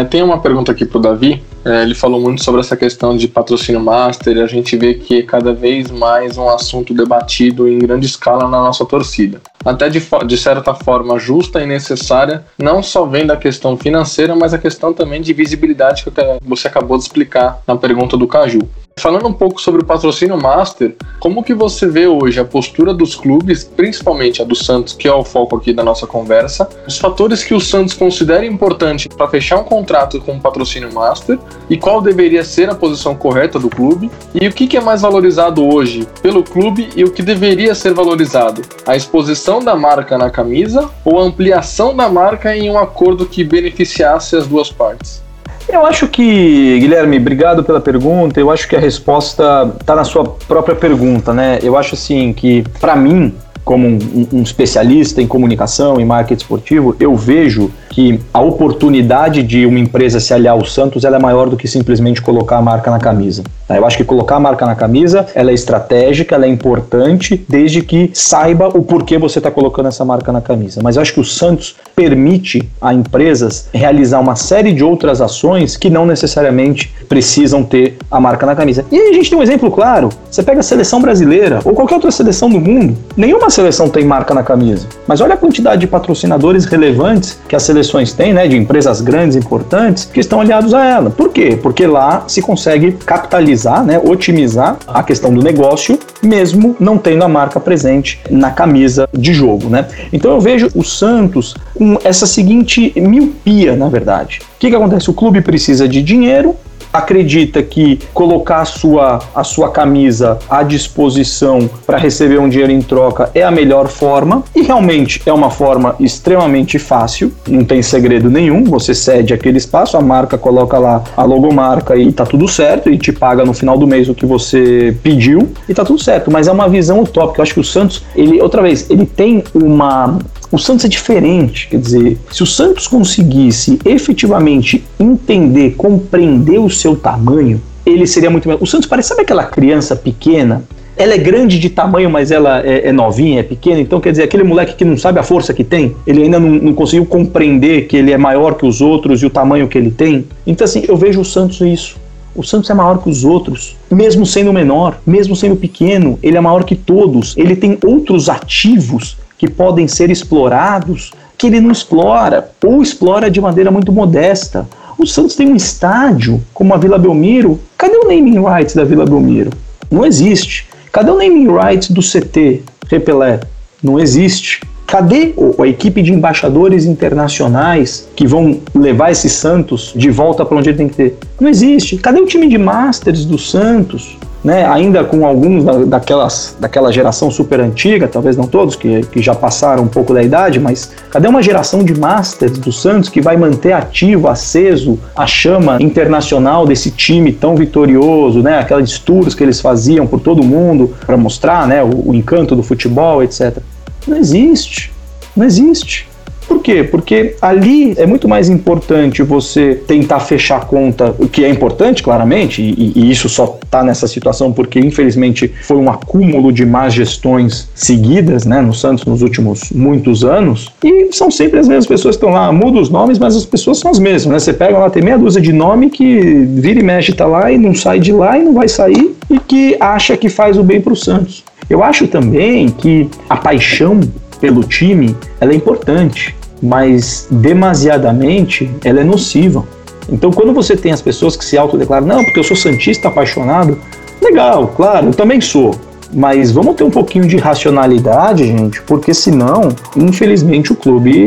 É, 0.00 0.04
tem 0.04 0.22
uma 0.22 0.38
pergunta 0.38 0.72
aqui 0.72 0.84
para 0.84 0.98
o 0.98 1.00
Davi. 1.00 1.42
É, 1.64 1.82
ele 1.82 1.94
falou 1.94 2.20
muito 2.20 2.42
sobre 2.42 2.60
essa 2.60 2.76
questão 2.76 3.16
de 3.16 3.28
patrocínio 3.28 3.80
master 3.80 4.36
e 4.36 4.42
a 4.42 4.46
gente 4.46 4.76
vê 4.76 4.94
que 4.94 5.18
é 5.18 5.22
cada 5.22 5.52
vez 5.52 5.90
mais 5.90 6.36
um 6.36 6.48
assunto 6.48 6.92
debatido 6.92 7.68
em 7.68 7.78
grande 7.78 8.06
escala 8.06 8.48
na 8.48 8.58
nossa 8.58 8.84
torcida. 8.84 9.40
Até 9.64 9.88
de, 9.88 10.02
de 10.26 10.36
certa 10.36 10.74
forma 10.74 11.18
justa 11.20 11.62
e 11.62 11.66
necessária, 11.66 12.44
não 12.58 12.82
só 12.82 13.06
vem 13.06 13.26
da 13.26 13.36
questão 13.36 13.76
financeira, 13.76 14.34
mas 14.34 14.52
a 14.52 14.58
questão 14.58 14.92
também 14.92 15.22
de 15.22 15.32
visibilidade 15.32 16.02
que 16.02 16.10
você 16.42 16.66
acabou 16.66 16.96
de 16.98 17.04
explicar 17.04 17.62
na 17.66 17.76
pergunta 17.76 18.16
do 18.16 18.26
Caju. 18.26 18.68
Falando 18.96 19.26
um 19.26 19.32
pouco 19.32 19.60
sobre 19.60 19.82
o 19.82 19.84
patrocínio 19.84 20.40
master, 20.40 20.94
como 21.18 21.42
que 21.42 21.54
você 21.54 21.86
vê 21.86 22.06
hoje 22.06 22.38
a 22.38 22.44
postura 22.44 22.92
dos 22.92 23.14
clubes, 23.14 23.64
principalmente 23.64 24.42
a 24.42 24.44
do 24.44 24.54
Santos, 24.54 24.92
que 24.92 25.08
é 25.08 25.12
o 25.12 25.24
foco 25.24 25.56
aqui 25.56 25.72
da 25.72 25.82
nossa 25.82 26.06
conversa, 26.06 26.68
os 26.86 26.98
fatores 26.98 27.42
que 27.42 27.54
o 27.54 27.60
Santos 27.60 27.94
considera 27.94 28.44
importante 28.44 29.08
para 29.08 29.28
fechar 29.28 29.58
um 29.58 29.64
contrato 29.64 30.20
com 30.20 30.36
o 30.36 30.40
patrocínio 30.40 30.92
master 30.92 31.38
e 31.68 31.76
qual 31.76 32.00
deveria 32.00 32.44
ser 32.44 32.70
a 32.70 32.74
posição 32.74 33.14
correta 33.14 33.58
do 33.58 33.70
clube 33.70 34.10
e 34.34 34.46
o 34.46 34.52
que, 34.52 34.66
que 34.66 34.76
é 34.76 34.80
mais 34.80 35.02
valorizado 35.02 35.66
hoje 35.66 36.06
pelo 36.20 36.42
clube 36.42 36.88
e 36.94 37.02
o 37.02 37.10
que 37.10 37.22
deveria 37.22 37.74
ser 37.74 37.94
valorizado, 37.94 38.62
a 38.86 38.94
exposição 38.94 39.60
da 39.60 39.74
marca 39.74 40.18
na 40.18 40.30
camisa 40.30 40.90
ou 41.04 41.18
a 41.18 41.24
ampliação 41.24 41.96
da 41.96 42.08
marca 42.08 42.56
em 42.56 42.70
um 42.70 42.78
acordo 42.78 43.26
que 43.26 43.42
beneficiasse 43.42 44.36
as 44.36 44.46
duas 44.46 44.70
partes? 44.70 45.22
Eu 45.68 45.86
acho 45.86 46.08
que, 46.08 46.78
Guilherme, 46.80 47.18
obrigado 47.18 47.64
pela 47.64 47.80
pergunta. 47.80 48.38
Eu 48.38 48.50
acho 48.50 48.68
que 48.68 48.76
a 48.76 48.80
resposta 48.80 49.72
está 49.80 49.94
na 49.94 50.04
sua 50.04 50.24
própria 50.24 50.74
pergunta, 50.74 51.32
né? 51.32 51.58
Eu 51.62 51.76
acho 51.76 51.94
assim 51.94 52.32
que, 52.32 52.62
para 52.80 52.94
mim, 52.94 53.34
como 53.64 53.86
um, 53.86 54.28
um, 54.32 54.42
especialista 54.42 55.22
em 55.22 55.26
comunicação, 55.26 56.00
em 56.00 56.04
marketing 56.04 56.42
esportivo, 56.42 56.96
eu 56.98 57.14
vejo 57.16 57.70
que 57.92 58.18
a 58.32 58.40
oportunidade 58.40 59.42
de 59.42 59.66
uma 59.66 59.78
empresa 59.78 60.18
se 60.18 60.32
aliar 60.32 60.54
ao 60.54 60.64
Santos 60.64 61.04
é 61.04 61.18
maior 61.18 61.48
do 61.48 61.56
que 61.56 61.68
simplesmente 61.68 62.22
colocar 62.22 62.56
a 62.56 62.62
marca 62.62 62.90
na 62.90 62.98
camisa. 62.98 63.44
Tá? 63.68 63.76
Eu 63.76 63.86
acho 63.86 63.98
que 63.98 64.04
colocar 64.04 64.36
a 64.36 64.40
marca 64.40 64.64
na 64.66 64.74
camisa 64.74 65.26
ela 65.34 65.50
é 65.50 65.54
estratégica, 65.54 66.34
ela 66.34 66.46
é 66.46 66.48
importante, 66.48 67.44
desde 67.48 67.82
que 67.82 68.10
saiba 68.14 68.68
o 68.68 68.82
porquê 68.82 69.18
você 69.18 69.38
está 69.38 69.50
colocando 69.50 69.88
essa 69.88 70.04
marca 70.04 70.32
na 70.32 70.40
camisa. 70.40 70.80
Mas 70.82 70.96
eu 70.96 71.02
acho 71.02 71.12
que 71.12 71.20
o 71.20 71.24
Santos 71.24 71.76
permite 71.94 72.68
a 72.80 72.94
empresas 72.94 73.68
realizar 73.72 74.20
uma 74.20 74.36
série 74.36 74.72
de 74.72 74.82
outras 74.82 75.20
ações 75.20 75.76
que 75.76 75.90
não 75.90 76.06
necessariamente 76.06 76.92
precisam 77.08 77.62
ter 77.62 77.98
a 78.10 78.18
marca 78.18 78.46
na 78.46 78.56
camisa. 78.56 78.84
E 78.90 78.96
aí 78.98 79.10
a 79.10 79.12
gente 79.12 79.28
tem 79.28 79.38
um 79.38 79.42
exemplo 79.42 79.70
claro. 79.70 80.08
Você 80.30 80.42
pega 80.42 80.60
a 80.60 80.62
seleção 80.62 81.00
brasileira 81.00 81.60
ou 81.64 81.74
qualquer 81.74 81.96
outra 81.96 82.10
seleção 82.10 82.48
do 82.48 82.58
mundo, 82.58 82.96
nenhuma 83.16 83.50
seleção 83.50 83.88
tem 83.88 84.04
marca 84.04 84.32
na 84.32 84.42
camisa. 84.42 84.86
Mas 85.06 85.20
olha 85.20 85.34
a 85.34 85.36
quantidade 85.36 85.82
de 85.82 85.86
patrocinadores 85.86 86.64
relevantes 86.64 87.38
que 87.46 87.54
as 87.54 87.62
seleções 87.82 88.12
têm, 88.12 88.32
né, 88.32 88.46
de 88.46 88.56
empresas 88.56 89.00
grandes, 89.00 89.36
importantes, 89.36 90.04
que 90.04 90.20
estão 90.20 90.40
aliados 90.40 90.72
a 90.72 90.84
ela. 90.84 91.10
Por 91.10 91.30
quê? 91.30 91.58
Porque 91.60 91.86
lá 91.86 92.24
se 92.28 92.40
consegue 92.40 92.92
capitalizar, 92.92 93.84
né, 93.84 94.00
otimizar 94.02 94.76
a 94.86 95.02
questão 95.02 95.32
do 95.34 95.42
negócio, 95.42 95.98
mesmo 96.22 96.76
não 96.78 96.96
tendo 96.96 97.24
a 97.24 97.28
marca 97.28 97.58
presente 97.58 98.20
na 98.30 98.50
camisa 98.50 99.08
de 99.12 99.34
jogo, 99.34 99.68
né? 99.68 99.88
Então 100.12 100.30
eu 100.30 100.40
vejo 100.40 100.68
o 100.74 100.84
Santos 100.84 101.54
com 101.74 101.98
essa 102.04 102.26
seguinte 102.26 102.92
miopia, 102.96 103.74
na 103.74 103.88
verdade. 103.88 104.40
O 104.56 104.58
que, 104.58 104.70
que 104.70 104.76
acontece? 104.76 105.10
O 105.10 105.14
clube 105.14 105.40
precisa 105.40 105.88
de 105.88 106.00
dinheiro, 106.02 106.54
acredita 106.92 107.62
que 107.62 107.98
colocar 108.12 108.60
a 108.60 108.64
sua, 108.64 109.20
a 109.34 109.44
sua 109.44 109.70
camisa 109.70 110.38
à 110.48 110.62
disposição 110.62 111.68
para 111.86 111.98
receber 111.98 112.38
um 112.38 112.48
dinheiro 112.48 112.72
em 112.72 112.82
troca 112.82 113.30
é 113.34 113.42
a 113.42 113.50
melhor 113.50 113.88
forma, 113.88 114.44
e 114.54 114.62
realmente 114.62 115.22
é 115.24 115.32
uma 115.32 115.50
forma 115.50 115.96
extremamente 115.98 116.78
fácil, 116.78 117.32
não 117.48 117.64
tem 117.64 117.82
segredo 117.82 118.28
nenhum, 118.28 118.64
você 118.64 118.94
cede 118.94 119.32
aquele 119.32 119.58
espaço, 119.58 119.96
a 119.96 120.00
marca 120.00 120.36
coloca 120.36 120.78
lá 120.78 121.02
a 121.16 121.24
logomarca 121.24 121.96
e 121.96 122.12
tá 122.12 122.26
tudo 122.26 122.46
certo, 122.48 122.90
e 122.90 122.98
te 122.98 123.12
paga 123.12 123.44
no 123.44 123.54
final 123.54 123.78
do 123.78 123.86
mês 123.86 124.08
o 124.08 124.14
que 124.14 124.26
você 124.26 124.96
pediu, 125.02 125.52
e 125.68 125.74
tá 125.74 125.84
tudo 125.84 126.02
certo, 126.02 126.30
mas 126.30 126.48
é 126.48 126.52
uma 126.52 126.68
visão 126.68 127.00
utópica, 127.02 127.40
eu 127.40 127.42
acho 127.42 127.54
que 127.54 127.60
o 127.60 127.64
Santos, 127.64 128.04
ele, 128.14 128.40
outra 128.40 128.62
vez, 128.62 128.90
ele 128.90 129.06
tem 129.06 129.42
uma, 129.54 130.18
o 130.52 130.58
Santos 130.58 130.84
é 130.84 130.88
diferente, 130.88 131.66
quer 131.66 131.78
dizer, 131.78 132.18
se 132.30 132.42
o 132.42 132.46
Santos 132.46 132.86
conseguisse 132.86 133.78
efetivamente 133.86 134.84
entender, 135.00 135.70
compreender 135.76 136.58
o 136.58 136.68
seu 136.68 136.94
tamanho, 136.94 137.58
ele 137.86 138.06
seria 138.06 138.28
muito 138.28 138.46
melhor. 138.46 138.62
O 138.62 138.66
Santos 138.66 138.86
parece, 138.86 139.08
sabe 139.08 139.22
aquela 139.22 139.44
criança 139.44 139.96
pequena? 139.96 140.62
Ela 140.94 141.14
é 141.14 141.18
grande 141.18 141.58
de 141.58 141.70
tamanho, 141.70 142.10
mas 142.10 142.30
ela 142.30 142.60
é, 142.60 142.88
é, 142.88 142.92
novinha, 142.92 143.40
é 143.40 143.42
pequena. 143.42 143.80
Então, 143.80 143.98
quer 143.98 144.10
dizer, 144.10 144.24
aquele 144.24 144.44
moleque 144.44 144.74
que 144.74 144.84
não 144.84 144.94
sabe 144.94 145.18
a 145.18 145.22
força 145.22 145.54
que 145.54 145.64
tem, 145.64 145.96
ele 146.06 146.24
ainda 146.24 146.38
não, 146.38 146.50
não, 146.50 146.74
conseguiu 146.74 147.06
compreender 147.06 147.86
que 147.86 147.96
ele 147.96 148.12
é 148.12 148.18
maior 148.18 148.54
que 148.54 148.66
os 148.66 148.82
outros 148.82 149.22
e 149.22 149.26
o 149.26 149.30
tamanho 149.30 149.66
que 149.68 149.78
ele 149.78 149.90
tem. 149.90 150.26
Então, 150.46 150.66
assim, 150.66 150.84
eu 150.86 150.98
vejo 150.98 151.22
o 151.22 151.24
Santos 151.24 151.62
isso. 151.62 151.96
O 152.34 152.42
Santos 152.42 152.68
é 152.68 152.74
maior 152.74 153.02
que 153.02 153.08
os 153.08 153.24
outros, 153.24 153.74
mesmo 153.90 154.26
sendo 154.26 154.52
menor, 154.52 155.00
mesmo 155.06 155.34
sendo 155.34 155.56
pequeno, 155.56 156.18
ele 156.22 156.36
é 156.36 156.40
maior 156.40 156.64
que 156.64 156.76
todos. 156.76 157.34
Ele 157.38 157.56
tem 157.56 157.78
outros 157.84 158.28
ativos 158.28 159.16
que 159.42 159.50
podem 159.50 159.88
ser 159.88 160.08
explorados 160.08 161.10
que 161.36 161.48
ele 161.48 161.60
não 161.60 161.72
explora 161.72 162.52
ou 162.64 162.80
explora 162.80 163.28
de 163.28 163.40
maneira 163.40 163.72
muito 163.72 163.90
modesta. 163.90 164.68
O 164.96 165.04
Santos 165.04 165.34
tem 165.34 165.48
um 165.48 165.56
estádio 165.56 166.40
como 166.54 166.72
a 166.72 166.76
Vila 166.76 166.96
Belmiro. 166.96 167.58
Cadê 167.76 167.96
o 167.96 168.04
naming 168.04 168.40
rights 168.40 168.76
da 168.76 168.84
Vila 168.84 169.04
Belmiro? 169.04 169.50
Não 169.90 170.06
existe. 170.06 170.68
Cadê 170.92 171.10
o 171.10 171.16
naming 171.16 171.48
rights 171.48 171.90
do 171.90 172.00
CT 172.00 172.62
Repelé? 172.86 173.40
Não 173.82 173.98
existe. 173.98 174.60
Cadê 174.86 175.34
a 175.58 175.66
equipe 175.66 176.02
de 176.02 176.12
embaixadores 176.12 176.84
internacionais 176.84 178.08
que 178.14 178.28
vão 178.28 178.60
levar 178.72 179.10
esse 179.10 179.28
Santos 179.28 179.92
de 179.96 180.08
volta 180.08 180.44
para 180.44 180.56
onde 180.56 180.68
ele 180.68 180.78
tem 180.78 180.88
que 180.88 180.94
ter? 180.94 181.18
Não 181.40 181.48
existe. 181.48 181.96
Cadê 181.96 182.20
o 182.20 182.26
time 182.26 182.46
de 182.46 182.58
Masters 182.58 183.24
do 183.24 183.38
Santos? 183.38 184.16
Né, 184.44 184.66
ainda 184.66 185.04
com 185.04 185.26
alguns 185.26 185.64
da, 185.64 185.72
daquelas, 185.84 186.56
daquela 186.58 186.92
geração 186.92 187.30
super 187.30 187.60
antiga, 187.60 188.08
talvez 188.08 188.36
não 188.36 188.46
todos, 188.46 188.74
que, 188.74 189.02
que 189.06 189.22
já 189.22 189.34
passaram 189.34 189.84
um 189.84 189.88
pouco 189.88 190.12
da 190.12 190.22
idade, 190.22 190.58
mas 190.58 190.90
cadê 191.10 191.28
uma 191.28 191.42
geração 191.42 191.84
de 191.84 191.98
Masters 191.98 192.58
do 192.58 192.72
Santos 192.72 193.08
que 193.08 193.20
vai 193.20 193.36
manter 193.36 193.72
ativo, 193.72 194.28
aceso 194.28 194.98
a 195.14 195.26
chama 195.26 195.78
internacional 195.80 196.66
desse 196.66 196.90
time 196.90 197.32
tão 197.32 197.54
vitorioso, 197.54 198.42
né, 198.42 198.58
aquelas 198.58 198.98
tours 198.98 199.34
que 199.34 199.42
eles 199.42 199.60
faziam 199.60 200.06
por 200.06 200.20
todo 200.20 200.42
mundo 200.42 200.94
para 201.06 201.16
mostrar 201.16 201.66
né, 201.66 201.82
o, 201.82 202.10
o 202.10 202.14
encanto 202.14 202.56
do 202.56 202.62
futebol, 202.62 203.22
etc. 203.22 203.58
Não 204.06 204.16
existe, 204.16 204.92
não 205.36 205.46
existe. 205.46 206.11
Por 206.52 206.60
quê? 206.60 206.84
Porque 206.84 207.34
ali 207.40 207.94
é 207.96 208.04
muito 208.04 208.28
mais 208.28 208.50
importante 208.50 209.22
você 209.22 209.74
tentar 209.86 210.20
fechar 210.20 210.58
a 210.58 210.60
conta, 210.60 211.14
o 211.18 211.26
que 211.26 211.42
é 211.42 211.48
importante, 211.48 212.02
claramente, 212.02 212.60
e, 212.60 212.92
e 212.94 213.10
isso 213.10 213.26
só 213.26 213.58
está 213.64 213.82
nessa 213.82 214.06
situação 214.06 214.52
porque, 214.52 214.78
infelizmente, 214.78 215.50
foi 215.62 215.78
um 215.78 215.88
acúmulo 215.88 216.52
de 216.52 216.66
más 216.66 216.92
gestões 216.92 217.70
seguidas 217.74 218.44
né, 218.44 218.60
no 218.60 218.74
Santos 218.74 219.06
nos 219.06 219.22
últimos 219.22 219.70
muitos 219.70 220.24
anos, 220.24 220.70
e 220.84 221.08
são 221.10 221.30
sempre 221.30 221.58
as 221.58 221.66
mesmas 221.66 221.86
pessoas 221.86 222.16
que 222.16 222.22
estão 222.22 222.38
lá, 222.38 222.52
muda 222.52 222.80
os 222.80 222.90
nomes, 222.90 223.18
mas 223.18 223.34
as 223.34 223.46
pessoas 223.46 223.78
são 223.78 223.90
as 223.90 223.98
mesmas. 223.98 224.26
Né? 224.26 224.38
Você 224.38 224.52
pega 224.52 224.76
lá, 224.76 224.90
tem 224.90 225.02
meia 225.02 225.16
dúzia 225.16 225.40
de 225.40 225.54
nome 225.54 225.88
que 225.88 226.20
vira 226.20 226.80
e 226.80 226.82
mexe, 226.82 227.12
está 227.12 227.24
lá 227.24 227.50
e 227.50 227.56
não 227.56 227.74
sai 227.74 227.98
de 227.98 228.12
lá 228.12 228.38
e 228.38 228.42
não 228.42 228.52
vai 228.52 228.68
sair, 228.68 229.16
e 229.30 229.38
que 229.38 229.74
acha 229.80 230.18
que 230.18 230.28
faz 230.28 230.58
o 230.58 230.62
bem 230.62 230.82
para 230.82 230.92
o 230.92 230.96
Santos. 230.96 231.42
Eu 231.70 231.82
acho 231.82 232.06
também 232.08 232.68
que 232.68 233.08
a 233.26 233.38
paixão 233.38 234.00
pelo 234.38 234.62
time 234.64 235.16
ela 235.40 235.52
é 235.52 235.54
importante, 235.54 236.34
mas 236.62 237.26
demasiadamente 237.30 238.70
ela 238.84 239.00
é 239.00 239.04
nociva. 239.04 239.64
Então, 240.08 240.30
quando 240.30 240.52
você 240.52 240.76
tem 240.76 240.92
as 240.92 241.02
pessoas 241.02 241.36
que 241.36 241.44
se 241.44 241.56
autodeclaram, 241.56 242.06
não, 242.06 242.24
porque 242.24 242.38
eu 242.38 242.44
sou 242.44 242.56
santista 242.56 243.08
apaixonado, 243.08 243.78
legal, 244.20 244.68
claro, 244.68 245.08
eu 245.08 245.12
também 245.12 245.40
sou. 245.40 245.74
Mas 246.14 246.52
vamos 246.52 246.76
ter 246.76 246.84
um 246.84 246.90
pouquinho 246.90 247.26
de 247.26 247.38
racionalidade, 247.38 248.46
gente, 248.46 248.82
porque 248.82 249.14
senão, 249.14 249.70
infelizmente, 249.96 250.70
o 250.70 250.76
clube 250.76 251.26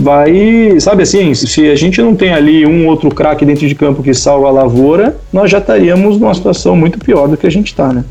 vai. 0.00 0.78
Sabe 0.78 1.02
assim, 1.02 1.34
se 1.34 1.68
a 1.68 1.74
gente 1.74 2.00
não 2.00 2.14
tem 2.14 2.32
ali 2.32 2.64
um 2.64 2.86
outro 2.86 3.10
craque 3.10 3.44
dentro 3.44 3.66
de 3.66 3.74
campo 3.74 4.04
que 4.04 4.14
salva 4.14 4.46
a 4.46 4.52
lavoura, 4.52 5.16
nós 5.32 5.50
já 5.50 5.58
estaríamos 5.58 6.20
numa 6.20 6.32
situação 6.34 6.76
muito 6.76 7.00
pior 7.00 7.26
do 7.26 7.36
que 7.36 7.48
a 7.48 7.50
gente 7.50 7.66
está, 7.66 7.92
né? 7.92 8.04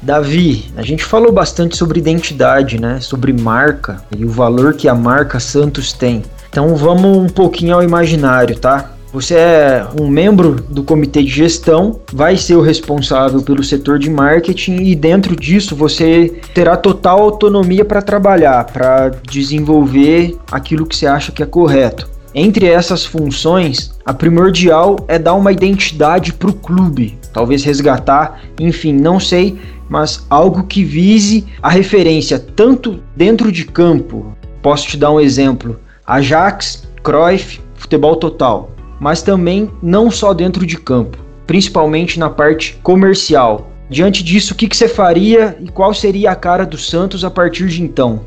Davi, 0.00 0.66
a 0.76 0.82
gente 0.82 1.04
falou 1.04 1.32
bastante 1.32 1.76
sobre 1.76 1.98
identidade, 1.98 2.80
né? 2.80 3.00
Sobre 3.00 3.32
marca 3.32 4.02
e 4.16 4.24
o 4.24 4.28
valor 4.28 4.74
que 4.74 4.88
a 4.88 4.94
marca 4.94 5.40
Santos 5.40 5.92
tem. 5.92 6.22
Então 6.48 6.76
vamos 6.76 7.16
um 7.16 7.28
pouquinho 7.28 7.74
ao 7.74 7.82
imaginário, 7.82 8.58
tá? 8.58 8.92
Você 9.12 9.34
é 9.34 9.86
um 9.98 10.06
membro 10.06 10.56
do 10.68 10.82
comitê 10.82 11.22
de 11.22 11.30
gestão, 11.30 11.98
vai 12.12 12.36
ser 12.36 12.56
o 12.56 12.60
responsável 12.60 13.40
pelo 13.40 13.64
setor 13.64 13.98
de 13.98 14.10
marketing 14.10 14.82
e 14.82 14.94
dentro 14.94 15.34
disso 15.34 15.74
você 15.74 16.40
terá 16.54 16.76
total 16.76 17.22
autonomia 17.22 17.86
para 17.86 18.02
trabalhar, 18.02 18.64
para 18.66 19.08
desenvolver 19.30 20.36
aquilo 20.52 20.84
que 20.84 20.94
você 20.94 21.06
acha 21.06 21.32
que 21.32 21.42
é 21.42 21.46
correto. 21.46 22.08
Entre 22.34 22.66
essas 22.66 23.06
funções, 23.06 23.90
a 24.04 24.12
primordial 24.12 24.96
é 25.08 25.18
dar 25.18 25.34
uma 25.34 25.50
identidade 25.50 26.34
para 26.34 26.50
o 26.50 26.52
clube, 26.52 27.18
talvez 27.32 27.64
resgatar, 27.64 28.42
enfim, 28.60 28.92
não 28.92 29.18
sei, 29.18 29.58
mas 29.88 30.26
algo 30.28 30.64
que 30.64 30.84
vise 30.84 31.46
a 31.62 31.68
referência 31.68 32.38
tanto 32.38 33.02
dentro 33.16 33.50
de 33.50 33.64
campo. 33.64 34.36
Posso 34.62 34.86
te 34.86 34.96
dar 34.96 35.12
um 35.12 35.20
exemplo: 35.20 35.78
Ajax, 36.06 36.86
Cruyff, 37.02 37.60
futebol 37.74 38.16
total, 38.16 38.70
mas 39.00 39.22
também 39.22 39.70
não 39.82 40.10
só 40.10 40.34
dentro 40.34 40.66
de 40.66 40.76
campo, 40.76 41.18
principalmente 41.46 42.18
na 42.18 42.28
parte 42.28 42.78
comercial. 42.82 43.70
Diante 43.90 44.22
disso, 44.22 44.52
o 44.52 44.56
que, 44.56 44.68
você 44.74 44.86
faria 44.86 45.56
e 45.60 45.68
qual 45.68 45.94
seria 45.94 46.32
a 46.32 46.36
cara 46.36 46.66
do 46.66 46.76
Santos 46.76 47.24
a 47.24 47.30
partir 47.30 47.68
de 47.68 47.82
então? 47.82 48.20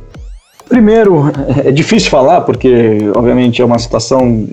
Primeiro, 0.67 1.25
é 1.63 1.71
difícil 1.71 2.09
falar, 2.09 2.41
porque 2.41 2.97
obviamente 3.15 3.61
é 3.61 3.65
uma 3.65 3.77
situação 3.77 4.47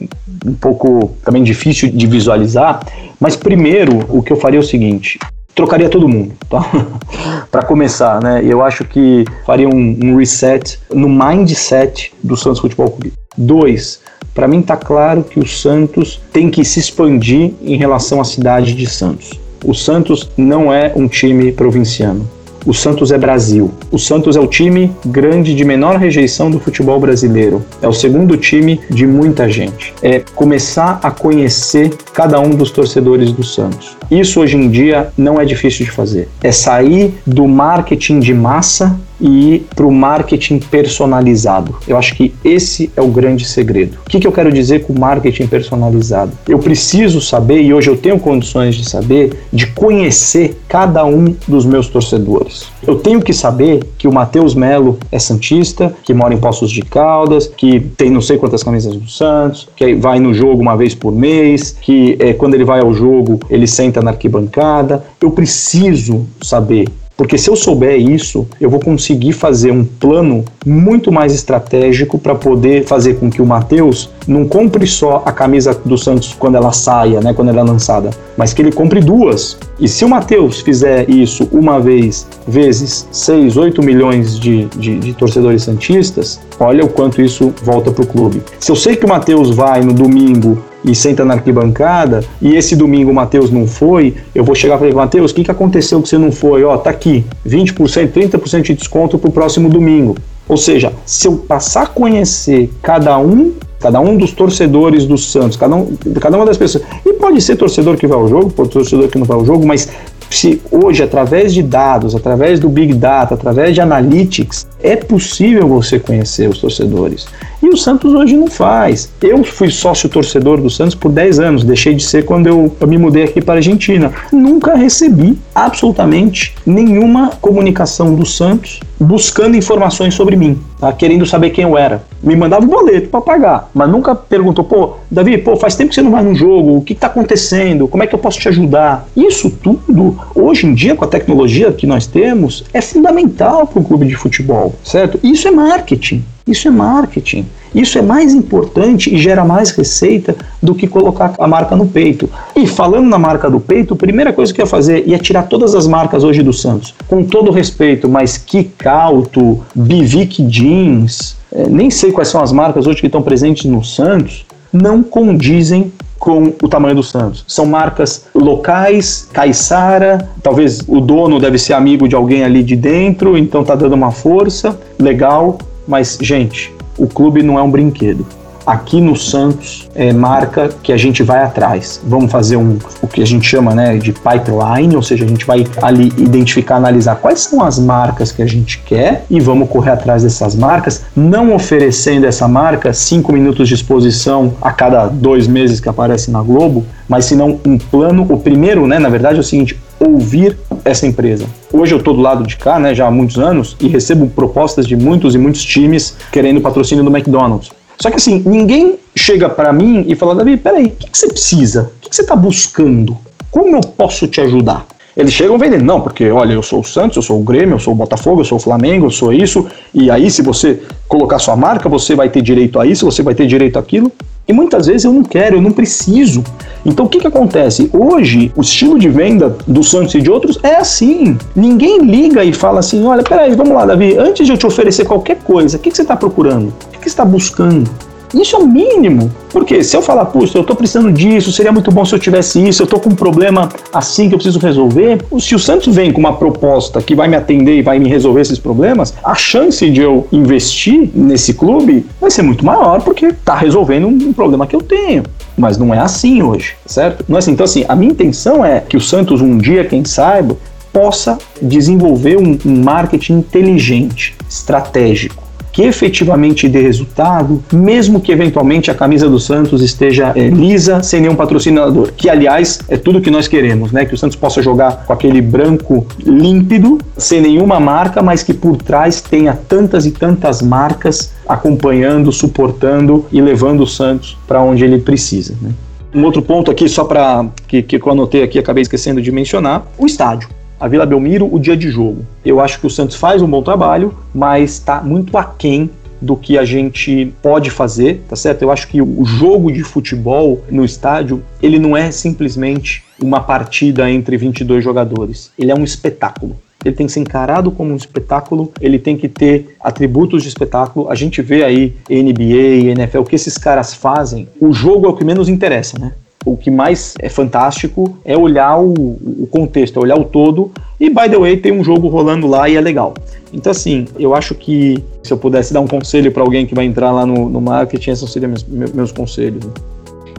um 0.44 0.54
pouco 0.54 1.16
também 1.24 1.42
difícil 1.42 1.90
de 1.90 2.06
visualizar, 2.06 2.84
mas 3.18 3.36
primeiro 3.36 4.04
o 4.08 4.22
que 4.22 4.32
eu 4.32 4.36
faria 4.36 4.58
é 4.58 4.60
o 4.60 4.66
seguinte: 4.66 5.18
trocaria 5.58 5.88
todo 5.88 6.08
mundo, 6.08 6.34
tá? 6.48 6.64
para 7.50 7.64
começar, 7.64 8.22
né? 8.22 8.40
Eu 8.44 8.62
acho 8.62 8.84
que 8.84 9.24
faria 9.44 9.68
um, 9.68 9.98
um, 10.04 10.16
reset 10.16 10.78
no 10.94 11.08
mindset 11.08 12.14
do 12.22 12.36
Santos 12.36 12.60
Futebol 12.60 12.92
Clube. 12.92 13.12
Dois, 13.36 14.00
para 14.32 14.46
mim 14.46 14.62
tá 14.62 14.76
claro 14.76 15.24
que 15.24 15.40
o 15.40 15.46
Santos 15.46 16.20
tem 16.32 16.48
que 16.48 16.64
se 16.64 16.78
expandir 16.78 17.54
em 17.60 17.76
relação 17.76 18.20
à 18.20 18.24
cidade 18.24 18.72
de 18.72 18.86
Santos. 18.86 19.32
O 19.64 19.74
Santos 19.74 20.30
não 20.36 20.72
é 20.72 20.92
um 20.94 21.08
time 21.08 21.50
provinciano. 21.50 22.28
O 22.68 22.74
Santos 22.74 23.10
é 23.10 23.16
Brasil. 23.16 23.72
O 23.90 23.98
Santos 23.98 24.36
é 24.36 24.40
o 24.40 24.46
time 24.46 24.92
grande 25.06 25.54
de 25.54 25.64
menor 25.64 25.96
rejeição 25.96 26.50
do 26.50 26.60
futebol 26.60 27.00
brasileiro. 27.00 27.64
É 27.80 27.88
o 27.88 27.94
segundo 27.94 28.36
time 28.36 28.78
de 28.90 29.06
muita 29.06 29.48
gente. 29.48 29.94
É 30.02 30.22
começar 30.34 31.00
a 31.02 31.10
conhecer 31.10 31.90
cada 32.12 32.38
um 32.38 32.50
dos 32.50 32.70
torcedores 32.70 33.32
do 33.32 33.42
Santos. 33.42 33.96
Isso 34.10 34.38
hoje 34.38 34.58
em 34.58 34.68
dia 34.68 35.08
não 35.16 35.40
é 35.40 35.46
difícil 35.46 35.86
de 35.86 35.90
fazer. 35.90 36.28
É 36.42 36.52
sair 36.52 37.14
do 37.26 37.48
marketing 37.48 38.20
de 38.20 38.34
massa 38.34 39.00
e 39.20 39.64
para 39.74 39.86
o 39.86 39.92
marketing 39.92 40.58
personalizado. 40.58 41.76
Eu 41.86 41.96
acho 41.96 42.14
que 42.14 42.34
esse 42.44 42.90
é 42.96 43.02
o 43.02 43.08
grande 43.08 43.44
segredo. 43.44 43.98
O 44.06 44.10
que, 44.10 44.20
que 44.20 44.26
eu 44.26 44.32
quero 44.32 44.52
dizer 44.52 44.84
com 44.84 44.98
marketing 44.98 45.46
personalizado? 45.46 46.32
Eu 46.48 46.58
preciso 46.58 47.20
saber, 47.20 47.62
e 47.62 47.72
hoje 47.72 47.90
eu 47.90 47.96
tenho 47.96 48.18
condições 48.18 48.74
de 48.74 48.88
saber, 48.88 49.32
de 49.52 49.66
conhecer 49.68 50.60
cada 50.68 51.04
um 51.04 51.34
dos 51.46 51.64
meus 51.64 51.88
torcedores. 51.88 52.66
Eu 52.86 52.96
tenho 52.96 53.20
que 53.20 53.32
saber 53.32 53.82
que 53.98 54.06
o 54.06 54.12
Matheus 54.12 54.54
Melo 54.54 54.98
é 55.10 55.18
Santista, 55.18 55.94
que 56.02 56.14
mora 56.14 56.34
em 56.34 56.38
Poços 56.38 56.70
de 56.70 56.82
Caldas, 56.82 57.46
que 57.46 57.80
tem 57.80 58.10
não 58.10 58.20
sei 58.20 58.38
quantas 58.38 58.62
camisas 58.62 58.94
do 58.94 59.08
Santos, 59.08 59.68
que 59.76 59.94
vai 59.94 60.18
no 60.18 60.32
jogo 60.32 60.60
uma 60.60 60.76
vez 60.76 60.94
por 60.94 61.12
mês, 61.12 61.76
que 61.80 62.16
é, 62.18 62.32
quando 62.32 62.54
ele 62.54 62.64
vai 62.64 62.80
ao 62.80 62.94
jogo 62.94 63.40
ele 63.50 63.66
senta 63.66 64.00
na 64.00 64.10
arquibancada. 64.10 65.04
Eu 65.20 65.30
preciso 65.30 66.26
saber 66.40 66.88
porque 67.18 67.36
se 67.36 67.50
eu 67.50 67.56
souber 67.56 67.98
isso, 67.98 68.46
eu 68.60 68.70
vou 68.70 68.78
conseguir 68.78 69.32
fazer 69.32 69.72
um 69.72 69.84
plano 69.84 70.44
muito 70.64 71.10
mais 71.10 71.34
estratégico 71.34 72.16
para 72.16 72.36
poder 72.36 72.84
fazer 72.84 73.14
com 73.14 73.28
que 73.28 73.42
o 73.42 73.46
Matheus 73.46 74.08
não 74.28 74.46
compre 74.46 74.86
só 74.86 75.22
a 75.24 75.32
camisa 75.32 75.74
do 75.84 75.96
Santos 75.96 76.36
quando 76.38 76.56
ela 76.56 76.70
saia, 76.70 77.20
né, 77.20 77.32
quando 77.32 77.48
ela 77.48 77.60
é 77.60 77.64
lançada, 77.64 78.10
mas 78.36 78.52
que 78.52 78.60
ele 78.60 78.70
compre 78.70 79.00
duas. 79.00 79.58
E 79.80 79.88
se 79.88 80.04
o 80.04 80.08
Matheus 80.08 80.60
fizer 80.60 81.08
isso 81.08 81.48
uma 81.50 81.80
vez, 81.80 82.28
vezes 82.46 83.08
6, 83.10 83.56
8 83.56 83.82
milhões 83.82 84.38
de, 84.38 84.66
de, 84.66 84.98
de 84.98 85.14
torcedores 85.14 85.62
santistas, 85.62 86.38
olha 86.60 86.84
o 86.84 86.88
quanto 86.88 87.22
isso 87.22 87.54
volta 87.62 87.90
para 87.90 88.04
o 88.04 88.06
clube. 88.06 88.42
Se 88.60 88.70
eu 88.70 88.76
sei 88.76 88.96
que 88.96 89.06
o 89.06 89.08
Matheus 89.08 89.50
vai 89.50 89.80
no 89.80 89.94
domingo 89.94 90.62
e 90.84 90.94
senta 90.94 91.24
na 91.24 91.34
arquibancada, 91.34 92.22
e 92.40 92.54
esse 92.54 92.76
domingo 92.76 93.10
o 93.10 93.14
Matheus 93.14 93.50
não 93.50 93.66
foi, 93.66 94.14
eu 94.34 94.44
vou 94.44 94.54
chegar 94.54 94.76
para 94.76 94.86
ele, 94.86 94.96
Matheus, 94.96 95.30
o 95.30 95.34
que, 95.34 95.44
que 95.44 95.50
aconteceu 95.50 96.02
que 96.02 96.08
você 96.08 96.18
não 96.18 96.30
foi? 96.30 96.62
Ó, 96.64 96.76
tá 96.76 96.90
aqui, 96.90 97.24
20%, 97.46 98.12
30% 98.12 98.62
de 98.62 98.74
desconto 98.74 99.18
para 99.18 99.28
o 99.28 99.32
próximo 99.32 99.68
domingo. 99.68 100.16
Ou 100.48 100.56
seja, 100.56 100.92
se 101.04 101.28
eu 101.28 101.36
passar 101.36 101.82
a 101.82 101.86
conhecer 101.86 102.70
cada 102.82 103.18
um, 103.18 103.52
cada 103.80 104.00
um 104.00 104.16
dos 104.16 104.32
torcedores 104.32 105.06
do 105.06 105.16
Santos, 105.16 105.56
cada, 105.56 105.76
um, 105.76 105.96
cada 106.20 106.36
uma 106.36 106.46
das 106.46 106.56
pessoas, 106.56 106.84
e 107.06 107.12
pode 107.14 107.40
ser 107.40 107.56
torcedor 107.56 107.96
que 107.96 108.06
vai 108.06 108.18
ao 108.18 108.28
jogo, 108.28 108.50
pode 108.50 108.68
ser 108.68 108.78
torcedor 108.80 109.08
que 109.08 109.18
não 109.18 109.26
vai 109.26 109.36
ao 109.36 109.44
jogo, 109.44 109.66
mas 109.66 109.88
se 110.30 110.60
hoje, 110.70 111.02
através 111.02 111.54
de 111.54 111.62
dados, 111.62 112.14
através 112.14 112.60
do 112.60 112.68
Big 112.68 112.94
Data, 112.94 113.34
através 113.34 113.74
de 113.74 113.80
analytics, 113.80 114.66
é 114.82 114.94
possível 114.94 115.66
você 115.66 115.98
conhecer 115.98 116.48
os 116.48 116.58
torcedores. 116.58 117.26
E 117.68 117.70
o 117.70 117.76
Santos 117.76 118.14
hoje 118.14 118.34
não 118.34 118.46
faz. 118.46 119.12
Eu 119.20 119.44
fui 119.44 119.70
sócio 119.70 120.08
torcedor 120.08 120.58
do 120.58 120.70
Santos 120.70 120.94
por 120.94 121.12
10 121.12 121.38
anos, 121.38 121.64
deixei 121.64 121.94
de 121.94 122.02
ser 122.02 122.24
quando 122.24 122.46
eu, 122.46 122.74
me 122.86 122.96
mudei 122.96 123.24
aqui 123.24 123.42
para 123.42 123.56
a 123.56 123.56
Argentina. 123.58 124.10
Nunca 124.32 124.74
recebi 124.74 125.38
absolutamente 125.54 126.54
nenhuma 126.64 127.28
comunicação 127.42 128.14
do 128.14 128.24
Santos 128.24 128.80
buscando 128.98 129.54
informações 129.54 130.14
sobre 130.14 130.34
mim, 130.34 130.58
tá? 130.80 130.90
querendo 130.94 131.26
saber 131.26 131.50
quem 131.50 131.64
eu 131.64 131.76
era. 131.76 132.02
Me 132.22 132.34
mandava 132.34 132.64
um 132.64 132.68
boleto 132.68 133.10
para 133.10 133.20
pagar, 133.20 133.70
mas 133.74 133.90
nunca 133.90 134.14
perguntou, 134.14 134.64
pô, 134.64 134.94
Davi, 135.10 135.36
pô, 135.36 135.54
faz 135.54 135.76
tempo 135.76 135.90
que 135.90 135.94
você 135.94 136.02
não 136.02 136.10
vai 136.10 136.22
no 136.22 136.34
jogo, 136.34 136.78
o 136.78 136.82
que 136.82 136.94
está 136.94 137.06
acontecendo, 137.06 137.86
como 137.86 138.02
é 138.02 138.06
que 138.06 138.14
eu 138.14 138.18
posso 138.18 138.40
te 138.40 138.48
ajudar? 138.48 139.06
Isso 139.14 139.50
tudo, 139.50 140.18
hoje 140.34 140.66
em 140.66 140.72
dia, 140.72 140.96
com 140.96 141.04
a 141.04 141.08
tecnologia 141.08 141.70
que 141.70 141.86
nós 141.86 142.06
temos, 142.06 142.64
é 142.72 142.80
fundamental 142.80 143.66
para 143.66 143.78
o 143.78 143.84
clube 143.84 144.06
de 144.06 144.16
futebol, 144.16 144.74
certo? 144.82 145.20
Isso 145.22 145.46
é 145.46 145.50
marketing. 145.50 146.24
Isso 146.48 146.66
é 146.66 146.70
marketing. 146.70 147.46
Isso 147.74 147.98
é 147.98 148.02
mais 148.02 148.32
importante 148.32 149.14
e 149.14 149.18
gera 149.18 149.44
mais 149.44 149.70
receita 149.70 150.34
do 150.62 150.74
que 150.74 150.86
colocar 150.86 151.34
a 151.38 151.46
marca 151.46 151.76
no 151.76 151.86
peito. 151.86 152.28
E 152.56 152.66
falando 152.66 153.06
na 153.06 153.18
marca 153.18 153.50
do 153.50 153.60
peito, 153.60 153.94
a 153.94 153.96
primeira 153.96 154.32
coisa 154.32 154.52
que 154.52 154.60
eu 154.60 154.64
ia 154.64 154.70
fazer 154.70 155.06
ia 155.06 155.18
tirar 155.18 155.44
todas 155.44 155.74
as 155.74 155.86
marcas 155.86 156.24
hoje 156.24 156.42
do 156.42 156.52
Santos. 156.52 156.94
Com 157.06 157.22
todo 157.22 157.50
respeito, 157.50 158.08
mas 158.08 158.38
Kikauto, 158.38 159.62
Bivic 159.74 160.42
Jeans, 160.44 161.36
é, 161.52 161.68
nem 161.68 161.90
sei 161.90 162.10
quais 162.10 162.28
são 162.28 162.42
as 162.42 162.52
marcas 162.52 162.86
hoje 162.86 163.00
que 163.00 163.06
estão 163.06 163.22
presentes 163.22 163.66
no 163.66 163.84
Santos, 163.84 164.46
não 164.72 165.02
condizem 165.02 165.92
com 166.18 166.52
o 166.62 166.68
tamanho 166.68 166.96
do 166.96 167.02
Santos. 167.02 167.44
São 167.46 167.64
marcas 167.64 168.26
locais, 168.34 169.28
Caissara, 169.32 170.28
talvez 170.42 170.80
o 170.86 171.00
dono 171.00 171.38
deve 171.38 171.58
ser 171.58 171.74
amigo 171.74 172.08
de 172.08 172.16
alguém 172.16 172.44
ali 172.44 172.62
de 172.62 172.74
dentro, 172.74 173.38
então 173.38 173.62
tá 173.64 173.74
dando 173.74 173.94
uma 173.94 174.10
força, 174.10 174.78
legal, 174.98 175.58
mas, 175.88 176.18
gente, 176.20 176.72
o 176.98 177.06
clube 177.06 177.42
não 177.42 177.58
é 177.58 177.62
um 177.62 177.70
brinquedo. 177.70 178.26
Aqui 178.66 179.00
no 179.00 179.16
Santos 179.16 179.88
é 179.94 180.12
marca 180.12 180.68
que 180.82 180.92
a 180.92 180.96
gente 180.98 181.22
vai 181.22 181.42
atrás. 181.42 181.98
Vamos 182.04 182.30
fazer 182.30 182.58
um 182.58 182.76
o 183.00 183.08
que 183.08 183.22
a 183.22 183.26
gente 183.26 183.48
chama 183.48 183.74
né, 183.74 183.96
de 183.96 184.12
pipeline, 184.12 184.94
ou 184.94 185.00
seja, 185.00 185.24
a 185.24 185.26
gente 185.26 185.46
vai 185.46 185.66
ali 185.80 186.08
identificar, 186.18 186.76
analisar 186.76 187.16
quais 187.16 187.40
são 187.40 187.62
as 187.62 187.78
marcas 187.78 188.30
que 188.30 188.42
a 188.42 188.46
gente 188.46 188.78
quer 188.80 189.24
e 189.30 189.40
vamos 189.40 189.70
correr 189.70 189.92
atrás 189.92 190.22
dessas 190.22 190.54
marcas, 190.54 191.02
não 191.16 191.54
oferecendo 191.54 192.26
essa 192.26 192.46
marca 192.46 192.92
cinco 192.92 193.32
minutos 193.32 193.68
de 193.68 193.72
exposição 193.74 194.52
a 194.60 194.70
cada 194.70 195.06
dois 195.06 195.46
meses 195.46 195.80
que 195.80 195.88
aparece 195.88 196.30
na 196.30 196.42
Globo, 196.42 196.84
mas 197.08 197.24
senão 197.24 197.58
um 197.64 197.78
plano. 197.78 198.26
O 198.28 198.38
primeiro, 198.38 198.86
né, 198.86 198.98
na 198.98 199.08
verdade, 199.08 199.38
é 199.38 199.40
o 199.40 199.44
seguinte: 199.44 199.78
ouvir 200.00 200.56
essa 200.84 201.06
empresa. 201.06 201.46
Hoje 201.72 201.94
eu 201.94 201.98
estou 201.98 202.14
do 202.14 202.20
lado 202.20 202.46
de 202.46 202.56
cá, 202.56 202.78
né, 202.78 202.94
já 202.94 203.06
há 203.06 203.10
muitos 203.10 203.38
anos, 203.38 203.76
e 203.80 203.88
recebo 203.88 204.28
propostas 204.28 204.86
de 204.86 204.96
muitos 204.96 205.34
e 205.34 205.38
muitos 205.38 205.64
times 205.64 206.16
querendo 206.32 206.60
patrocínio 206.60 207.04
do 207.04 207.14
McDonald's. 207.14 207.70
Só 208.00 208.10
que 208.10 208.16
assim, 208.16 208.42
ninguém 208.46 208.96
chega 209.16 209.48
para 209.48 209.72
mim 209.72 210.04
e 210.06 210.14
fala, 210.14 210.34
Davi, 210.34 210.56
peraí, 210.56 210.86
o 210.86 210.90
que, 210.90 211.10
que 211.10 211.18
você 211.18 211.28
precisa? 211.28 211.90
O 211.96 212.00
que, 212.00 212.10
que 212.10 212.16
você 212.16 212.22
está 212.22 212.36
buscando? 212.36 213.16
Como 213.50 213.76
eu 213.76 213.80
posso 213.80 214.28
te 214.28 214.40
ajudar? 214.40 214.86
Eles 215.16 215.32
chegam 215.32 215.58
vendendo, 215.58 215.84
não, 215.84 216.00
porque 216.00 216.30
olha, 216.30 216.52
eu 216.52 216.62
sou 216.62 216.78
o 216.78 216.84
Santos, 216.84 217.16
eu 217.16 217.22
sou 217.22 217.40
o 217.40 217.42
Grêmio, 217.42 217.74
eu 217.74 217.80
sou 217.80 217.92
o 217.92 217.96
Botafogo, 217.96 218.40
eu 218.40 218.44
sou 218.44 218.56
o 218.56 218.60
Flamengo, 218.60 219.06
eu 219.06 219.10
sou 219.10 219.32
isso, 219.32 219.66
e 219.92 220.12
aí 220.12 220.30
se 220.30 220.42
você 220.42 220.80
colocar 221.08 221.40
sua 221.40 221.56
marca, 221.56 221.88
você 221.88 222.14
vai 222.14 222.28
ter 222.28 222.40
direito 222.40 222.78
a 222.78 222.86
isso, 222.86 223.04
você 223.04 223.20
vai 223.20 223.34
ter 223.34 223.44
direito 223.48 223.80
àquilo. 223.80 224.12
E 224.48 224.52
muitas 224.52 224.86
vezes 224.86 225.04
eu 225.04 225.12
não 225.12 225.22
quero, 225.22 225.56
eu 225.56 225.60
não 225.60 225.70
preciso. 225.70 226.42
Então 226.84 227.04
o 227.04 227.08
que, 227.08 227.20
que 227.20 227.26
acontece? 227.26 227.90
Hoje, 227.92 228.50
o 228.56 228.62
estilo 228.62 228.98
de 228.98 229.08
venda 229.10 229.54
do 229.66 229.84
Santos 229.84 230.14
e 230.14 230.22
de 230.22 230.30
outros 230.30 230.58
é 230.62 230.76
assim. 230.76 231.36
Ninguém 231.54 231.98
liga 231.98 232.42
e 232.42 232.54
fala 232.54 232.80
assim: 232.80 233.04
olha, 233.04 233.22
peraí, 233.22 233.54
vamos 233.54 233.74
lá, 233.74 233.84
Davi, 233.84 234.16
antes 234.16 234.46
de 234.46 234.52
eu 234.52 234.56
te 234.56 234.66
oferecer 234.66 235.04
qualquer 235.04 235.36
coisa, 235.40 235.76
o 235.76 235.80
que, 235.80 235.90
que 235.90 235.96
você 235.96 236.02
está 236.02 236.16
procurando? 236.16 236.68
O 236.68 236.90
que, 236.92 236.98
que 236.98 237.04
você 237.04 237.10
está 237.10 237.26
buscando? 237.26 237.90
Isso 238.34 238.56
é 238.56 238.58
o 238.58 238.66
mínimo. 238.66 239.30
Porque 239.50 239.82
se 239.82 239.96
eu 239.96 240.02
falar, 240.02 240.26
puxa, 240.26 240.58
eu 240.58 240.62
estou 240.62 240.76
precisando 240.76 241.10
disso, 241.10 241.50
seria 241.52 241.72
muito 241.72 241.90
bom 241.90 242.04
se 242.04 242.14
eu 242.14 242.18
tivesse 242.18 242.66
isso, 242.66 242.82
eu 242.82 242.84
estou 242.84 243.00
com 243.00 243.10
um 243.10 243.14
problema 243.14 243.68
assim 243.92 244.28
que 244.28 244.34
eu 244.34 244.38
preciso 244.38 244.58
resolver. 244.58 245.24
Se 245.40 245.54
o 245.54 245.58
Santos 245.58 245.94
vem 245.94 246.12
com 246.12 246.20
uma 246.20 246.36
proposta 246.36 247.00
que 247.00 247.14
vai 247.14 247.28
me 247.28 247.36
atender 247.36 247.78
e 247.78 247.82
vai 247.82 247.98
me 247.98 248.08
resolver 248.08 248.42
esses 248.42 248.58
problemas, 248.58 249.14
a 249.24 249.34
chance 249.34 249.88
de 249.90 250.00
eu 250.00 250.26
investir 250.30 251.10
nesse 251.14 251.54
clube 251.54 252.06
vai 252.20 252.30
ser 252.30 252.42
muito 252.42 252.64
maior, 252.64 253.00
porque 253.02 253.26
está 253.26 253.54
resolvendo 253.54 254.06
um 254.06 254.32
problema 254.32 254.66
que 254.66 254.76
eu 254.76 254.82
tenho. 254.82 255.22
Mas 255.56 255.78
não 255.78 255.92
é 255.92 255.98
assim 255.98 256.42
hoje, 256.42 256.74
certo? 256.86 257.24
Não 257.28 257.36
é 257.36 257.38
assim. 257.38 257.52
Então, 257.52 257.64
assim, 257.64 257.84
a 257.88 257.96
minha 257.96 258.12
intenção 258.12 258.64
é 258.64 258.80
que 258.80 258.96
o 258.96 259.00
Santos, 259.00 259.40
um 259.40 259.56
dia, 259.58 259.84
quem 259.84 260.04
saiba, 260.04 260.56
possa 260.92 261.38
desenvolver 261.60 262.38
um, 262.38 262.58
um 262.64 262.82
marketing 262.82 263.34
inteligente, 263.38 264.36
estratégico 264.48 265.47
que 265.78 265.84
efetivamente 265.84 266.68
dê 266.68 266.82
resultado, 266.82 267.62
mesmo 267.72 268.20
que 268.20 268.32
eventualmente 268.32 268.90
a 268.90 268.94
camisa 268.96 269.28
do 269.28 269.38
Santos 269.38 269.80
esteja 269.80 270.32
é, 270.34 270.48
lisa, 270.48 271.04
sem 271.04 271.20
nenhum 271.20 271.36
patrocinador. 271.36 272.10
Que, 272.16 272.28
aliás, 272.28 272.80
é 272.88 272.96
tudo 272.96 273.20
que 273.20 273.30
nós 273.30 273.46
queremos, 273.46 273.92
né? 273.92 274.04
Que 274.04 274.12
o 274.12 274.18
Santos 274.18 274.34
possa 274.34 274.60
jogar 274.60 275.04
com 275.06 275.12
aquele 275.12 275.40
branco 275.40 276.04
límpido, 276.18 276.98
sem 277.16 277.40
nenhuma 277.40 277.78
marca, 277.78 278.20
mas 278.20 278.42
que 278.42 278.52
por 278.52 278.76
trás 278.78 279.20
tenha 279.20 279.56
tantas 279.68 280.04
e 280.04 280.10
tantas 280.10 280.60
marcas 280.62 281.30
acompanhando, 281.48 282.32
suportando 282.32 283.24
e 283.30 283.40
levando 283.40 283.82
o 283.82 283.86
Santos 283.86 284.36
para 284.48 284.60
onde 284.60 284.84
ele 284.84 284.98
precisa. 284.98 285.54
Né? 285.62 285.70
Um 286.12 286.24
outro 286.24 286.42
ponto 286.42 286.72
aqui, 286.72 286.88
só 286.88 287.04
para 287.04 287.46
que, 287.68 287.84
que 287.84 288.02
eu 288.02 288.10
anotei 288.10 288.42
aqui, 288.42 288.58
acabei 288.58 288.82
esquecendo 288.82 289.22
de 289.22 289.30
mencionar, 289.30 289.86
o 289.96 290.06
estádio 290.06 290.57
a 290.78 290.88
Vila 290.88 291.06
Belmiro 291.06 291.48
o 291.52 291.58
dia 291.58 291.76
de 291.76 291.90
jogo. 291.90 292.24
Eu 292.44 292.60
acho 292.60 292.80
que 292.80 292.86
o 292.86 292.90
Santos 292.90 293.16
faz 293.16 293.42
um 293.42 293.48
bom 293.48 293.62
trabalho, 293.62 294.14
mas 294.34 294.72
está 294.72 295.00
muito 295.00 295.36
aquém 295.36 295.90
do 296.20 296.36
que 296.36 296.58
a 296.58 296.64
gente 296.64 297.32
pode 297.42 297.70
fazer, 297.70 298.24
tá 298.28 298.34
certo? 298.34 298.62
Eu 298.62 298.70
acho 298.70 298.88
que 298.88 299.00
o 299.00 299.24
jogo 299.24 299.72
de 299.72 299.82
futebol 299.82 300.64
no 300.70 300.84
estádio, 300.84 301.42
ele 301.62 301.78
não 301.78 301.96
é 301.96 302.10
simplesmente 302.10 303.04
uma 303.22 303.40
partida 303.40 304.10
entre 304.10 304.36
22 304.36 304.82
jogadores. 304.82 305.50
Ele 305.58 305.70
é 305.70 305.74
um 305.74 305.84
espetáculo. 305.84 306.56
Ele 306.84 306.94
tem 306.94 307.06
que 307.06 307.12
ser 307.12 307.20
encarado 307.20 307.72
como 307.72 307.92
um 307.92 307.96
espetáculo, 307.96 308.72
ele 308.80 309.00
tem 309.00 309.16
que 309.16 309.28
ter 309.28 309.76
atributos 309.80 310.42
de 310.42 310.48
espetáculo. 310.48 311.10
A 311.10 311.14
gente 311.14 311.42
vê 311.42 311.64
aí 311.64 311.94
NBA, 312.08 312.90
NFL, 312.92 313.18
o 313.18 313.24
que 313.24 313.34
esses 313.34 313.58
caras 313.58 313.94
fazem. 313.94 314.48
O 314.60 314.72
jogo 314.72 315.06
é 315.06 315.08
o 315.08 315.14
que 315.14 315.24
menos 315.24 315.48
interessa, 315.48 315.98
né? 315.98 316.12
O 316.52 316.56
que 316.56 316.70
mais 316.70 317.14
é 317.20 317.28
fantástico 317.28 318.16
é 318.24 318.36
olhar 318.36 318.78
o, 318.78 318.92
o, 318.92 319.48
contexto, 319.50 319.98
é 319.98 320.02
olhar 320.02 320.16
o 320.16 320.24
todo. 320.24 320.70
E, 320.98 321.08
by 321.08 321.28
the 321.28 321.38
way, 321.38 321.56
tem 321.56 321.72
um 321.72 321.84
jogo 321.84 322.08
rolando 322.08 322.46
lá 322.46 322.68
e 322.68 322.76
é 322.76 322.80
legal. 322.80 323.14
Então, 323.52 323.70
assim, 323.70 324.06
eu 324.18 324.34
acho 324.34 324.54
que 324.54 325.02
se 325.22 325.32
eu 325.32 325.38
pudesse 325.38 325.72
dar 325.72 325.80
um 325.80 325.86
conselho 325.86 326.32
para 326.32 326.42
alguém 326.42 326.66
que 326.66 326.74
vai 326.74 326.84
entrar 326.84 327.12
lá 327.12 327.24
no, 327.24 327.48
no 327.48 327.60
marketing, 327.60 328.10
esses 328.10 328.30
seriam 328.30 328.50
meus, 328.50 328.64
meus 328.92 329.12
conselhos. 329.12 329.64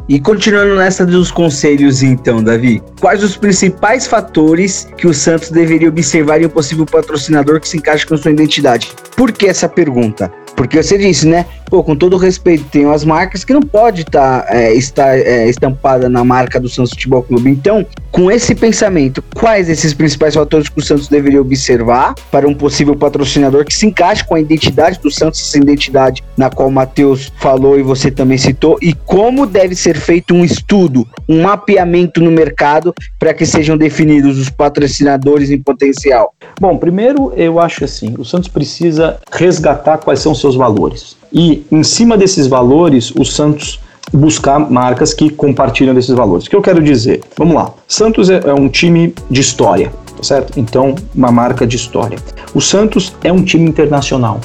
E 0.10 0.20
continuando 0.20 0.76
nessa 0.76 1.06
dos 1.06 1.30
conselhos, 1.30 2.02
então, 2.02 2.44
Davi, 2.44 2.82
quais 3.00 3.24
os 3.24 3.38
principais 3.38 4.08
fatores 4.08 4.90
que 4.98 5.06
o 5.06 5.14
Santos 5.14 5.52
deveria 5.52 5.88
observar 5.88 6.42
em 6.42 6.48
um 6.48 6.50
possível 6.50 6.84
patrocinador 6.84 7.60
que 7.60 7.70
se 7.70 7.78
encaixe 7.78 8.08
com 8.08 8.18
sua 8.18 8.32
identidade? 8.32 8.92
Por 9.16 9.32
que 9.32 9.46
essa 9.46 9.70
pergunta? 9.70 10.34
Porque 10.60 10.84
você 10.84 10.98
disse, 10.98 11.26
né? 11.26 11.46
Pô, 11.68 11.82
com 11.82 11.96
todo 11.96 12.18
respeito, 12.18 12.66
tem 12.66 12.84
as 12.92 13.06
marcas 13.06 13.46
que 13.46 13.54
não 13.54 13.62
pode 13.62 14.04
tá, 14.04 14.46
é, 14.50 14.74
estar 14.74 15.18
é, 15.18 15.48
estampada 15.48 16.10
na 16.10 16.22
marca 16.22 16.60
do 16.60 16.68
Santos 16.68 16.92
Futebol 16.92 17.24
Clube. 17.24 17.50
Então, 17.50 17.86
com 18.12 18.30
esse 18.30 18.54
pensamento, 18.54 19.24
quais 19.36 19.70
esses 19.70 19.94
principais 19.94 20.34
fatores 20.34 20.68
que 20.68 20.80
o 20.80 20.84
Santos 20.84 21.08
deveria 21.08 21.40
observar 21.40 22.16
para 22.30 22.48
um 22.48 22.54
possível 22.54 22.96
patrocinador 22.96 23.64
que 23.64 23.74
se 23.74 23.86
encaixe 23.86 24.26
com 24.26 24.36
a 24.36 24.40
identidade 24.42 25.00
do 25.00 25.10
Santos, 25.10 25.40
essa 25.40 25.58
identidade 25.58 26.24
na 26.36 26.50
qual 26.50 26.68
o 26.68 26.72
Matheus 26.72 27.32
falou 27.38 27.80
e 27.80 27.84
você 27.84 28.10
também 28.12 28.38
citou, 28.38 28.78
e 28.82 28.94
como 28.94 29.46
deve 29.46 29.76
ser 29.76 29.96
feito 29.96 30.34
um 30.34 30.44
estudo, 30.44 31.08
um 31.28 31.44
mapeamento 31.44 32.20
no 32.20 32.32
mercado 32.32 32.94
para 33.18 33.34
que 33.34 33.46
sejam 33.46 33.78
definidos 33.78 34.40
os 34.40 34.50
patrocinadores 34.50 35.52
em 35.52 35.60
potencial? 35.60 36.34
Bom, 36.60 36.78
primeiro 36.78 37.32
eu 37.36 37.60
acho 37.60 37.86
assim, 37.86 38.16
o 38.18 38.26
Santos 38.26 38.50
precisa 38.50 39.20
resgatar 39.32 40.00
quais 40.00 40.20
são 40.20 40.34
seus 40.34 40.49
valores. 40.56 41.18
E 41.32 41.66
em 41.72 41.84
cima 41.84 42.18
desses 42.18 42.48
valores, 42.48 43.12
o 43.16 43.24
Santos 43.24 43.80
buscar 44.12 44.60
marcas 44.60 45.14
que 45.14 45.30
compartilham 45.30 45.94
desses 45.94 46.16
valores. 46.16 46.46
O 46.46 46.50
que 46.50 46.56
eu 46.56 46.62
quero 46.62 46.82
dizer? 46.82 47.22
Vamos 47.38 47.56
lá. 47.56 47.72
Santos 47.88 48.30
é, 48.30 48.42
é 48.46 48.54
um 48.54 48.68
time 48.68 49.14
de 49.30 49.42
história, 49.42 49.92
tá 50.16 50.24
certo? 50.24 50.60
Então, 50.60 50.96
uma 51.16 51.32
marca 51.32 51.66
de 51.66 51.76
história. 51.76 52.18
O 52.54 52.62
Santos 52.62 53.16
é 53.24 53.32
um 53.32 53.44
time 53.44 53.70
internacional, 53.70 54.40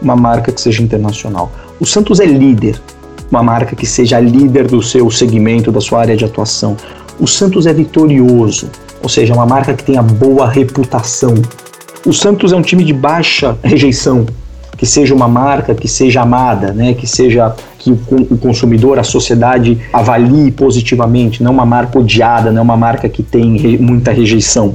uma 0.00 0.16
marca 0.16 0.52
que 0.52 0.60
seja 0.60 0.82
internacional. 0.82 1.50
O 1.80 1.86
Santos 1.86 2.20
é 2.20 2.26
líder, 2.26 2.80
uma 3.30 3.42
marca 3.42 3.74
que 3.74 3.86
seja 3.86 4.20
líder 4.20 4.66
do 4.66 4.82
seu 4.82 5.10
segmento, 5.10 5.72
da 5.72 5.80
sua 5.80 6.00
área 6.00 6.16
de 6.16 6.24
atuação. 6.24 6.76
O 7.18 7.26
Santos 7.26 7.66
é 7.66 7.72
vitorioso, 7.72 8.70
ou 9.02 9.08
seja, 9.08 9.34
uma 9.34 9.46
marca 9.46 9.74
que 9.74 9.84
tenha 9.84 10.02
boa 10.02 10.48
reputação. 10.48 11.34
O 12.06 12.12
Santos 12.12 12.52
é 12.52 12.56
um 12.56 12.62
time 12.62 12.84
de 12.84 12.92
baixa 12.92 13.58
rejeição, 13.62 14.26
que 14.80 14.86
seja 14.86 15.14
uma 15.14 15.28
marca 15.28 15.74
que 15.74 15.86
seja 15.86 16.22
amada, 16.22 16.72
né, 16.72 16.94
que 16.94 17.06
seja 17.06 17.54
que 17.78 17.90
o 17.90 18.38
consumidor, 18.38 18.98
a 18.98 19.02
sociedade 19.02 19.78
avalie 19.92 20.50
positivamente, 20.50 21.42
não 21.42 21.52
uma 21.52 21.66
marca 21.66 21.98
odiada, 21.98 22.50
não 22.50 22.62
uma 22.62 22.78
marca 22.78 23.06
que 23.06 23.22
tem 23.22 23.76
muita 23.78 24.10
rejeição 24.10 24.74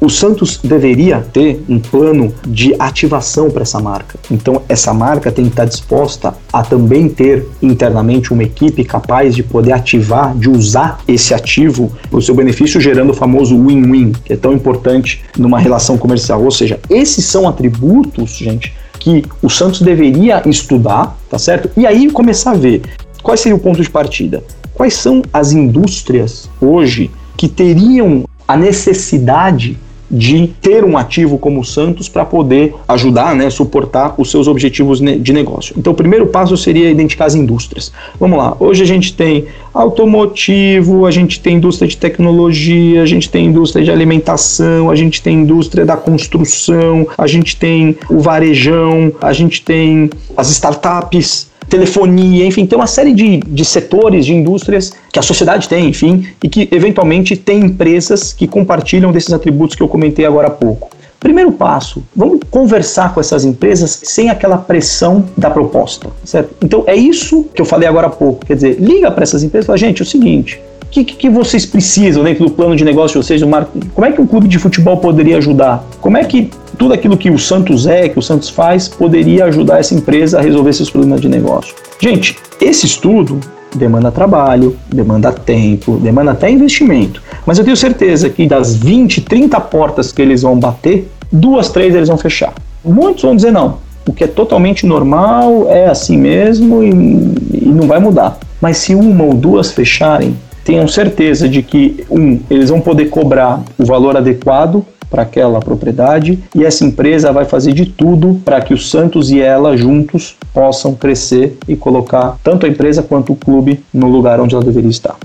o 0.00 0.10
Santos 0.10 0.60
deveria 0.62 1.24
ter 1.32 1.64
um 1.68 1.78
plano 1.78 2.32
de 2.46 2.74
ativação 2.78 3.50
para 3.50 3.62
essa 3.62 3.80
marca. 3.80 4.18
Então, 4.30 4.62
essa 4.68 4.92
marca 4.92 5.32
tem 5.32 5.46
que 5.46 5.52
estar 5.52 5.64
disposta 5.64 6.34
a 6.52 6.62
também 6.62 7.08
ter 7.08 7.46
internamente 7.62 8.32
uma 8.32 8.42
equipe 8.42 8.84
capaz 8.84 9.34
de 9.34 9.42
poder 9.42 9.72
ativar, 9.72 10.36
de 10.36 10.50
usar 10.50 11.00
esse 11.08 11.32
ativo 11.32 11.90
para 12.10 12.18
o 12.18 12.22
seu 12.22 12.34
benefício, 12.34 12.80
gerando 12.80 13.10
o 13.10 13.14
famoso 13.14 13.56
win-win, 13.56 14.12
que 14.24 14.34
é 14.34 14.36
tão 14.36 14.52
importante 14.52 15.24
numa 15.36 15.58
relação 15.58 15.96
comercial. 15.96 16.42
Ou 16.44 16.50
seja, 16.50 16.78
esses 16.90 17.24
são 17.24 17.48
atributos, 17.48 18.36
gente, 18.36 18.74
que 19.06 19.24
o 19.40 19.48
Santos 19.48 19.82
deveria 19.82 20.42
estudar, 20.48 21.16
tá 21.30 21.38
certo? 21.38 21.70
E 21.76 21.86
aí 21.86 22.10
começar 22.10 22.50
a 22.50 22.56
ver 22.56 22.82
qual 23.22 23.36
seria 23.36 23.54
o 23.54 23.60
ponto 23.60 23.80
de 23.80 23.88
partida. 23.88 24.42
Quais 24.74 24.94
são 24.94 25.22
as 25.32 25.52
indústrias 25.52 26.50
hoje 26.60 27.08
que 27.36 27.46
teriam 27.46 28.24
a 28.48 28.56
necessidade 28.56 29.78
de 30.10 30.48
ter 30.60 30.84
um 30.84 30.96
ativo 30.96 31.38
como 31.38 31.60
o 31.60 31.64
Santos 31.64 32.08
para 32.08 32.24
poder 32.24 32.74
ajudar, 32.88 33.34
né, 33.34 33.50
suportar 33.50 34.14
os 34.18 34.30
seus 34.30 34.46
objetivos 34.48 35.00
de 35.00 35.32
negócio. 35.32 35.74
Então, 35.76 35.92
o 35.92 35.96
primeiro 35.96 36.26
passo 36.26 36.56
seria 36.56 36.90
identificar 36.90 37.26
as 37.26 37.34
indústrias. 37.34 37.92
Vamos 38.18 38.38
lá, 38.38 38.56
hoje 38.58 38.82
a 38.82 38.86
gente 38.86 39.12
tem 39.12 39.46
automotivo, 39.74 41.06
a 41.06 41.10
gente 41.10 41.40
tem 41.40 41.56
indústria 41.56 41.88
de 41.88 41.96
tecnologia, 41.96 43.02
a 43.02 43.06
gente 43.06 43.28
tem 43.28 43.46
indústria 43.46 43.84
de 43.84 43.90
alimentação, 43.90 44.90
a 44.90 44.94
gente 44.94 45.20
tem 45.22 45.40
indústria 45.40 45.84
da 45.84 45.96
construção, 45.96 47.06
a 47.16 47.26
gente 47.26 47.56
tem 47.56 47.96
o 48.08 48.20
varejão, 48.20 49.12
a 49.20 49.32
gente 49.32 49.62
tem 49.62 50.10
as 50.36 50.50
startups 50.50 51.48
telefonia, 51.68 52.46
enfim, 52.46 52.66
tem 52.66 52.78
uma 52.78 52.86
série 52.86 53.12
de, 53.12 53.38
de 53.38 53.64
setores, 53.64 54.24
de 54.24 54.34
indústrias 54.34 54.92
que 55.12 55.18
a 55.18 55.22
sociedade 55.22 55.68
tem, 55.68 55.88
enfim, 55.88 56.26
e 56.42 56.48
que 56.48 56.68
eventualmente 56.72 57.36
tem 57.36 57.60
empresas 57.60 58.32
que 58.32 58.46
compartilham 58.46 59.12
desses 59.12 59.32
atributos 59.32 59.76
que 59.76 59.82
eu 59.82 59.88
comentei 59.88 60.24
agora 60.24 60.48
há 60.48 60.50
pouco. 60.50 60.90
Primeiro 61.18 61.50
passo, 61.50 62.04
vamos 62.14 62.40
conversar 62.50 63.12
com 63.12 63.20
essas 63.20 63.44
empresas 63.44 64.00
sem 64.04 64.28
aquela 64.28 64.58
pressão 64.58 65.24
da 65.36 65.50
proposta, 65.50 66.08
certo? 66.24 66.54
Então 66.62 66.84
é 66.86 66.94
isso 66.94 67.46
que 67.54 67.60
eu 67.60 67.64
falei 67.64 67.88
agora 67.88 68.06
há 68.06 68.10
pouco, 68.10 68.44
quer 68.46 68.54
dizer, 68.54 68.76
liga 68.78 69.10
para 69.10 69.22
essas 69.22 69.42
empresas 69.42 69.64
e 69.64 69.66
fala, 69.66 69.78
gente, 69.78 70.02
é 70.02 70.04
o 70.04 70.06
seguinte, 70.06 70.60
o 70.84 70.88
que, 70.88 71.04
que, 71.04 71.28
vocês 71.28 71.66
precisam 71.66 72.22
dentro 72.22 72.44
do 72.44 72.50
plano 72.52 72.76
de 72.76 72.84
negócio 72.84 73.20
de 73.20 73.26
vocês? 73.26 73.42
Como 73.42 74.06
é 74.06 74.12
que 74.12 74.20
um 74.20 74.26
clube 74.26 74.46
de 74.46 74.58
futebol 74.58 74.98
poderia 74.98 75.38
ajudar? 75.38 75.84
Como 76.00 76.16
é 76.16 76.24
que 76.24 76.48
tudo 76.78 76.94
aquilo 76.94 77.16
que 77.16 77.30
o 77.30 77.38
Santos 77.38 77.86
é, 77.86 78.08
que 78.08 78.18
o 78.18 78.22
Santos 78.22 78.48
faz, 78.48 78.88
poderia 78.88 79.46
ajudar 79.46 79.80
essa 79.80 79.94
empresa 79.94 80.38
a 80.38 80.42
resolver 80.42 80.72
seus 80.72 80.90
problemas 80.90 81.20
de 81.20 81.28
negócio? 81.28 81.74
Gente, 82.00 82.36
esse 82.60 82.86
estudo 82.86 83.40
demanda 83.74 84.10
trabalho, 84.10 84.76
demanda 84.92 85.32
tempo, 85.32 85.98
demanda 85.98 86.32
até 86.32 86.50
investimento. 86.50 87.22
Mas 87.44 87.58
eu 87.58 87.64
tenho 87.64 87.76
certeza 87.76 88.28
que 88.28 88.46
das 88.46 88.74
20, 88.74 89.20
30 89.22 89.60
portas 89.60 90.12
que 90.12 90.22
eles 90.22 90.42
vão 90.42 90.58
bater, 90.58 91.08
duas, 91.30 91.68
três 91.68 91.94
eles 91.94 92.08
vão 92.08 92.18
fechar. 92.18 92.52
Muitos 92.84 93.22
vão 93.22 93.36
dizer 93.36 93.52
não. 93.52 93.78
O 94.06 94.12
que 94.12 94.24
é 94.24 94.26
totalmente 94.26 94.86
normal, 94.86 95.66
é 95.68 95.86
assim 95.86 96.16
mesmo 96.16 96.82
e, 96.82 96.90
e 96.90 97.68
não 97.68 97.86
vai 97.86 97.98
mudar. 97.98 98.38
Mas 98.60 98.78
se 98.78 98.94
uma 98.94 99.24
ou 99.24 99.34
duas 99.34 99.72
fecharem, 99.72 100.36
tenham 100.64 100.86
certeza 100.88 101.48
de 101.48 101.62
que, 101.62 102.04
um, 102.10 102.40
eles 102.50 102.70
vão 102.70 102.80
poder 102.80 103.06
cobrar 103.06 103.62
o 103.78 103.84
valor 103.84 104.16
adequado 104.16 104.84
para 105.10 105.22
aquela 105.22 105.60
propriedade 105.60 106.38
e 106.54 106.64
essa 106.64 106.84
empresa 106.84 107.32
vai 107.32 107.44
fazer 107.44 107.72
de 107.72 107.86
tudo 107.86 108.40
para 108.44 108.60
que 108.60 108.74
o 108.74 108.78
Santos 108.78 109.30
e 109.30 109.40
ela 109.40 109.76
juntos 109.76 110.36
possam 110.52 110.94
crescer 110.94 111.56
e 111.68 111.76
colocar 111.76 112.38
tanto 112.42 112.66
a 112.66 112.68
empresa 112.68 113.02
quanto 113.02 113.32
o 113.32 113.36
clube 113.36 113.82
no 113.92 114.08
lugar 114.08 114.40
onde 114.40 114.54
ela 114.54 114.64
deveria 114.64 114.90
estar. 114.90 115.16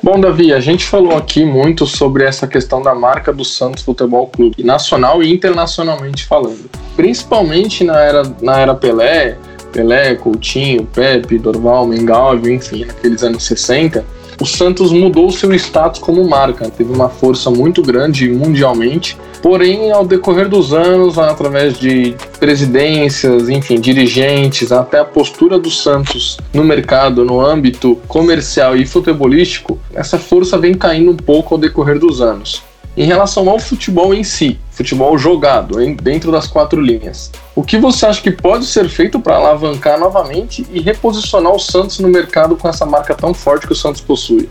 Bom, 0.00 0.20
Davi, 0.20 0.52
a 0.52 0.60
gente 0.60 0.84
falou 0.84 1.16
aqui 1.16 1.44
muito 1.44 1.84
sobre 1.84 2.22
essa 2.24 2.46
questão 2.46 2.80
da 2.80 2.94
marca 2.94 3.32
do 3.32 3.44
Santos 3.44 3.82
Futebol 3.82 4.28
Clube, 4.28 4.62
nacional 4.62 5.22
e 5.24 5.32
internacionalmente 5.32 6.24
falando. 6.24 6.70
Principalmente 6.94 7.82
na 7.82 7.98
era, 7.98 8.22
na 8.40 8.58
era 8.60 8.74
Pelé, 8.76 9.36
Pelé, 9.72 10.14
Coutinho, 10.14 10.86
Pepe, 10.86 11.36
Dorval, 11.38 11.84
Mengalvio, 11.84 12.52
enfim, 12.52 12.84
naqueles 12.84 13.24
anos 13.24 13.42
60, 13.42 14.04
o 14.40 14.46
Santos 14.46 14.92
mudou 14.92 15.30
seu 15.30 15.52
status 15.54 16.00
como 16.00 16.28
marca, 16.28 16.70
teve 16.70 16.92
uma 16.92 17.08
força 17.08 17.50
muito 17.50 17.82
grande 17.82 18.28
mundialmente, 18.28 19.16
porém, 19.42 19.90
ao 19.90 20.06
decorrer 20.06 20.48
dos 20.48 20.72
anos, 20.72 21.18
através 21.18 21.78
de 21.78 22.14
presidências, 22.38 23.48
enfim, 23.48 23.80
dirigentes, 23.80 24.70
até 24.70 25.00
a 25.00 25.04
postura 25.04 25.58
do 25.58 25.70
Santos 25.70 26.38
no 26.54 26.62
mercado, 26.62 27.24
no 27.24 27.40
âmbito 27.40 27.96
comercial 28.06 28.76
e 28.76 28.86
futebolístico, 28.86 29.78
essa 29.92 30.18
força 30.18 30.56
vem 30.56 30.74
caindo 30.74 31.10
um 31.10 31.16
pouco 31.16 31.54
ao 31.54 31.60
decorrer 31.60 31.98
dos 31.98 32.20
anos. 32.20 32.62
Em 32.96 33.04
relação 33.04 33.48
ao 33.48 33.58
futebol 33.58 34.12
em 34.12 34.24
si, 34.24 34.58
futebol 34.78 35.18
jogado 35.18 35.82
em, 35.82 35.92
dentro 35.92 36.30
das 36.30 36.46
quatro 36.46 36.80
linhas, 36.80 37.32
o 37.52 37.64
que 37.64 37.78
você 37.78 38.06
acha 38.06 38.22
que 38.22 38.30
pode 38.30 38.64
ser 38.64 38.88
feito 38.88 39.18
para 39.18 39.34
alavancar 39.34 39.98
novamente 39.98 40.64
e 40.70 40.80
reposicionar 40.80 41.52
o 41.52 41.58
Santos 41.58 41.98
no 41.98 42.08
mercado 42.08 42.56
com 42.56 42.68
essa 42.68 42.86
marca 42.86 43.12
tão 43.12 43.34
forte 43.34 43.66
que 43.66 43.72
o 43.72 43.76
Santos 43.76 44.00
possui? 44.00 44.48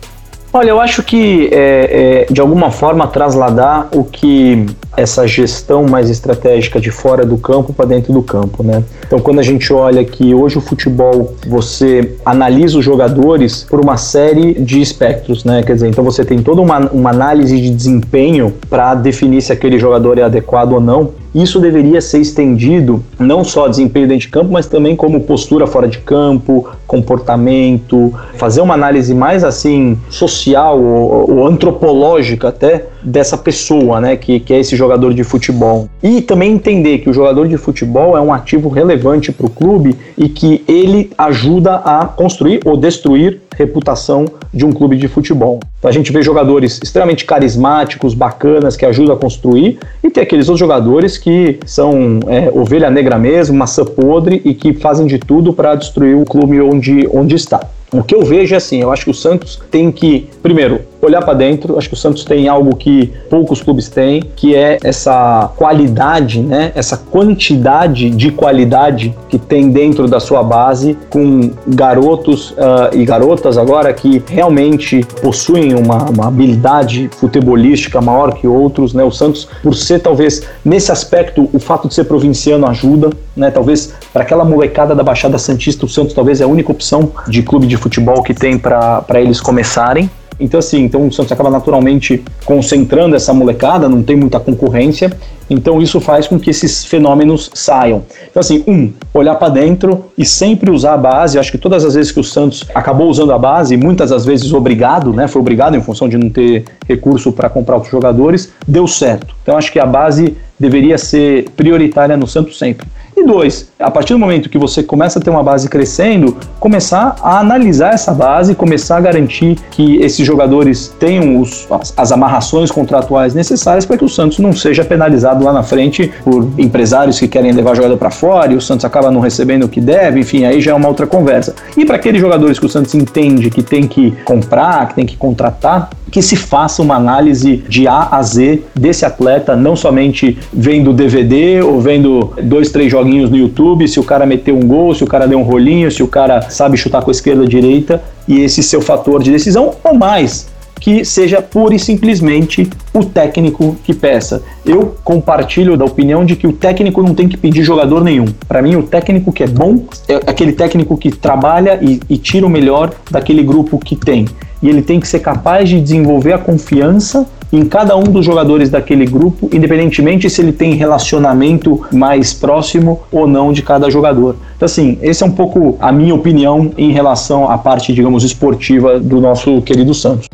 Olha, 0.57 0.69
eu 0.69 0.81
acho 0.81 1.03
que 1.03 1.49
é, 1.51 2.25
é, 2.29 2.33
de 2.33 2.41
alguma 2.41 2.71
forma 2.71 3.05
trasladar 3.05 3.89
o 3.93 4.03
que 4.03 4.65
essa 4.97 5.27
gestão 5.27 5.83
mais 5.83 6.09
estratégica 6.09 6.79
de 6.79 6.89
fora 6.89 7.23
do 7.23 7.37
campo 7.37 7.71
para 7.71 7.85
dentro 7.85 8.11
do 8.11 8.23
campo, 8.23 8.63
né? 8.63 8.83
Então, 9.05 9.19
quando 9.19 9.37
a 9.37 9.43
gente 9.43 9.71
olha 9.71 10.03
que 10.03 10.33
hoje 10.33 10.57
o 10.57 10.61
futebol 10.61 11.35
você 11.45 12.15
analisa 12.25 12.79
os 12.79 12.83
jogadores 12.83 13.67
por 13.69 13.79
uma 13.79 13.97
série 13.97 14.55
de 14.55 14.81
espectros, 14.81 15.45
né? 15.45 15.61
Quer 15.61 15.75
dizer, 15.75 15.89
então 15.89 16.03
você 16.03 16.25
tem 16.25 16.39
toda 16.39 16.59
uma, 16.59 16.79
uma 16.89 17.11
análise 17.11 17.61
de 17.61 17.69
desempenho 17.69 18.51
para 18.67 18.95
definir 18.95 19.43
se 19.43 19.53
aquele 19.53 19.77
jogador 19.77 20.17
é 20.17 20.23
adequado 20.23 20.73
ou 20.73 20.81
não. 20.81 21.11
Isso 21.38 21.59
deveria 21.59 22.01
ser 22.01 22.19
estendido 22.19 23.03
não 23.19 23.43
só 23.43 23.67
desempenho 23.67 24.07
dentro 24.07 24.21
de 24.21 24.29
campo, 24.29 24.51
mas 24.51 24.65
também 24.65 24.95
como 24.95 25.21
postura 25.21 25.67
fora 25.67 25.88
de 25.88 25.99
campo, 25.99 26.67
comportamento, 26.88 28.11
fazer 28.33 28.61
uma 28.61 28.73
análise 28.73 29.13
mais 29.13 29.43
assim 29.43 29.99
social 30.09 30.81
ou, 30.81 31.38
ou 31.38 31.47
antropológica 31.47 32.47
até 32.47 32.88
dessa 33.03 33.38
pessoa, 33.38 34.01
né, 34.01 34.15
que, 34.15 34.39
que 34.39 34.51
é 34.51 34.59
esse 34.59 34.75
jogador 34.75 35.13
de 35.13 35.23
futebol. 35.23 35.88
E 36.01 36.21
também 36.21 36.53
entender 36.53 36.97
que 36.97 37.09
o 37.09 37.13
jogador 37.13 37.47
de 37.47 37.55
futebol 37.55 38.17
é 38.17 38.21
um 38.21 38.33
ativo 38.33 38.67
relevante 38.67 39.31
para 39.31 39.45
o 39.45 39.49
clube 39.49 39.95
e 40.17 40.27
que 40.27 40.63
ele 40.67 41.11
ajuda 41.15 41.75
a 41.75 42.05
construir 42.05 42.61
ou 42.65 42.75
destruir 42.75 43.41
reputação 43.57 44.25
de 44.53 44.65
um 44.65 44.71
clube 44.71 44.95
de 44.95 45.07
futebol. 45.07 45.59
Então 45.79 45.89
a 45.89 45.93
gente 45.93 46.11
vê 46.11 46.21
jogadores 46.21 46.79
extremamente 46.83 47.25
carismáticos, 47.25 48.13
bacanas, 48.13 48.77
que 48.77 48.85
ajudam 48.85 49.15
a 49.15 49.17
construir, 49.17 49.79
e 50.03 50.09
tem 50.09 50.23
aqueles 50.23 50.47
outros 50.47 50.59
jogadores 50.59 51.17
que 51.17 51.59
são 51.65 52.19
é, 52.27 52.51
ovelha 52.53 52.89
negra 52.89 53.17
mesmo, 53.17 53.57
maçã 53.57 53.83
podre 53.83 54.41
e 54.45 54.53
que 54.53 54.73
fazem 54.73 55.07
de 55.07 55.17
tudo 55.17 55.51
para 55.51 55.75
destruir 55.75 56.15
o 56.15 56.23
clube 56.23 56.61
onde, 56.61 57.07
onde 57.11 57.35
está. 57.35 57.59
O 57.91 58.03
que 58.03 58.13
eu 58.13 58.21
vejo 58.23 58.53
é 58.53 58.57
assim, 58.57 58.81
eu 58.81 58.91
acho 58.91 59.05
que 59.05 59.11
o 59.11 59.13
Santos 59.13 59.61
tem 59.71 59.91
que, 59.91 60.29
primeiro, 60.43 60.81
olhar 61.01 61.21
para 61.23 61.33
dentro. 61.33 61.77
Acho 61.77 61.89
que 61.89 61.93
o 61.93 61.97
Santos 61.97 62.23
tem 62.23 62.47
algo 62.47 62.75
que 62.75 63.13
poucos 63.29 63.61
clubes 63.61 63.89
têm, 63.89 64.23
que 64.35 64.55
é 64.55 64.77
essa 64.83 65.51
qualidade, 65.55 66.39
né? 66.41 66.71
Essa 66.75 66.97
quantidade 66.97 68.09
de 68.09 68.31
qualidade 68.31 69.15
que 69.29 69.37
tem 69.37 69.69
dentro 69.69 70.07
da 70.07 70.19
sua 70.19 70.43
base, 70.43 70.97
com 71.09 71.51
garotos 71.67 72.51
uh, 72.51 72.93
e 72.93 73.05
garotas 73.05 73.57
agora 73.57 73.93
que 73.93 74.21
realmente 74.27 75.05
possuem 75.21 75.73
uma, 75.75 76.09
uma 76.09 76.27
habilidade 76.27 77.09
futebolística 77.17 78.01
maior 78.01 78.33
que 78.33 78.47
outros, 78.47 78.93
né? 78.93 79.03
O 79.03 79.11
Santos, 79.11 79.47
por 79.61 79.75
ser 79.75 79.99
talvez 79.99 80.43
nesse 80.63 80.91
aspecto, 80.91 81.49
o 81.53 81.59
fato 81.59 81.87
de 81.87 81.93
ser 81.93 82.05
provinciano 82.05 82.67
ajuda, 82.67 83.09
né? 83.35 83.51
Talvez 83.51 83.93
para 84.11 84.23
aquela 84.23 84.43
molecada 84.43 84.95
da 84.95 85.03
Baixada 85.03 85.37
Santista, 85.37 85.85
o 85.85 85.89
Santos 85.89 86.13
talvez 86.13 86.41
é 86.41 86.43
a 86.43 86.47
única 86.47 86.71
opção 86.71 87.11
de 87.27 87.43
clube 87.43 87.67
de 87.67 87.77
futebol 87.77 88.23
que 88.23 88.33
tem 88.33 88.57
para 88.57 89.05
eles 89.15 89.39
começarem. 89.39 90.09
Então, 90.39 90.59
assim, 90.59 90.83
então 90.83 91.07
o 91.07 91.11
Santos 91.11 91.31
acaba 91.31 91.49
naturalmente 91.49 92.23
concentrando 92.45 93.15
essa 93.15 93.33
molecada, 93.33 93.89
não 93.89 94.03
tem 94.03 94.15
muita 94.15 94.39
concorrência, 94.39 95.11
então 95.49 95.81
isso 95.81 95.99
faz 95.99 96.27
com 96.27 96.39
que 96.39 96.49
esses 96.49 96.85
fenômenos 96.85 97.49
saiam. 97.53 98.03
Então, 98.29 98.39
assim, 98.39 98.63
um, 98.67 98.91
olhar 99.13 99.35
para 99.35 99.49
dentro 99.49 100.05
e 100.17 100.25
sempre 100.25 100.69
usar 100.69 100.93
a 100.93 100.97
base. 100.97 101.39
Acho 101.39 101.51
que 101.51 101.57
todas 101.57 101.85
as 101.85 101.95
vezes 101.95 102.11
que 102.11 102.19
o 102.19 102.23
Santos 102.23 102.65
acabou 102.75 103.09
usando 103.09 103.31
a 103.31 103.39
base, 103.39 103.75
muitas 103.77 104.09
das 104.09 104.25
vezes 104.25 104.53
obrigado, 104.53 105.13
né? 105.13 105.27
Foi 105.27 105.41
obrigado 105.41 105.75
em 105.75 105.81
função 105.81 106.07
de 106.07 106.17
não 106.17 106.29
ter 106.29 106.65
recurso 106.88 107.31
para 107.31 107.49
comprar 107.49 107.75
outros 107.75 107.91
jogadores, 107.91 108.51
deu 108.67 108.88
certo. 108.88 109.35
Então, 109.41 109.57
acho 109.57 109.71
que 109.71 109.79
a 109.79 109.85
base 109.85 110.35
deveria 110.59 110.97
ser 110.97 111.49
prioritária 111.55 112.17
no 112.17 112.27
Santos 112.27 112.57
sempre. 112.57 112.88
E 113.18 113.24
dois, 113.24 113.72
a 113.80 113.89
partir 113.89 114.13
do 114.13 114.20
momento 114.20 114.47
que 114.47 114.59
você 114.59 114.84
começa 114.84 115.18
a 115.18 115.22
ter 115.22 115.32
uma 115.32 115.41
base 115.41 115.68
crescendo, 115.68 116.38
começar 116.59 117.15
a 117.20 117.39
analisar 117.39 117.95
essa 117.95 118.13
base, 118.13 118.53
começar 118.53 118.97
a 118.97 119.01
garantir 119.01 119.57
que 119.72 119.95
esses 120.03 120.24
jogadores 120.24 120.93
tenham 120.99 121.41
os, 121.41 121.65
as, 121.72 121.91
as 121.97 122.11
amarrações 122.11 122.70
contratuais 122.70 123.34
necessárias 123.34 123.88
para 123.88 123.97
que 123.97 124.05
o 124.05 124.09
Santos 124.09 124.38
não 124.38 124.53
seja 124.53 124.86
penalizado 124.86 125.43
lá 125.43 125.51
na 125.51 125.63
frente 125.63 126.11
por 126.24 126.47
empresários 126.59 127.20
que 127.20 127.28
querem 127.28 127.51
levar 127.53 127.76
jogador 127.76 127.97
para 127.97 128.11
fora 128.11 128.53
e 128.53 128.55
o 128.55 128.61
Santos 128.61 128.86
acaba 128.86 129.09
não 129.09 129.20
recebendo 129.20 129.63
o 129.63 129.68
que 129.68 129.82
deve, 129.82 130.20
enfim, 130.20 130.45
aí 130.45 130.61
já 130.61 130.74
é 130.74 130.76
uma 130.76 130.88
outra 130.88 131.07
conversa. 131.07 131.55
E 131.76 131.86
para 131.86 131.95
aqueles 131.95 132.22
jogadores 132.22 132.59
que 132.59 132.68
o 132.68 132.70
Santos 132.70 132.93
entende 132.93 133.49
que 133.49 133.63
tem 133.63 133.88
que 133.88 134.11
comprar, 134.26 134.89
que 134.89 134.93
tem 134.93 135.07
que 135.07 135.18
contratar, 135.18 135.89
que 136.11 136.22
se 136.22 136.36
faça 136.36 136.82
uma 136.82 136.95
análise 136.95 137.57
de 137.68 137.88
A 137.88 138.09
a 138.11 138.22
Z 138.22 138.61
desse 138.76 139.05
atleta, 139.05 139.55
não 139.55 139.76
somente 139.76 140.38
vendo 140.53 140.93
DVD 140.93 141.61
ou 141.61 141.82
vendo 141.82 142.34
dois, 142.43 142.72
três 142.72 142.91
joguinhos 143.07 143.29
no 143.29 143.37
YouTube, 143.37 143.87
se 143.87 143.99
o 143.99 144.03
cara 144.03 144.25
meteu 144.25 144.55
um 144.55 144.67
gol, 144.67 144.93
se 144.93 145.03
o 145.03 145.07
cara 145.07 145.25
deu 145.27 145.39
um 145.39 145.43
rolinho, 145.43 145.89
se 145.89 146.03
o 146.03 146.07
cara 146.07 146.41
sabe 146.49 146.77
chutar 146.77 147.01
com 147.01 147.09
a 147.09 147.13
esquerda 147.13 147.41
ou 147.41 147.47
direita, 147.47 148.03
e 148.27 148.41
esse 148.41 148.61
seu 148.61 148.81
fator 148.81 149.23
de 149.23 149.31
decisão, 149.31 149.73
ou 149.83 149.93
mais, 149.93 150.49
que 150.79 151.05
seja 151.05 151.41
pura 151.41 151.73
e 151.73 151.79
simplesmente 151.79 152.69
o 152.93 153.03
técnico 153.03 153.77
que 153.83 153.93
peça. 153.93 154.43
Eu 154.65 154.95
compartilho 155.03 155.77
da 155.77 155.85
opinião 155.85 156.25
de 156.25 156.35
que 156.35 156.45
o 156.45 156.53
técnico 156.53 157.01
não 157.01 157.15
tem 157.15 157.27
que 157.27 157.37
pedir 157.37 157.63
jogador 157.63 158.03
nenhum. 158.03 158.27
Para 158.47 158.61
mim, 158.61 158.75
o 158.75 158.83
técnico 158.83 159.31
que 159.31 159.43
é 159.43 159.47
bom 159.47 159.85
é 160.07 160.15
aquele 160.27 160.51
técnico 160.51 160.97
que 160.97 161.09
trabalha 161.09 161.79
e, 161.81 161.99
e 162.09 162.17
tira 162.17 162.45
o 162.45 162.49
melhor 162.49 162.93
daquele 163.09 163.41
grupo 163.41 163.79
que 163.79 163.95
tem 163.95 164.25
e 164.61 164.69
ele 164.69 164.81
tem 164.81 164.99
que 164.99 165.07
ser 165.07 165.19
capaz 165.19 165.69
de 165.69 165.79
desenvolver 165.79 166.33
a 166.33 166.37
confiança 166.37 167.27
em 167.51 167.65
cada 167.65 167.95
um 167.95 168.03
dos 168.03 168.25
jogadores 168.25 168.69
daquele 168.69 169.05
grupo, 169.05 169.49
independentemente 169.53 170.29
se 170.29 170.41
ele 170.41 170.51
tem 170.51 170.73
relacionamento 170.73 171.85
mais 171.91 172.33
próximo 172.33 173.01
ou 173.11 173.27
não 173.27 173.53
de 173.53 173.61
cada 173.61 173.89
jogador. 173.89 174.35
Então, 174.55 174.65
assim, 174.65 174.97
esse 175.01 175.23
é 175.23 175.25
um 175.25 175.31
pouco 175.31 175.77
a 175.79 175.91
minha 175.91 176.13
opinião 176.13 176.71
em 176.77 176.91
relação 176.91 177.49
à 177.49 177.57
parte, 177.57 177.93
digamos, 177.93 178.23
esportiva 178.23 178.99
do 178.99 179.21
nosso 179.21 179.61
querido 179.61 179.93
Santos. 179.93 180.27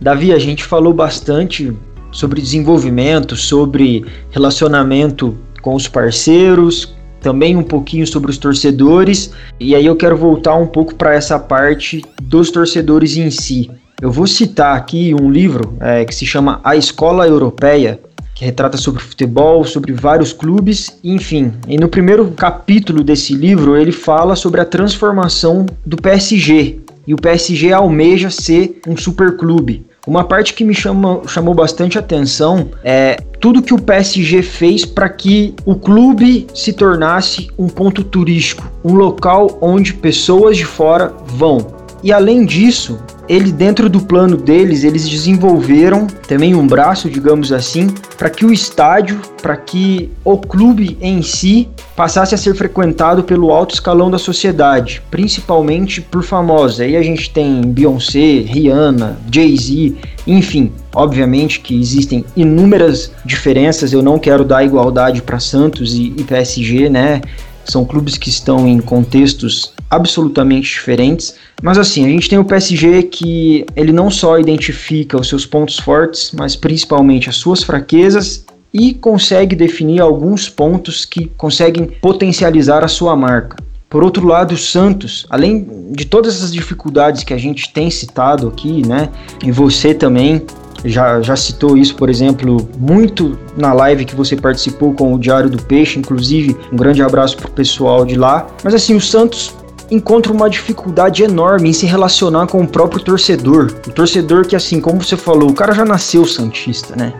Davi, 0.00 0.32
a 0.32 0.38
gente 0.38 0.64
falou 0.64 0.92
bastante 0.92 1.72
sobre 2.10 2.40
desenvolvimento, 2.40 3.36
sobre 3.36 4.04
relacionamento 4.30 5.36
com 5.62 5.74
os 5.74 5.86
parceiros, 5.86 6.94
também 7.20 7.56
um 7.56 7.62
pouquinho 7.62 8.04
sobre 8.04 8.30
os 8.30 8.36
torcedores, 8.36 9.32
e 9.60 9.76
aí 9.76 9.86
eu 9.86 9.94
quero 9.94 10.16
voltar 10.16 10.56
um 10.56 10.66
pouco 10.66 10.94
para 10.96 11.14
essa 11.14 11.38
parte 11.38 12.02
dos 12.20 12.50
torcedores 12.50 13.16
em 13.16 13.30
si. 13.30 13.70
Eu 14.02 14.10
vou 14.10 14.26
citar 14.26 14.76
aqui 14.76 15.14
um 15.14 15.30
livro 15.30 15.76
é, 15.78 16.04
que 16.04 16.12
se 16.12 16.26
chama 16.26 16.60
A 16.64 16.74
Escola 16.74 17.24
Europeia, 17.24 18.00
que 18.34 18.44
retrata 18.44 18.76
sobre 18.76 19.00
futebol, 19.00 19.64
sobre 19.64 19.92
vários 19.92 20.32
clubes, 20.32 20.98
enfim. 21.04 21.52
E 21.68 21.76
no 21.76 21.88
primeiro 21.88 22.28
capítulo 22.32 23.04
desse 23.04 23.32
livro 23.32 23.76
ele 23.76 23.92
fala 23.92 24.34
sobre 24.34 24.60
a 24.60 24.64
transformação 24.64 25.66
do 25.86 25.96
PSG. 25.96 26.80
E 27.06 27.14
o 27.14 27.16
PSG 27.16 27.72
almeja 27.72 28.28
ser 28.28 28.80
um 28.88 28.96
superclube. 28.96 29.86
Uma 30.04 30.24
parte 30.24 30.52
que 30.52 30.64
me 30.64 30.74
chama, 30.74 31.22
chamou 31.28 31.54
bastante 31.54 31.96
atenção 31.96 32.70
é 32.82 33.16
tudo 33.38 33.62
que 33.62 33.72
o 33.72 33.80
PSG 33.80 34.42
fez 34.42 34.84
para 34.84 35.08
que 35.08 35.54
o 35.64 35.76
clube 35.76 36.48
se 36.52 36.72
tornasse 36.72 37.46
um 37.56 37.68
ponto 37.68 38.02
turístico, 38.02 38.68
um 38.84 38.94
local 38.94 39.58
onde 39.60 39.94
pessoas 39.94 40.56
de 40.56 40.64
fora 40.64 41.14
vão. 41.24 41.80
E 42.02 42.12
além 42.12 42.44
disso, 42.44 42.98
ele 43.28 43.52
dentro 43.52 43.88
do 43.88 44.00
plano 44.00 44.36
deles, 44.36 44.84
eles 44.84 45.08
desenvolveram 45.08 46.06
também 46.06 46.54
um 46.54 46.66
braço, 46.66 47.08
digamos 47.08 47.52
assim, 47.52 47.88
para 48.16 48.28
que 48.28 48.44
o 48.44 48.52
estádio, 48.52 49.20
para 49.40 49.56
que 49.56 50.10
o 50.24 50.36
clube 50.38 50.98
em 51.00 51.22
si 51.22 51.68
passasse 51.94 52.34
a 52.34 52.38
ser 52.38 52.54
frequentado 52.54 53.22
pelo 53.22 53.50
alto 53.50 53.74
escalão 53.74 54.10
da 54.10 54.18
sociedade, 54.18 55.02
principalmente 55.10 56.00
por 56.00 56.22
famosos. 56.22 56.80
Aí 56.80 56.96
a 56.96 57.02
gente 57.02 57.30
tem 57.30 57.62
Beyoncé, 57.62 58.40
Rihanna, 58.40 59.18
Jay-Z, 59.30 59.94
enfim, 60.26 60.72
obviamente 60.94 61.60
que 61.60 61.78
existem 61.80 62.24
inúmeras 62.36 63.12
diferenças. 63.24 63.92
Eu 63.92 64.02
não 64.02 64.18
quero 64.18 64.44
dar 64.44 64.64
igualdade 64.64 65.22
para 65.22 65.38
Santos 65.38 65.94
e, 65.94 66.14
e 66.16 66.24
PSG, 66.24 66.88
né? 66.88 67.20
São 67.64 67.84
clubes 67.84 68.18
que 68.18 68.28
estão 68.28 68.66
em 68.66 68.80
contextos 68.80 69.72
absolutamente 69.92 70.72
diferentes. 70.72 71.34
Mas 71.62 71.76
assim, 71.76 72.06
a 72.06 72.08
gente 72.08 72.28
tem 72.28 72.38
o 72.38 72.44
PSG 72.44 73.02
que 73.04 73.66
ele 73.76 73.92
não 73.92 74.10
só 74.10 74.38
identifica 74.38 75.20
os 75.20 75.28
seus 75.28 75.44
pontos 75.44 75.78
fortes, 75.78 76.32
mas 76.32 76.56
principalmente 76.56 77.28
as 77.28 77.36
suas 77.36 77.62
fraquezas 77.62 78.44
e 78.72 78.94
consegue 78.94 79.54
definir 79.54 80.00
alguns 80.00 80.48
pontos 80.48 81.04
que 81.04 81.26
conseguem 81.36 81.84
potencializar 82.00 82.82
a 82.82 82.88
sua 82.88 83.14
marca. 83.14 83.56
Por 83.90 84.02
outro 84.02 84.26
lado, 84.26 84.54
o 84.54 84.56
Santos, 84.56 85.26
além 85.28 85.68
de 85.90 86.06
todas 86.06 86.36
essas 86.36 86.50
dificuldades 86.50 87.22
que 87.22 87.34
a 87.34 87.36
gente 87.36 87.70
tem 87.74 87.90
citado 87.90 88.48
aqui, 88.48 88.86
né, 88.86 89.10
e 89.44 89.52
você 89.52 89.92
também 89.92 90.42
já, 90.84 91.20
já 91.20 91.36
citou 91.36 91.76
isso, 91.76 91.94
por 91.94 92.08
exemplo, 92.08 92.68
muito 92.78 93.38
na 93.56 93.74
live 93.74 94.06
que 94.06 94.14
você 94.14 94.34
participou 94.34 94.94
com 94.94 95.14
o 95.14 95.18
Diário 95.18 95.50
do 95.50 95.62
Peixe, 95.62 95.98
inclusive 95.98 96.56
um 96.72 96.76
grande 96.76 97.02
abraço 97.02 97.36
pro 97.36 97.50
pessoal 97.50 98.04
de 98.06 98.16
lá. 98.16 98.46
Mas 98.64 98.74
assim, 98.74 98.94
o 98.94 99.00
Santos 99.00 99.54
encontra 99.92 100.32
uma 100.32 100.48
dificuldade 100.48 101.22
enorme 101.22 101.68
em 101.68 101.72
se 101.72 101.84
relacionar 101.84 102.46
com 102.46 102.62
o 102.62 102.66
próprio 102.66 103.04
torcedor. 103.04 103.70
O 103.86 103.90
torcedor 103.90 104.46
que, 104.46 104.56
assim, 104.56 104.80
como 104.80 105.02
você 105.02 105.16
falou, 105.18 105.50
o 105.50 105.54
cara 105.54 105.74
já 105.74 105.84
nasceu 105.84 106.24
Santista, 106.24 106.96
né? 106.96 107.12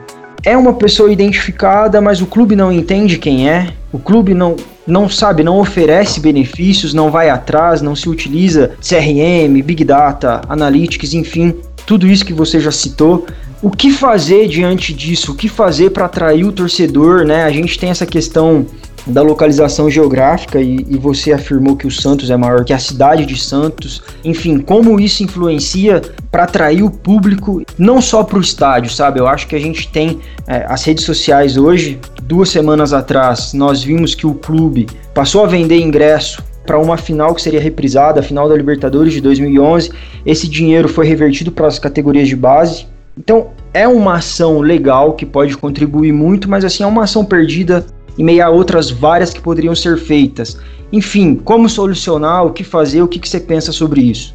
É 0.42 0.56
uma 0.56 0.72
pessoa 0.72 1.12
identificada, 1.12 2.00
mas 2.00 2.20
o 2.20 2.26
clube 2.26 2.56
não 2.56 2.72
entende 2.72 3.18
quem 3.18 3.48
é. 3.48 3.74
O 3.92 3.98
clube 3.98 4.32
não, 4.32 4.56
não 4.86 5.08
sabe, 5.08 5.44
não 5.44 5.60
oferece 5.60 6.18
benefícios, 6.18 6.94
não 6.94 7.10
vai 7.10 7.28
atrás, 7.28 7.82
não 7.82 7.94
se 7.94 8.08
utiliza 8.08 8.72
CRM, 8.80 9.62
Big 9.62 9.84
Data, 9.84 10.40
Analytics, 10.48 11.12
enfim, 11.12 11.54
tudo 11.86 12.06
isso 12.06 12.24
que 12.24 12.32
você 12.32 12.58
já 12.58 12.72
citou. 12.72 13.26
O 13.60 13.70
que 13.70 13.92
fazer 13.92 14.48
diante 14.48 14.92
disso? 14.92 15.32
O 15.32 15.34
que 15.36 15.48
fazer 15.48 15.90
para 15.90 16.06
atrair 16.06 16.44
o 16.44 16.50
torcedor, 16.50 17.24
né? 17.24 17.44
A 17.44 17.50
gente 17.50 17.78
tem 17.78 17.90
essa 17.90 18.06
questão 18.06 18.66
da 19.06 19.22
localização 19.22 19.90
geográfica 19.90 20.60
e, 20.60 20.86
e, 20.88 20.96
você 20.96 21.32
afirmou 21.32 21.76
que 21.76 21.86
o 21.86 21.90
Santos 21.90 22.30
é 22.30 22.36
maior 22.36 22.64
que 22.64 22.72
a 22.72 22.78
cidade 22.78 23.26
de 23.26 23.36
Santos. 23.36 24.02
Enfim, 24.24 24.58
como 24.58 25.00
isso 25.00 25.22
influencia 25.24 26.00
para 26.30 26.44
atrair 26.44 26.82
o 26.82 26.90
público, 26.90 27.62
não 27.76 28.00
só 28.00 28.22
para 28.22 28.38
o 28.38 28.40
estádio, 28.40 28.90
sabe? 28.90 29.18
Eu 29.18 29.26
acho 29.26 29.46
que 29.46 29.56
a 29.56 29.60
gente 29.60 29.88
tem 29.88 30.20
é, 30.46 30.64
as 30.68 30.84
redes 30.84 31.04
sociais 31.04 31.56
hoje. 31.56 31.98
Duas 32.22 32.48
semanas 32.48 32.92
atrás, 32.92 33.52
nós 33.52 33.82
vimos 33.82 34.14
que 34.14 34.26
o 34.26 34.34
clube 34.34 34.86
passou 35.12 35.44
a 35.44 35.46
vender 35.46 35.80
ingresso 35.80 36.42
para 36.64 36.78
uma 36.78 36.96
final 36.96 37.34
que 37.34 37.42
seria 37.42 37.60
reprisada, 37.60 38.20
a 38.20 38.22
final 38.22 38.48
da 38.48 38.56
Libertadores 38.56 39.12
de 39.12 39.20
2011. 39.20 39.90
Esse 40.24 40.48
dinheiro 40.48 40.88
foi 40.88 41.06
revertido 41.06 41.50
para 41.50 41.66
as 41.66 41.78
categorias 41.78 42.28
de 42.28 42.36
base. 42.36 42.86
Então, 43.18 43.48
é 43.74 43.86
uma 43.86 44.14
ação 44.14 44.60
legal 44.60 45.12
que 45.12 45.26
pode 45.26 45.56
contribuir 45.56 46.12
muito, 46.12 46.48
mas 46.48 46.64
assim, 46.64 46.82
é 46.82 46.86
uma 46.86 47.04
ação 47.04 47.24
perdida 47.24 47.84
em 48.18 48.24
meio 48.24 48.44
a 48.44 48.50
outras 48.50 48.90
várias 48.90 49.30
que 49.30 49.40
poderiam 49.40 49.74
ser 49.74 49.98
feitas. 49.98 50.58
Enfim, 50.92 51.34
como 51.34 51.68
solucionar, 51.68 52.44
o 52.44 52.52
que 52.52 52.62
fazer, 52.62 53.02
o 53.02 53.08
que, 53.08 53.18
que 53.18 53.28
você 53.28 53.40
pensa 53.40 53.72
sobre 53.72 54.02
isso? 54.02 54.34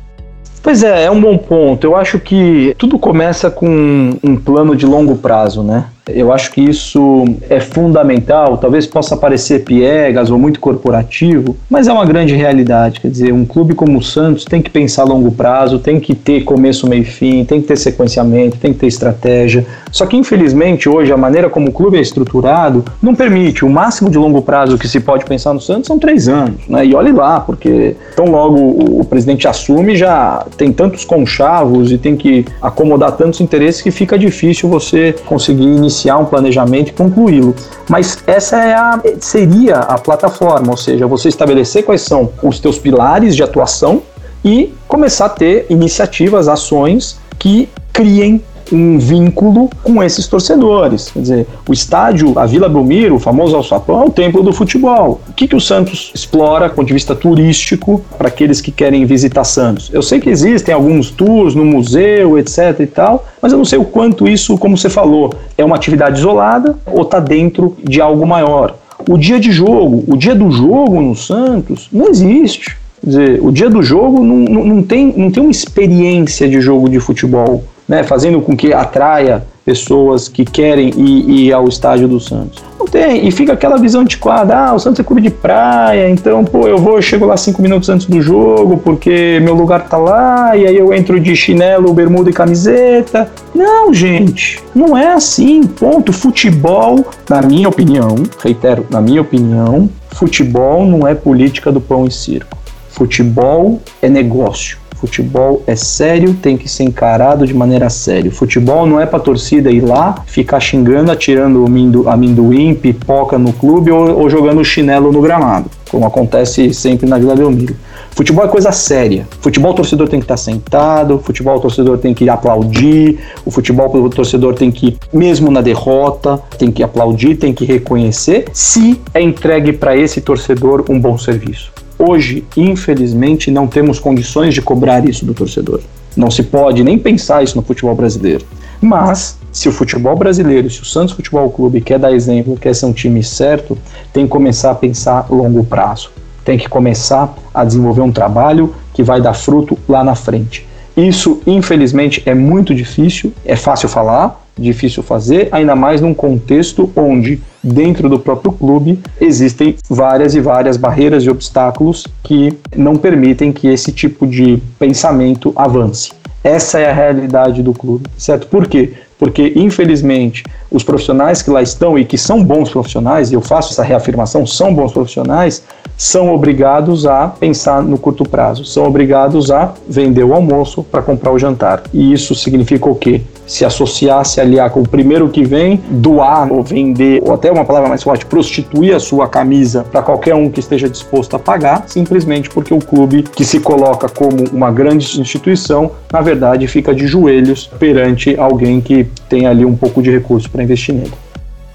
Pois 0.62 0.84
é, 0.84 1.06
é 1.06 1.12
um 1.12 1.22
bom 1.22 1.38
ponto. 1.38 1.86
Eu 1.86 1.96
acho 1.96 2.20
que 2.20 2.76
tudo 2.78 2.98
começa 2.98 3.50
com 3.50 4.18
um 4.24 4.36
plano 4.36 4.76
de 4.76 4.86
longo 4.86 5.16
prazo, 5.16 5.64
né? 5.64 5.86
Eu 6.10 6.32
acho 6.32 6.52
que 6.52 6.62
isso 6.62 7.26
é 7.50 7.60
fundamental, 7.60 8.58
talvez 8.58 8.86
possa 8.86 9.16
parecer 9.18 9.64
piegas 9.64 10.30
ou 10.32 10.38
muito 10.38 10.60
corporativo, 10.60 11.56
mas 11.70 11.88
é 11.88 11.94
uma 11.94 12.06
grande 12.06 12.36
realidade. 12.36 13.00
Quer 13.00 13.10
dizer, 13.10 13.34
um 13.34 13.46
clube 13.46 13.76
como 13.76 14.00
o 14.00 14.04
Santos 14.04 14.46
tem 14.46 14.62
que 14.62 14.70
pensar 14.70 15.04
a 15.04 15.06
longo 15.06 15.32
prazo, 15.32 15.80
tem 15.80 16.00
que 16.00 16.16
ter 16.16 16.42
começo, 16.44 16.88
meio 16.88 17.02
e 17.02 17.06
fim, 17.06 17.44
tem 17.44 17.62
que 17.62 17.68
ter 17.68 17.78
sequenciamento, 17.78 18.58
tem 18.58 18.74
que 18.74 18.80
ter 18.80 18.88
estratégia. 18.88 19.66
Só 19.92 20.06
que, 20.06 20.16
infelizmente, 20.18 20.90
hoje, 20.90 21.12
a 21.12 21.18
maneira 21.18 21.50
como 21.50 21.70
o 21.70 21.72
clube 21.72 21.98
é 21.98 22.02
estruturado 22.02 22.84
não 23.02 23.14
permite. 23.14 23.66
O 23.66 23.70
máximo 23.70 24.10
de 24.10 24.18
longo 24.18 24.42
prazo 24.42 24.78
que 24.78 24.88
se 24.88 25.00
pode 25.00 25.26
pensar 25.26 25.54
no 25.54 25.62
Santos 25.62 25.88
são 25.88 26.00
três 26.00 26.28
anos. 26.28 26.68
Né? 26.68 26.86
E 26.86 26.96
olhe 26.96 27.12
lá, 27.12 27.40
porque 27.40 27.96
tão 28.16 28.26
logo 28.26 28.58
o, 28.58 29.06
presidente 29.06 29.48
assume, 29.48 29.96
já 29.96 30.46
tem 30.58 30.72
tantos 30.72 31.06
conchavos 31.06 31.92
e 31.92 31.98
tem 31.98 32.16
que 32.16 32.46
acomodar 32.62 33.14
tantos 33.14 33.42
interesses 33.42 33.82
que 33.82 33.92
fica 33.92 34.18
difícil 34.18 34.70
você 34.70 35.16
conseguir 35.26 35.64
iniciar 35.64 35.97
um 36.18 36.26
planejamento 36.26 36.90
e 36.90 36.94
concluí-lo. 36.94 37.56
Mas 37.90 38.18
essa 38.28 38.58
é 38.58 38.74
a, 38.74 39.02
seria 39.20 39.78
a 39.78 39.98
plataforma, 39.98 40.72
ou 40.72 40.78
seja, 40.78 41.08
você 41.08 41.30
estabelecer 41.30 41.84
quais 41.84 42.02
são 42.02 42.32
os 42.44 42.60
teus 42.60 42.78
pilares 42.78 43.36
de 43.36 43.42
atuação 43.42 44.02
e 44.44 44.74
começar 44.88 45.26
a 45.26 45.30
ter 45.30 45.66
iniciativas, 45.70 46.48
ações 46.48 47.20
que 47.40 47.70
criem 47.92 48.42
um 48.72 48.98
vínculo 48.98 49.70
com 49.84 50.04
esses 50.04 50.28
torcedores. 50.28 51.12
Quer 51.12 51.22
dizer, 51.22 51.48
o 51.68 51.74
estádio, 51.74 52.38
a 52.38 52.46
Vila 52.46 52.70
Belmiro, 52.70 53.16
o 53.16 53.20
famoso 53.20 53.56
Alçapão, 53.56 54.04
é 54.04 54.06
o 54.06 54.10
templo 54.10 54.44
do 54.44 54.54
futebol. 54.54 55.22
O 55.28 55.34
que, 55.34 55.48
que 55.48 55.56
o 55.56 55.62
Santos 55.62 56.12
explora, 56.14 56.70
do 56.70 56.76
ponto 56.76 56.88
de 56.88 56.94
vista 56.94 57.16
turístico, 57.16 58.04
para 58.18 58.28
aqueles 58.28 58.62
que 58.62 58.72
querem 58.72 59.06
visitar 59.06 59.44
Santos? 59.44 59.90
Eu 59.94 60.02
sei 60.02 60.20
que 60.20 60.30
existem 60.30 60.74
alguns 60.74 61.12
tours 61.12 61.56
no 61.56 61.66
museu, 61.66 62.38
etc 62.38 62.80
e 62.80 62.88
tal, 62.88 63.26
mas 63.42 63.52
eu 63.52 63.58
não 63.58 63.66
sei 63.66 63.80
o 63.80 63.86
quanto 63.86 64.28
isso, 64.28 64.58
como 64.58 64.78
você 64.78 64.90
falou, 64.90 65.34
é 65.58 65.64
uma 65.64 65.76
atividade 65.76 66.20
isolada 66.20 66.76
ou 66.86 67.04
está 67.04 67.20
dentro 67.20 67.78
de 67.84 68.02
algo 68.02 68.26
maior. 68.26 68.76
O 69.10 69.18
dia 69.18 69.40
de 69.40 69.52
jogo, 69.52 70.04
o 70.08 70.18
dia 70.18 70.36
do 70.36 70.52
jogo 70.52 71.00
no 71.02 71.16
Santos, 71.16 71.88
não 71.92 72.10
existe. 72.10 72.78
Quer 73.02 73.10
dizer, 73.10 73.40
o 73.42 73.52
dia 73.52 73.70
do 73.70 73.82
jogo 73.82 74.24
não, 74.24 74.38
não, 74.38 74.66
não, 74.66 74.84
tem, 74.84 75.14
não 75.16 75.32
tem 75.32 75.44
uma 75.44 75.52
experiência 75.52 76.50
de 76.50 76.60
jogo 76.60 76.90
de 76.90 77.00
futebol 77.00 77.64
né, 77.88 78.04
fazendo 78.04 78.42
com 78.42 78.56
que 78.56 78.74
atraia 78.74 79.46
pessoas 79.68 80.30
que 80.30 80.46
querem 80.46 80.94
ir, 80.96 81.30
ir, 81.30 81.54
ao 81.54 81.68
estádio 81.68 82.08
do 82.08 82.22
Santos. 82.22 82.64
Não 82.80 82.86
tem, 82.86 83.28
e 83.28 83.32
fica 83.32 83.52
aquela 83.52 83.78
visão 83.78 84.00
antiquada, 84.00 84.56
ah, 84.56 84.74
o 84.74 84.80
Santos 84.80 85.02
é 85.02 85.04
clube 85.04 85.22
de 85.22 85.30
praia, 85.30 86.10
então, 86.10 86.46
pô, 86.46 86.70
eu 86.70 86.78
vou, 86.78 86.96
eu 86.96 87.02
chego 87.02 87.26
lá 87.26 87.36
cinco 87.36 87.62
minutos 87.62 87.90
antes 87.90 88.08
do 88.08 88.22
jogo, 88.22 88.78
porque 88.78 89.42
meu 89.42 89.54
lugar 89.54 89.90
tá 89.90 89.98
lá, 89.98 90.56
e 90.56 90.66
aí 90.66 90.78
eu 90.78 90.94
entro 90.94 91.20
de 91.20 91.36
chinelo, 91.36 91.94
bermuda 91.94 92.30
e 92.30 92.34
camiseta. 92.34 93.30
Não, 93.54 93.94
gente, 93.94 94.64
não 94.74 94.98
é 94.98 95.12
assim, 95.12 95.64
ponto. 95.64 96.14
Futebol, 96.14 97.06
na 97.30 97.42
minha 97.42 97.68
opinião, 97.68 98.16
reitero, 98.42 98.86
na 98.90 99.02
minha 99.02 99.22
opinião, 99.22 99.90
futebol 100.12 100.86
não 100.86 101.06
é 101.06 101.14
política 101.14 101.74
do 101.74 101.82
pão 101.82 102.06
e 102.06 102.12
circo. 102.12 102.58
Futebol 102.90 103.82
é 104.02 104.08
negócio. 104.08 104.78
Futebol 105.00 105.62
é 105.68 105.76
sério, 105.76 106.34
tem 106.34 106.58
que 106.58 106.68
ser 106.68 106.84
encarado 106.84 107.46
de 107.46 107.54
maneira 107.54 107.88
séria. 107.88 108.32
Futebol 108.32 108.88
não 108.88 109.00
é 109.00 109.06
para 109.06 109.20
torcida 109.20 109.70
ir 109.70 109.82
lá, 109.82 110.24
ficar 110.26 110.60
xingando, 110.60 111.12
atirando 111.12 111.66
amendoim, 112.10 112.74
pipoca 112.74 113.38
no 113.38 113.54
clube 113.54 113.92
ou, 113.92 114.22
ou 114.22 114.30
jogando 114.30 114.66
chinelo 114.66 115.12
no 115.12 115.22
gramado, 115.22 115.70
como 115.92 116.06
acontece 116.06 116.74
sempre 116.74 117.08
na 117.08 117.20
Vila 117.20 117.36
Belmiro. 117.36 117.76
Futebol 118.10 118.46
é 118.46 118.48
coisa 118.48 118.72
séria. 118.72 119.28
Futebol 119.40 119.74
o 119.74 119.76
torcedor 119.76 120.10
tem 120.10 120.20
que 120.20 120.24
estar 120.24 120.38
sentado, 120.38 121.20
futebol 121.20 121.58
o 121.58 121.60
torcedor 121.60 122.00
tem 122.00 122.16
que 122.16 122.28
aplaudir, 122.28 123.20
o 123.46 123.52
futebol 123.52 123.96
o 123.96 124.10
torcedor 124.10 124.56
tem 124.56 124.72
que, 124.72 124.98
mesmo 125.14 125.52
na 125.52 125.62
derrota, 125.62 126.42
tem 126.58 126.72
que 126.72 126.82
aplaudir, 126.82 127.36
tem 127.36 127.54
que 127.54 127.66
reconhecer, 127.66 128.46
se 128.52 129.00
é 129.14 129.22
entregue 129.22 129.74
para 129.74 129.96
esse 129.96 130.22
torcedor 130.22 130.86
um 130.90 131.00
bom 131.00 131.16
serviço. 131.20 131.72
Hoje, 132.00 132.46
infelizmente, 132.56 133.50
não 133.50 133.68
temos 133.68 134.00
condições 134.00 134.54
de 134.54 134.62
cobrar 134.62 135.08
isso 135.08 135.26
do 135.26 135.34
torcedor. 135.34 135.82
Não 136.16 136.30
se 136.30 136.44
pode 136.44 136.84
nem 136.84 136.98
pensar 136.98 137.44
isso 137.44 137.56
no 137.56 137.64
futebol 137.64 137.96
brasileiro. 137.96 138.46
Mas, 138.80 139.38
se 139.52 139.68
o 139.68 139.72
futebol 139.72 140.16
brasileiro, 140.16 140.70
se 140.70 140.82
o 140.82 140.86
Santos 140.86 141.16
Futebol 141.16 141.50
Clube 141.50 141.82
quer 141.82 141.98
dar 141.98 142.12
exemplo, 142.12 142.58
quer 142.58 142.76
ser 142.76 142.86
um 142.86 142.94
time 142.94 143.24
certo, 143.24 143.78
tem 144.14 144.26
que 144.26 144.30
começar 144.30 144.72
a 144.72 144.76
pensar 144.76 145.26
longo 145.30 145.64
prazo. 145.64 146.12
Tem 146.46 146.58
que 146.58 146.70
começar 146.70 147.36
a 147.54 147.64
desenvolver 147.64 148.02
um 148.02 148.12
trabalho 148.12 148.74
que 148.94 149.02
vai 149.02 149.20
dar 149.20 149.34
fruto 149.34 149.78
lá 149.90 150.04
na 150.04 150.14
frente. 150.14 150.68
Isso, 150.96 151.42
infelizmente, 151.46 152.22
é 152.26 152.34
muito 152.34 152.74
difícil, 152.74 153.34
é 153.46 153.56
fácil 153.56 153.90
falar, 153.90 154.47
difícil 154.58 155.04
fazer, 155.04 155.50
ainda 155.52 155.76
mais 155.76 156.02
num 156.02 156.14
contexto 156.14 156.92
onde 156.96 157.42
dentro 157.64 158.10
do 158.10 158.20
próprio 158.20 158.52
clube 158.52 159.00
existem 159.20 159.76
várias 159.90 160.36
e 160.36 160.40
várias 160.40 160.78
barreiras 160.78 161.24
e 161.24 161.30
obstáculos 161.30 162.06
que 162.24 162.54
não 162.76 162.96
permitem 162.96 163.52
que 163.52 163.68
esse 163.68 163.92
tipo 163.92 164.26
de 164.26 164.62
pensamento 164.80 165.52
avance. 165.56 166.12
Essa 166.44 166.80
é 166.80 166.90
a 166.90 166.94
realidade 166.94 167.62
do 167.62 167.74
clube, 167.74 168.08
certo? 168.18 168.48
Por 168.48 168.68
quê? 168.68 168.94
Porque, 169.20 169.54
infelizmente, 169.56 170.44
os 170.72 170.84
profissionais 170.84 171.42
que 171.42 171.50
lá 171.50 171.62
estão 171.62 171.98
e 171.98 172.06
que 172.06 172.18
são 172.18 172.44
bons 172.44 172.70
profissionais, 172.70 173.32
e 173.32 173.34
eu 173.34 173.42
faço 173.42 173.74
essa 173.74 173.84
reafirmação, 173.84 174.46
são 174.46 174.74
bons 174.74 174.94
profissionais, 174.94 175.64
são 175.98 176.32
obrigados 176.34 177.08
a 177.08 177.28
pensar 177.28 177.82
no 177.82 177.98
curto 177.98 178.24
prazo, 178.24 178.64
são 178.64 178.86
obrigados 178.86 179.50
a 179.50 179.74
vender 179.90 180.24
o 180.24 180.34
almoço 180.34 180.84
para 180.84 181.02
comprar 181.02 181.32
o 181.32 181.40
jantar. 181.40 181.84
E 181.92 182.14
isso 182.14 182.36
significa 182.36 182.88
o 182.88 182.94
quê? 182.94 183.22
Se 183.48 183.66
associar, 183.66 184.24
se 184.26 184.40
aliar 184.40 184.70
com 184.70 184.82
o 184.82 184.88
primeiro 184.88 185.28
que 185.30 185.44
vem, 185.44 185.82
doar 185.90 186.52
ou 186.52 186.62
vender, 186.62 187.24
ou 187.26 187.34
até 187.34 187.52
uma 187.52 187.66
palavra 187.66 187.90
mais 187.90 188.04
forte, 188.04 188.26
prostituir 188.26 188.96
a 188.96 189.00
sua 189.00 189.28
camisa 189.28 189.86
para 189.90 190.04
qualquer 190.04 190.36
um 190.36 190.50
que 190.50 190.60
esteja 190.60 190.88
disposto 190.88 191.36
a 191.36 191.40
pagar, 191.40 191.86
simplesmente 191.88 192.50
porque 192.50 192.74
o 192.74 192.80
clube 192.80 193.24
que 193.24 193.44
se 193.44 193.60
coloca 193.60 194.08
como 194.08 194.44
uma 194.52 194.70
grande 194.70 195.20
instituição, 195.20 195.92
na 196.12 196.22
verdade 196.22 196.68
fica 196.68 196.94
de 196.94 197.08
joelhos 197.08 197.68
perante 197.80 198.38
alguém 198.38 198.80
que 198.82 199.06
tem 199.28 199.48
ali 199.48 199.66
um 199.66 199.76
pouco 199.76 200.02
de 200.02 200.12
recurso 200.12 200.50
para 200.50 200.62
investir 200.62 200.94
nele. 200.94 201.14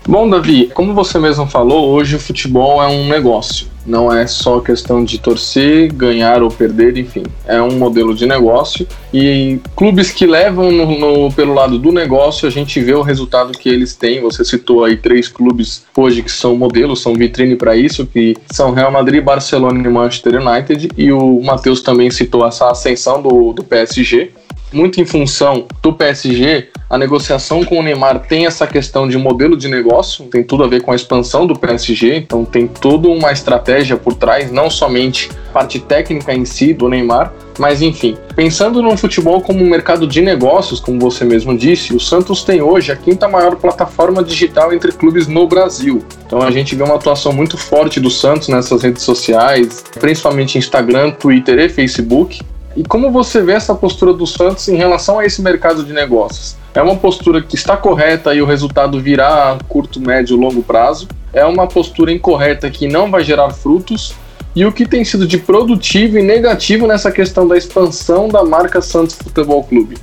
Bom, 0.06 0.28
Davi, 0.28 0.68
como 0.74 0.94
você 0.94 1.18
mesmo 1.18 1.46
falou, 1.46 1.90
hoje 1.90 2.16
o 2.16 2.18
futebol 2.18 2.82
é 2.82 2.88
um 2.88 3.08
negócio. 3.08 3.68
Não 3.84 4.12
é 4.12 4.26
só 4.26 4.60
questão 4.60 5.04
de 5.04 5.18
torcer, 5.18 5.92
ganhar 5.92 6.42
ou 6.42 6.50
perder, 6.50 6.96
enfim. 6.96 7.24
É 7.46 7.60
um 7.60 7.78
modelo 7.78 8.14
de 8.14 8.26
negócio 8.26 8.86
e 9.12 9.58
clubes 9.74 10.12
que 10.12 10.24
levam 10.24 10.70
no, 10.70 10.98
no, 10.98 11.32
pelo 11.32 11.52
lado 11.52 11.78
do 11.78 11.90
negócio, 11.90 12.46
a 12.46 12.50
gente 12.50 12.80
vê 12.80 12.94
o 12.94 13.02
resultado 13.02 13.52
que 13.52 13.68
eles 13.68 13.94
têm. 13.94 14.20
Você 14.20 14.44
citou 14.44 14.84
aí 14.84 14.96
três 14.96 15.28
clubes 15.28 15.84
hoje 15.96 16.22
que 16.22 16.30
são 16.30 16.56
modelos, 16.56 17.02
são 17.02 17.14
vitrine 17.14 17.56
para 17.56 17.76
isso, 17.76 18.06
que 18.06 18.36
são 18.50 18.72
Real 18.72 18.90
Madrid, 18.90 19.22
Barcelona 19.22 19.84
e 19.84 19.90
Manchester 19.90 20.40
United. 20.40 20.90
E 20.96 21.12
o 21.12 21.40
Matheus 21.42 21.80
também 21.80 22.10
citou 22.10 22.46
essa 22.46 22.70
ascensão 22.70 23.20
do, 23.20 23.52
do 23.52 23.64
PSG 23.64 24.30
muito 24.72 25.00
em 25.00 25.04
função 25.04 25.66
do 25.82 25.92
PSG, 25.92 26.68
a 26.92 26.98
negociação 26.98 27.64
com 27.64 27.78
o 27.78 27.82
Neymar 27.82 28.20
tem 28.26 28.44
essa 28.44 28.66
questão 28.66 29.08
de 29.08 29.16
modelo 29.16 29.56
de 29.56 29.66
negócio, 29.66 30.26
tem 30.26 30.42
tudo 30.42 30.62
a 30.62 30.66
ver 30.66 30.82
com 30.82 30.92
a 30.92 30.94
expansão 30.94 31.46
do 31.46 31.58
PSG, 31.58 32.16
então 32.16 32.44
tem 32.44 32.66
toda 32.66 33.08
uma 33.08 33.32
estratégia 33.32 33.96
por 33.96 34.14
trás, 34.14 34.52
não 34.52 34.68
somente 34.68 35.30
parte 35.52 35.78
técnica 35.78 36.34
em 36.34 36.44
si 36.44 36.74
do 36.74 36.88
Neymar, 36.88 37.32
mas 37.58 37.82
enfim, 37.82 38.16
pensando 38.34 38.82
no 38.82 38.96
futebol 38.96 39.40
como 39.40 39.64
um 39.64 39.68
mercado 39.68 40.06
de 40.06 40.20
negócios, 40.20 40.80
como 40.80 40.98
você 41.00 41.24
mesmo 41.24 41.56
disse, 41.56 41.94
o 41.94 42.00
Santos 42.00 42.44
tem 42.44 42.60
hoje 42.60 42.92
a 42.92 42.96
quinta 42.96 43.28
maior 43.28 43.56
plataforma 43.56 44.22
digital 44.22 44.72
entre 44.72 44.92
clubes 44.92 45.26
no 45.26 45.46
Brasil. 45.46 46.02
Então 46.26 46.42
a 46.42 46.50
gente 46.50 46.74
vê 46.74 46.82
uma 46.82 46.96
atuação 46.96 47.32
muito 47.32 47.56
forte 47.56 48.00
do 48.00 48.10
Santos 48.10 48.48
nessas 48.48 48.82
redes 48.82 49.02
sociais, 49.02 49.84
principalmente 49.98 50.58
Instagram, 50.58 51.10
Twitter 51.12 51.58
e 51.58 51.68
Facebook. 51.68 52.40
E 52.74 52.82
como 52.82 53.10
você 53.10 53.42
vê 53.42 53.52
essa 53.52 53.74
postura 53.74 54.14
do 54.14 54.26
Santos 54.26 54.66
em 54.68 54.76
relação 54.76 55.18
a 55.18 55.26
esse 55.26 55.42
mercado 55.42 55.84
de 55.84 55.92
negócios? 55.92 56.56
É 56.74 56.80
uma 56.80 56.96
postura 56.96 57.42
que 57.42 57.54
está 57.54 57.76
correta 57.76 58.34
e 58.34 58.40
o 58.40 58.46
resultado 58.46 58.98
virá 58.98 59.52
a 59.52 59.58
curto, 59.64 60.00
médio, 60.00 60.36
longo 60.36 60.62
prazo? 60.62 61.06
É 61.34 61.44
uma 61.44 61.66
postura 61.66 62.10
incorreta 62.10 62.70
que 62.70 62.88
não 62.88 63.10
vai 63.10 63.22
gerar 63.22 63.50
frutos? 63.50 64.14
E 64.56 64.64
o 64.64 64.72
que 64.72 64.86
tem 64.86 65.04
sido 65.04 65.26
de 65.26 65.38
produtivo 65.38 66.18
e 66.18 66.22
negativo 66.22 66.86
nessa 66.86 67.12
questão 67.12 67.46
da 67.46 67.56
expansão 67.58 68.28
da 68.28 68.42
marca 68.42 68.80
Santos 68.80 69.16
Futebol 69.16 69.62
Clube? 69.64 69.98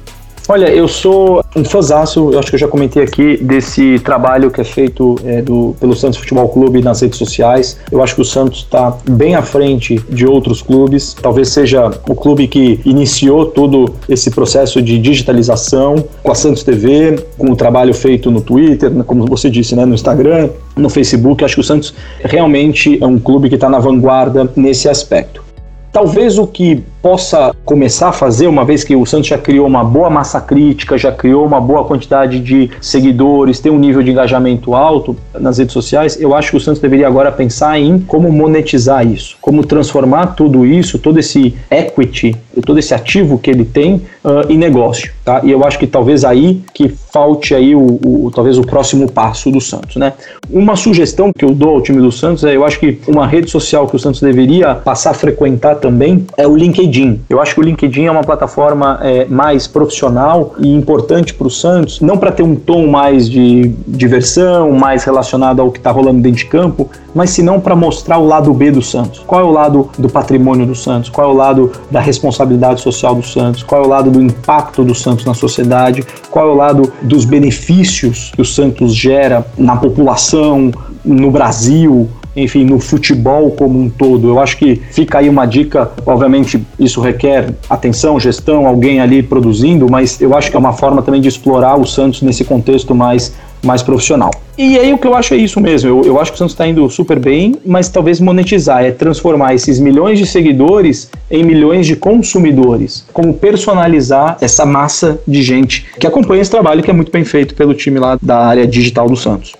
Olha, 0.51 0.65
eu 0.65 0.87
sou 0.87 1.45
um 1.55 1.63
fãzaço, 1.63 2.31
eu 2.33 2.39
acho 2.39 2.49
que 2.49 2.55
eu 2.55 2.59
já 2.59 2.67
comentei 2.67 3.03
aqui, 3.03 3.37
desse 3.37 3.99
trabalho 3.99 4.49
que 4.49 4.59
é 4.59 4.63
feito 4.63 5.15
é, 5.23 5.43
do, 5.43 5.75
pelo 5.79 5.95
Santos 5.95 6.17
Futebol 6.17 6.49
Clube 6.49 6.81
nas 6.81 7.01
redes 7.01 7.19
sociais. 7.19 7.77
Eu 7.91 8.01
acho 8.01 8.15
que 8.15 8.21
o 8.21 8.25
Santos 8.25 8.61
está 8.61 8.97
bem 9.07 9.35
à 9.35 9.43
frente 9.43 10.03
de 10.09 10.25
outros 10.25 10.63
clubes. 10.63 11.13
Talvez 11.13 11.49
seja 11.49 11.91
o 12.09 12.15
clube 12.15 12.47
que 12.47 12.81
iniciou 12.83 13.45
todo 13.45 13.93
esse 14.09 14.31
processo 14.31 14.81
de 14.81 14.97
digitalização 14.97 16.03
com 16.23 16.31
a 16.31 16.35
Santos 16.35 16.63
TV, 16.63 17.23
com 17.37 17.51
o 17.51 17.55
trabalho 17.55 17.93
feito 17.93 18.31
no 18.31 18.41
Twitter, 18.41 18.91
como 19.03 19.27
você 19.27 19.51
disse, 19.51 19.75
né, 19.75 19.85
no 19.85 19.93
Instagram, 19.93 20.49
no 20.75 20.89
Facebook. 20.89 21.43
Eu 21.43 21.45
acho 21.45 21.53
que 21.53 21.61
o 21.61 21.63
Santos 21.63 21.93
realmente 22.23 22.97
é 22.99 23.05
um 23.05 23.19
clube 23.19 23.49
que 23.49 23.55
está 23.55 23.69
na 23.69 23.77
vanguarda 23.77 24.51
nesse 24.55 24.89
aspecto. 24.89 25.43
Talvez 25.91 26.37
o 26.37 26.45
que 26.45 26.83
possa 27.01 27.55
começar 27.65 28.09
a 28.09 28.11
fazer, 28.11 28.47
uma 28.47 28.65
vez 28.65 28.83
que 28.83 28.95
o 28.95 29.05
Santos 29.05 29.27
já 29.27 29.37
criou 29.37 29.65
uma 29.65 29.83
boa 29.83 30.09
massa 30.09 30.41
crítica, 30.41 30.97
já 30.97 31.11
criou 31.11 31.45
uma 31.45 31.61
boa 31.61 31.85
quantidade 31.85 32.39
de 32.39 32.69
seguidores, 32.81 33.59
tem 33.59 33.71
um 33.71 33.79
nível 33.79 34.03
de 34.03 34.11
engajamento 34.11 34.73
alto 34.73 35.15
nas 35.39 35.57
redes 35.57 35.73
sociais, 35.73 36.19
eu 36.19 36.35
acho 36.35 36.51
que 36.51 36.57
o 36.57 36.59
Santos 36.59 36.81
deveria 36.81 37.07
agora 37.07 37.31
pensar 37.31 37.79
em 37.79 37.99
como 37.99 38.31
monetizar 38.31 39.05
isso, 39.05 39.37
como 39.41 39.65
transformar 39.65 40.27
tudo 40.27 40.65
isso, 40.65 40.99
todo 40.99 41.19
esse 41.19 41.55
equity, 41.71 42.35
todo 42.65 42.79
esse 42.79 42.93
ativo 42.93 43.37
que 43.37 43.49
ele 43.49 43.63
tem 43.63 44.01
uh, 44.23 44.49
em 44.49 44.57
negócio, 44.57 45.11
tá? 45.23 45.41
E 45.43 45.51
eu 45.51 45.63
acho 45.63 45.79
que 45.79 45.87
talvez 45.87 46.25
aí 46.25 46.61
que 46.73 46.89
falte 46.89 47.55
aí 47.55 47.75
o, 47.75 47.99
o, 48.03 48.31
talvez 48.33 48.57
o 48.57 48.63
próximo 48.63 49.09
passo 49.09 49.49
do 49.49 49.61
Santos, 49.61 49.95
né? 49.95 50.13
Uma 50.49 50.75
sugestão 50.75 51.31
que 51.35 51.45
eu 51.45 51.51
dou 51.51 51.75
ao 51.75 51.81
time 51.81 52.01
do 52.01 52.11
Santos 52.11 52.43
é, 52.43 52.55
eu 52.55 52.65
acho 52.65 52.79
que 52.79 52.99
uma 53.07 53.25
rede 53.25 53.49
social 53.49 53.87
que 53.87 53.95
o 53.95 53.99
Santos 53.99 54.21
deveria 54.21 54.75
passar 54.75 55.11
a 55.11 55.13
frequentar 55.13 55.75
também 55.75 56.25
é 56.35 56.47
o 56.47 56.55
LinkedIn. 56.55 56.88
Eu 57.29 57.41
acho 57.41 57.53
que 57.53 57.61
o 57.61 57.63
LinkedIn 57.63 58.05
é 58.05 58.11
uma 58.11 58.23
plataforma 58.23 58.99
é, 59.01 59.25
mais 59.25 59.67
profissional 59.67 60.55
e 60.59 60.73
importante 60.73 61.33
para 61.33 61.47
o 61.47 61.49
Santos, 61.49 62.01
não 62.01 62.17
para 62.17 62.31
ter 62.31 62.43
um 62.43 62.55
tom 62.55 62.87
mais 62.87 63.29
de 63.29 63.69
diversão, 63.87 64.71
mais 64.71 65.03
relacionado 65.03 65.61
ao 65.61 65.71
que 65.71 65.77
está 65.77 65.91
rolando 65.91 66.21
dentro 66.21 66.39
de 66.39 66.45
campo, 66.45 66.89
mas 67.13 67.31
senão 67.31 67.59
para 67.59 67.75
mostrar 67.75 68.17
o 68.17 68.25
lado 68.25 68.53
B 68.53 68.71
do 68.71 68.81
Santos. 68.81 69.19
Qual 69.25 69.41
é 69.41 69.43
o 69.43 69.51
lado 69.51 69.89
do 69.97 70.09
patrimônio 70.09 70.65
do 70.65 70.75
Santos? 70.75 71.09
Qual 71.09 71.29
é 71.29 71.33
o 71.33 71.35
lado 71.35 71.71
da 71.89 71.99
responsabilidade 71.99 72.81
social 72.81 73.15
do 73.15 73.23
Santos? 73.23 73.63
Qual 73.63 73.83
é 73.83 73.85
o 73.85 73.89
lado 73.89 74.11
do 74.11 74.21
impacto 74.21 74.83
do 74.83 74.95
Santos 74.95 75.25
na 75.25 75.33
sociedade? 75.33 76.05
Qual 76.29 76.47
é 76.47 76.51
o 76.51 76.55
lado 76.55 76.91
dos 77.01 77.25
benefícios 77.25 78.31
que 78.35 78.41
o 78.41 78.45
Santos 78.45 78.93
gera 78.93 79.45
na 79.57 79.75
população, 79.75 80.71
no 81.03 81.31
Brasil, 81.31 82.09
enfim, 82.43 82.63
no 82.63 82.79
futebol 82.79 83.51
como 83.51 83.79
um 83.79 83.89
todo. 83.89 84.27
Eu 84.27 84.39
acho 84.39 84.57
que 84.57 84.81
fica 84.91 85.19
aí 85.19 85.29
uma 85.29 85.45
dica, 85.45 85.91
obviamente 86.05 86.61
isso 86.77 87.01
requer 87.01 87.53
atenção, 87.69 88.19
gestão, 88.19 88.67
alguém 88.67 88.99
ali 88.99 89.21
produzindo, 89.21 89.89
mas 89.89 90.19
eu 90.21 90.35
acho 90.35 90.49
que 90.49 90.55
é 90.55 90.59
uma 90.59 90.73
forma 90.73 91.01
também 91.01 91.21
de 91.21 91.27
explorar 91.27 91.75
o 91.79 91.85
Santos 91.85 92.21
nesse 92.21 92.43
contexto 92.43 92.93
mais 92.95 93.33
mais 93.63 93.83
profissional. 93.83 94.31
E 94.57 94.77
aí 94.77 94.93
o 94.93 94.97
que 94.97 95.07
eu 95.07 95.15
acho 95.15 95.33
é 95.33 95.37
isso 95.37 95.59
mesmo. 95.59 95.89
Eu, 95.89 96.01
eu 96.03 96.19
acho 96.19 96.31
que 96.31 96.35
o 96.35 96.37
Santos 96.37 96.53
está 96.53 96.67
indo 96.67 96.89
super 96.89 97.19
bem, 97.19 97.55
mas 97.65 97.87
talvez 97.89 98.19
monetizar, 98.19 98.83
é 98.83 98.91
transformar 98.91 99.53
esses 99.53 99.79
milhões 99.79 100.19
de 100.19 100.25
seguidores 100.25 101.09
em 101.31 101.43
milhões 101.43 101.87
de 101.87 101.95
consumidores. 101.95 103.05
Como 103.13 103.33
personalizar 103.33 104.37
essa 104.41 104.65
massa 104.65 105.19
de 105.27 105.41
gente 105.41 105.85
que 105.99 106.05
acompanha 106.05 106.41
esse 106.41 106.51
trabalho 106.51 106.83
que 106.83 106.89
é 106.89 106.93
muito 106.93 107.11
bem 107.11 107.23
feito 107.23 107.55
pelo 107.55 107.73
time 107.73 107.99
lá 107.99 108.17
da 108.21 108.37
área 108.37 108.67
digital 108.67 109.07
do 109.07 109.15
Santos. 109.15 109.53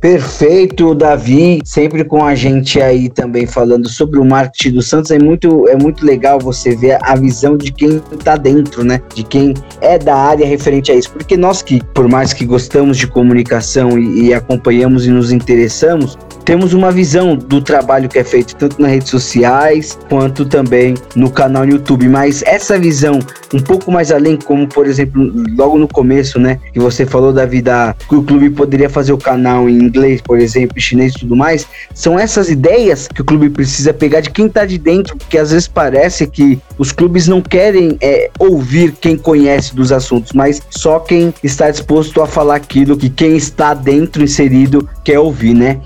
Perfeito, 0.00 0.94
Davi, 0.94 1.60
sempre 1.64 2.04
com 2.04 2.24
a 2.24 2.34
gente 2.34 2.80
aí 2.80 3.08
também 3.08 3.46
falando 3.46 3.88
sobre 3.88 4.20
o 4.20 4.24
marketing 4.24 4.72
do 4.72 4.82
Santos. 4.82 5.10
É 5.10 5.18
muito, 5.18 5.66
é 5.68 5.76
muito 5.76 6.04
legal 6.04 6.38
você 6.38 6.76
ver 6.76 6.98
a 7.02 7.16
visão 7.16 7.56
de 7.56 7.72
quem 7.72 8.02
está 8.12 8.36
dentro, 8.36 8.84
né? 8.84 9.00
De 9.14 9.24
quem 9.24 9.54
é 9.80 9.98
da 9.98 10.14
área 10.14 10.46
referente 10.46 10.92
a 10.92 10.94
isso. 10.94 11.10
Porque 11.10 11.36
nós 11.36 11.62
que, 11.62 11.82
por 11.94 12.08
mais 12.08 12.32
que 12.32 12.44
gostamos 12.44 12.98
de 12.98 13.06
comunicação 13.06 13.98
e, 13.98 14.26
e 14.26 14.34
acompanhamos 14.34 15.06
e 15.06 15.10
nos 15.10 15.32
interessamos, 15.32 16.18
temos 16.46 16.72
uma 16.72 16.92
visão 16.92 17.36
do 17.36 17.60
trabalho 17.60 18.08
que 18.08 18.20
é 18.20 18.24
feito 18.24 18.54
tanto 18.54 18.80
nas 18.80 18.92
redes 18.92 19.10
sociais 19.10 19.98
quanto 20.08 20.46
também 20.46 20.94
no 21.16 21.28
canal 21.28 21.66
no 21.66 21.72
YouTube. 21.72 22.08
Mas 22.08 22.42
essa 22.46 22.78
visão 22.78 23.18
um 23.52 23.60
pouco 23.60 23.90
mais 23.90 24.12
além, 24.12 24.36
como 24.36 24.66
por 24.68 24.86
exemplo, 24.86 25.32
logo 25.56 25.76
no 25.76 25.88
começo, 25.88 26.38
né? 26.38 26.60
Que 26.72 26.78
você 26.78 27.04
falou 27.04 27.32
da 27.32 27.44
vida 27.44 27.96
que 28.08 28.14
o 28.14 28.22
clube 28.22 28.50
poderia 28.50 28.88
fazer 28.88 29.12
o 29.12 29.18
canal 29.18 29.68
em 29.68 29.76
inglês, 29.76 30.20
por 30.20 30.38
exemplo, 30.38 30.80
chinês 30.80 31.14
e 31.14 31.20
tudo 31.20 31.34
mais, 31.34 31.66
são 31.92 32.18
essas 32.18 32.48
ideias 32.48 33.08
que 33.08 33.22
o 33.22 33.24
clube 33.24 33.50
precisa 33.50 33.92
pegar 33.92 34.20
de 34.20 34.30
quem 34.30 34.48
tá 34.48 34.64
de 34.64 34.78
dentro, 34.78 35.16
porque 35.16 35.38
às 35.38 35.50
vezes 35.50 35.66
parece 35.66 36.26
que 36.28 36.60
os 36.78 36.92
clubes 36.92 37.26
não 37.26 37.42
querem 37.42 37.96
é, 38.00 38.30
ouvir 38.38 38.92
quem 38.92 39.16
conhece 39.16 39.74
dos 39.74 39.90
assuntos, 39.90 40.32
mas 40.32 40.62
só 40.70 41.00
quem 41.00 41.34
está 41.42 41.70
disposto 41.70 42.22
a 42.22 42.26
falar 42.26 42.54
aquilo 42.54 42.96
que 42.96 43.10
quem 43.10 43.36
está 43.36 43.74
dentro 43.74 44.22
inserido 44.22 44.88
quer 45.02 45.18
ouvir, 45.18 45.54
né? 45.54 45.80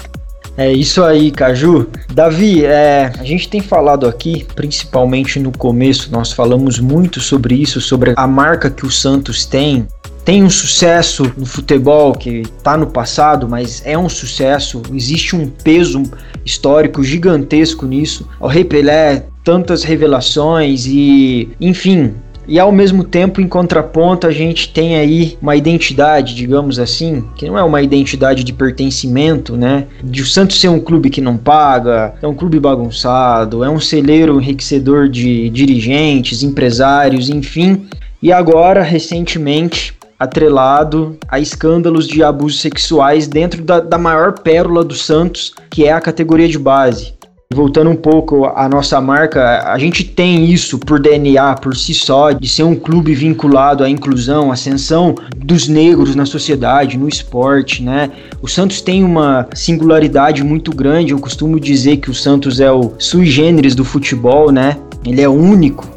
É 0.60 0.70
isso 0.70 1.02
aí, 1.02 1.30
Caju. 1.30 1.88
Davi, 2.12 2.66
é, 2.66 3.10
a 3.18 3.24
gente 3.24 3.48
tem 3.48 3.62
falado 3.62 4.06
aqui, 4.06 4.46
principalmente 4.54 5.40
no 5.40 5.50
começo, 5.50 6.12
nós 6.12 6.32
falamos 6.32 6.78
muito 6.78 7.18
sobre 7.18 7.54
isso, 7.54 7.80
sobre 7.80 8.12
a 8.14 8.26
marca 8.26 8.68
que 8.68 8.84
o 8.84 8.90
Santos 8.90 9.46
tem. 9.46 9.88
Tem 10.22 10.44
um 10.44 10.50
sucesso 10.50 11.32
no 11.34 11.46
futebol 11.46 12.12
que 12.12 12.42
está 12.42 12.76
no 12.76 12.86
passado, 12.86 13.48
mas 13.48 13.80
é 13.86 13.96
um 13.96 14.10
sucesso. 14.10 14.82
Existe 14.92 15.34
um 15.34 15.48
peso 15.48 16.02
histórico 16.44 17.02
gigantesco 17.02 17.86
nisso. 17.86 18.28
O 18.38 18.46
Rei 18.46 18.62
Pelé, 18.62 19.24
tantas 19.42 19.82
revelações 19.82 20.84
e, 20.84 21.48
enfim, 21.58 22.14
e 22.50 22.58
ao 22.58 22.72
mesmo 22.72 23.04
tempo, 23.04 23.40
em 23.40 23.46
contraponto, 23.46 24.26
a 24.26 24.32
gente 24.32 24.72
tem 24.72 24.96
aí 24.96 25.38
uma 25.40 25.54
identidade, 25.54 26.34
digamos 26.34 26.80
assim, 26.80 27.24
que 27.36 27.46
não 27.46 27.56
é 27.56 27.62
uma 27.62 27.80
identidade 27.80 28.42
de 28.42 28.52
pertencimento, 28.52 29.56
né? 29.56 29.86
De 30.02 30.20
o 30.20 30.26
Santos 30.26 30.60
ser 30.60 30.66
um 30.66 30.80
clube 30.80 31.10
que 31.10 31.20
não 31.20 31.36
paga, 31.36 32.12
é 32.20 32.26
um 32.26 32.34
clube 32.34 32.58
bagunçado, 32.58 33.62
é 33.62 33.70
um 33.70 33.78
celeiro 33.78 34.40
enriquecedor 34.40 35.08
de 35.08 35.48
dirigentes, 35.50 36.42
empresários, 36.42 37.30
enfim. 37.30 37.86
E 38.20 38.32
agora, 38.32 38.82
recentemente, 38.82 39.94
atrelado 40.18 41.16
a 41.28 41.38
escândalos 41.38 42.08
de 42.08 42.20
abusos 42.24 42.60
sexuais 42.60 43.28
dentro 43.28 43.62
da, 43.62 43.78
da 43.78 43.96
maior 43.96 44.40
pérola 44.40 44.82
do 44.82 44.96
Santos, 44.96 45.54
que 45.70 45.86
é 45.86 45.92
a 45.92 46.00
categoria 46.00 46.48
de 46.48 46.58
base. 46.58 47.14
Voltando 47.52 47.90
um 47.90 47.96
pouco 47.96 48.44
à 48.46 48.68
nossa 48.68 49.00
marca, 49.00 49.72
a 49.72 49.76
gente 49.76 50.04
tem 50.04 50.44
isso 50.44 50.78
por 50.78 51.00
DNA, 51.00 51.56
por 51.56 51.76
si 51.76 51.92
só, 51.92 52.30
de 52.30 52.48
ser 52.48 52.62
um 52.62 52.76
clube 52.76 53.12
vinculado 53.12 53.82
à 53.82 53.90
inclusão, 53.90 54.50
à 54.50 54.54
ascensão 54.54 55.16
dos 55.36 55.66
negros 55.66 56.14
na 56.14 56.24
sociedade, 56.24 56.96
no 56.96 57.08
esporte, 57.08 57.82
né? 57.82 58.08
O 58.40 58.46
Santos 58.46 58.80
tem 58.80 59.02
uma 59.02 59.48
singularidade 59.52 60.44
muito 60.44 60.70
grande, 60.70 61.10
eu 61.10 61.18
costumo 61.18 61.58
dizer 61.58 61.96
que 61.96 62.08
o 62.08 62.14
Santos 62.14 62.60
é 62.60 62.70
o 62.70 62.92
sui 63.00 63.26
generis 63.26 63.74
do 63.74 63.84
futebol, 63.84 64.52
né? 64.52 64.76
Ele 65.04 65.20
é 65.20 65.28
único, 65.28 65.88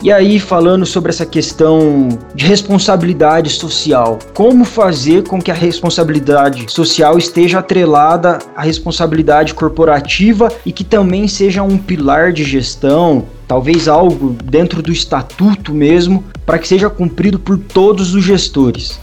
e 0.00 0.12
aí, 0.12 0.38
falando 0.38 0.86
sobre 0.86 1.10
essa 1.10 1.26
questão 1.26 2.08
de 2.32 2.46
responsabilidade 2.46 3.50
social, 3.50 4.20
como 4.32 4.64
fazer 4.64 5.24
com 5.24 5.42
que 5.42 5.50
a 5.50 5.54
responsabilidade 5.54 6.70
social 6.72 7.18
esteja 7.18 7.58
atrelada 7.58 8.38
à 8.54 8.62
responsabilidade 8.62 9.54
corporativa 9.54 10.52
e 10.64 10.70
que 10.70 10.84
também 10.84 11.26
seja 11.26 11.64
um 11.64 11.76
pilar 11.76 12.32
de 12.32 12.44
gestão, 12.44 13.24
talvez 13.48 13.88
algo 13.88 14.36
dentro 14.44 14.82
do 14.82 14.92
estatuto 14.92 15.74
mesmo, 15.74 16.22
para 16.46 16.58
que 16.58 16.68
seja 16.68 16.88
cumprido 16.88 17.40
por 17.40 17.58
todos 17.58 18.14
os 18.14 18.22
gestores? 18.22 19.00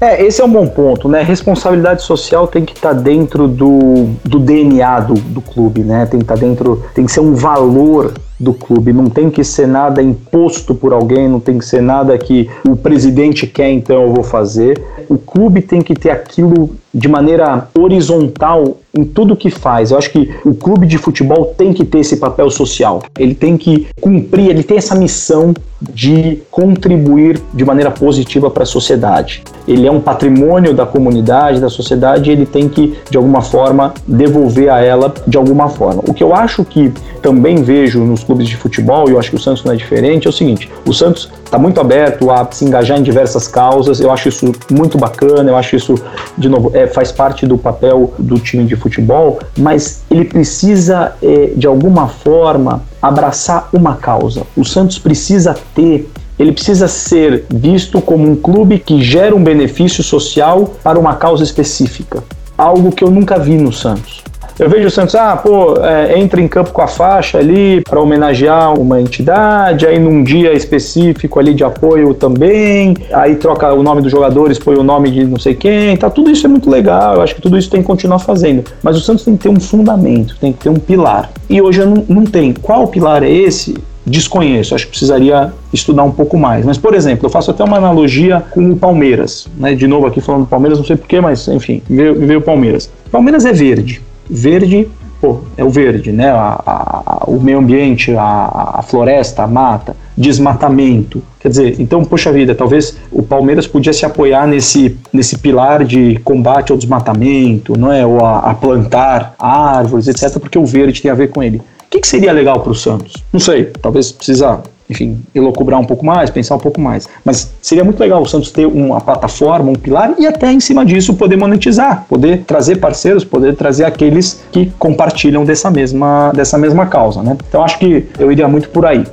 É, 0.00 0.24
esse 0.24 0.40
é 0.40 0.44
um 0.44 0.50
bom 0.50 0.66
ponto, 0.66 1.08
né? 1.08 1.22
Responsabilidade 1.22 2.02
social 2.02 2.46
tem 2.46 2.64
que 2.64 2.72
estar 2.72 2.94
tá 2.94 3.00
dentro 3.00 3.46
do, 3.46 4.08
do 4.24 4.38
DNA 4.38 5.00
do, 5.00 5.14
do 5.14 5.42
clube, 5.42 5.82
né? 5.82 6.06
Tem 6.06 6.18
que 6.18 6.24
estar 6.24 6.34
tá 6.34 6.40
dentro, 6.40 6.82
tem 6.94 7.04
que 7.04 7.12
ser 7.12 7.20
um 7.20 7.34
valor 7.34 8.12
do 8.38 8.52
clube. 8.52 8.92
Não 8.92 9.06
tem 9.06 9.30
que 9.30 9.44
ser 9.44 9.66
nada 9.66 10.02
imposto 10.02 10.74
por 10.74 10.92
alguém, 10.92 11.28
não 11.28 11.40
tem 11.40 11.58
que 11.58 11.64
ser 11.64 11.80
nada 11.80 12.16
que 12.18 12.50
o 12.68 12.76
presidente 12.76 13.46
quer, 13.46 13.70
então 13.70 14.02
eu 14.02 14.12
vou 14.12 14.24
fazer. 14.24 14.82
O 15.08 15.16
clube 15.16 15.62
tem 15.62 15.80
que 15.80 15.94
ter 15.94 16.10
aquilo 16.10 16.70
de 16.92 17.08
maneira 17.08 17.68
horizontal 17.78 18.78
em 18.94 19.04
tudo 19.04 19.36
que 19.36 19.50
faz. 19.50 19.90
Eu 19.90 19.98
acho 19.98 20.10
que 20.10 20.30
o 20.44 20.54
clube 20.54 20.86
de 20.86 20.98
futebol 20.98 21.54
tem 21.56 21.72
que 21.72 21.84
ter 21.84 21.98
esse 21.98 22.16
papel 22.16 22.50
social. 22.50 23.02
Ele 23.18 23.34
tem 23.34 23.56
que 23.56 23.86
cumprir, 24.00 24.50
ele 24.50 24.62
tem 24.62 24.76
essa 24.76 24.94
missão 24.94 25.54
de 25.80 26.40
contribuir 26.50 27.40
de 27.52 27.64
maneira 27.64 27.90
positiva 27.90 28.50
para 28.50 28.62
a 28.62 28.66
sociedade. 28.66 29.42
Ele 29.66 29.86
é 29.86 29.90
um 29.90 30.00
patrimônio 30.00 30.74
da 30.74 30.86
comunidade, 30.86 31.60
da 31.60 31.68
sociedade, 31.68 32.30
e 32.30 32.32
ele 32.32 32.46
tem 32.46 32.68
que, 32.68 32.96
de 33.10 33.16
alguma 33.16 33.42
forma, 33.42 33.92
devolver 34.06 34.70
a 34.70 34.80
ela 34.80 35.12
de 35.26 35.36
alguma 35.36 35.68
forma. 35.68 36.02
O 36.06 36.14
que 36.14 36.22
eu 36.22 36.34
acho 36.34 36.64
que 36.64 36.92
também 37.22 37.62
vejo 37.62 38.00
nos 38.00 38.22
clubes 38.22 38.46
de 38.46 38.56
futebol, 38.56 39.08
e 39.08 39.12
eu 39.12 39.18
acho 39.18 39.30
que 39.30 39.36
o 39.36 39.40
Santos 39.40 39.64
não 39.64 39.72
é 39.72 39.76
diferente, 39.76 40.26
é 40.26 40.30
o 40.30 40.32
seguinte: 40.32 40.70
o 40.86 40.92
Santos 40.92 41.30
está 41.44 41.58
muito 41.58 41.80
aberto 41.80 42.30
a 42.30 42.46
se 42.50 42.64
engajar 42.64 42.98
em 42.98 43.02
diversas 43.02 43.46
causas, 43.48 44.00
eu 44.00 44.10
acho 44.10 44.28
isso 44.28 44.52
muito 44.70 44.98
bacana, 44.98 45.50
eu 45.50 45.56
acho 45.56 45.76
isso, 45.76 45.94
de 46.36 46.48
novo, 46.48 46.70
é, 46.74 46.86
faz 46.86 47.12
parte 47.12 47.46
do 47.46 47.56
papel 47.56 48.12
do 48.18 48.38
time 48.38 48.64
de 48.64 48.76
futebol, 48.84 49.40
mas 49.56 50.02
ele 50.10 50.26
precisa, 50.26 51.16
é, 51.22 51.52
de 51.56 51.66
alguma 51.66 52.06
forma, 52.06 52.82
abraçar 53.00 53.70
uma 53.72 53.96
causa. 53.96 54.42
O 54.54 54.64
Santos 54.64 54.98
precisa 54.98 55.56
ter 55.74 56.08
ele 56.36 56.50
precisa 56.50 56.88
ser 56.88 57.44
visto 57.48 58.02
como 58.02 58.28
um 58.28 58.34
clube 58.34 58.80
que 58.80 59.00
gera 59.00 59.36
um 59.36 59.44
benefício 59.44 60.02
social 60.02 60.74
para 60.82 60.98
uma 60.98 61.14
causa 61.14 61.44
específica. 61.44 62.24
Algo 62.58 62.90
que 62.90 63.04
eu 63.04 63.10
nunca 63.10 63.38
vi 63.38 63.56
no 63.56 63.72
Santos. 63.72 64.20
Eu 64.56 64.70
vejo 64.70 64.86
o 64.86 64.90
Santos, 64.90 65.16
ah, 65.16 65.36
pô, 65.36 65.74
é, 65.82 66.16
entra 66.16 66.40
em 66.40 66.46
campo 66.46 66.70
com 66.70 66.80
a 66.80 66.86
faixa 66.86 67.38
ali 67.38 67.80
para 67.80 68.00
homenagear 68.00 68.78
uma 68.78 69.00
entidade, 69.00 69.84
aí 69.84 69.98
num 69.98 70.22
dia 70.22 70.52
específico 70.52 71.40
ali 71.40 71.52
de 71.52 71.64
apoio 71.64 72.14
também, 72.14 72.96
aí 73.12 73.34
troca 73.34 73.72
o 73.72 73.82
nome 73.82 74.00
dos 74.00 74.12
jogadores, 74.12 74.56
põe 74.56 74.76
o 74.76 74.84
nome 74.84 75.10
de 75.10 75.24
não 75.24 75.40
sei 75.40 75.56
quem, 75.56 75.96
tá? 75.96 76.08
Tudo 76.08 76.30
isso 76.30 76.46
é 76.46 76.48
muito 76.48 76.70
legal, 76.70 77.16
eu 77.16 77.22
acho 77.22 77.34
que 77.34 77.42
tudo 77.42 77.58
isso 77.58 77.68
tem 77.68 77.80
que 77.80 77.86
continuar 77.86 78.20
fazendo. 78.20 78.62
Mas 78.80 78.96
o 78.96 79.00
Santos 79.00 79.24
tem 79.24 79.36
que 79.36 79.42
ter 79.42 79.48
um 79.48 79.58
fundamento, 79.58 80.36
tem 80.40 80.52
que 80.52 80.60
ter 80.60 80.70
um 80.70 80.76
pilar. 80.76 81.30
E 81.50 81.60
hoje 81.60 81.84
não, 81.84 82.04
não 82.08 82.24
tem. 82.24 82.52
Qual 82.52 82.86
pilar 82.86 83.24
é 83.24 83.30
esse? 83.30 83.74
desconheço, 84.06 84.74
acho 84.74 84.84
que 84.84 84.90
precisaria 84.90 85.50
estudar 85.72 86.02
um 86.02 86.10
pouco 86.10 86.36
mais. 86.36 86.64
Mas, 86.64 86.76
por 86.76 86.94
exemplo, 86.94 87.26
eu 87.26 87.30
faço 87.30 87.50
até 87.50 87.64
uma 87.64 87.78
analogia 87.78 88.42
com 88.50 88.70
o 88.70 88.76
Palmeiras, 88.76 89.48
né? 89.56 89.74
De 89.74 89.86
novo 89.86 90.06
aqui 90.06 90.20
falando 90.20 90.42
do 90.42 90.46
Palmeiras, 90.46 90.78
não 90.78 90.84
sei 90.84 90.96
porquê, 90.96 91.22
mas 91.22 91.48
enfim, 91.48 91.80
veio, 91.88 92.14
veio 92.14 92.38
o 92.38 92.42
Palmeiras. 92.42 92.90
Palmeiras 93.10 93.46
é 93.46 93.52
verde. 93.52 94.02
Verde 94.28 94.88
pô, 95.24 95.38
é 95.56 95.64
o 95.64 95.70
verde, 95.70 96.12
né? 96.12 96.28
A, 96.28 96.60
a, 96.66 97.24
o 97.26 97.40
meio 97.40 97.58
ambiente, 97.58 98.14
a, 98.14 98.74
a, 98.74 98.82
floresta, 98.82 99.42
a 99.42 99.46
mata, 99.46 99.96
desmatamento. 100.14 101.22
Quer 101.40 101.48
dizer, 101.48 101.80
então, 101.80 102.04
poxa 102.04 102.30
vida, 102.30 102.54
talvez 102.54 102.98
o 103.10 103.22
Palmeiras 103.22 103.66
podia 103.66 103.92
se 103.94 104.04
apoiar 104.04 104.46
nesse, 104.46 104.98
nesse 105.10 105.38
pilar 105.38 105.82
de 105.82 106.20
combate 106.22 106.72
ao 106.72 106.76
desmatamento, 106.76 107.78
não 107.78 107.90
é? 107.90 108.04
Ou 108.04 108.22
a, 108.22 108.50
a 108.50 108.54
plantar 108.54 109.34
árvores, 109.38 110.08
etc., 110.08 110.38
porque 110.38 110.58
o 110.58 110.66
verde 110.66 111.00
tem 111.00 111.10
a 111.10 111.14
ver 111.14 111.28
com 111.28 111.42
ele. 111.42 111.62
Que, 111.94 112.00
que 112.00 112.08
seria 112.08 112.32
legal 112.32 112.58
para 112.58 112.72
o 112.72 112.74
Santos? 112.74 113.12
Não 113.32 113.38
sei, 113.38 113.66
talvez 113.80 114.10
precisa 114.10 114.60
enfim, 114.90 115.22
elocubrar 115.32 115.78
um 115.78 115.84
pouco 115.84 116.04
mais, 116.04 116.28
pensar 116.28 116.56
um 116.56 116.58
pouco 116.58 116.80
mais. 116.80 117.08
Mas 117.24 117.52
seria 117.62 117.84
muito 117.84 118.00
legal 118.00 118.20
o 118.20 118.26
Santos 118.26 118.50
ter 118.50 118.66
uma 118.66 119.00
plataforma, 119.00 119.70
um 119.70 119.76
pilar 119.76 120.12
e 120.18 120.26
até 120.26 120.52
em 120.52 120.58
cima 120.58 120.84
disso 120.84 121.14
poder 121.14 121.36
monetizar, 121.36 122.04
poder 122.08 122.42
trazer 122.42 122.76
parceiros, 122.80 123.24
poder 123.24 123.54
trazer 123.54 123.84
aqueles 123.84 124.42
que 124.50 124.72
compartilham 124.76 125.44
dessa 125.44 125.70
mesma, 125.70 126.32
dessa 126.34 126.58
mesma 126.58 126.84
causa, 126.86 127.22
né? 127.22 127.36
Então 127.48 127.62
acho 127.62 127.78
que 127.78 128.08
eu 128.18 128.30
iria 128.32 128.48
muito 128.48 128.70
por 128.70 128.84
aí. 128.84 129.04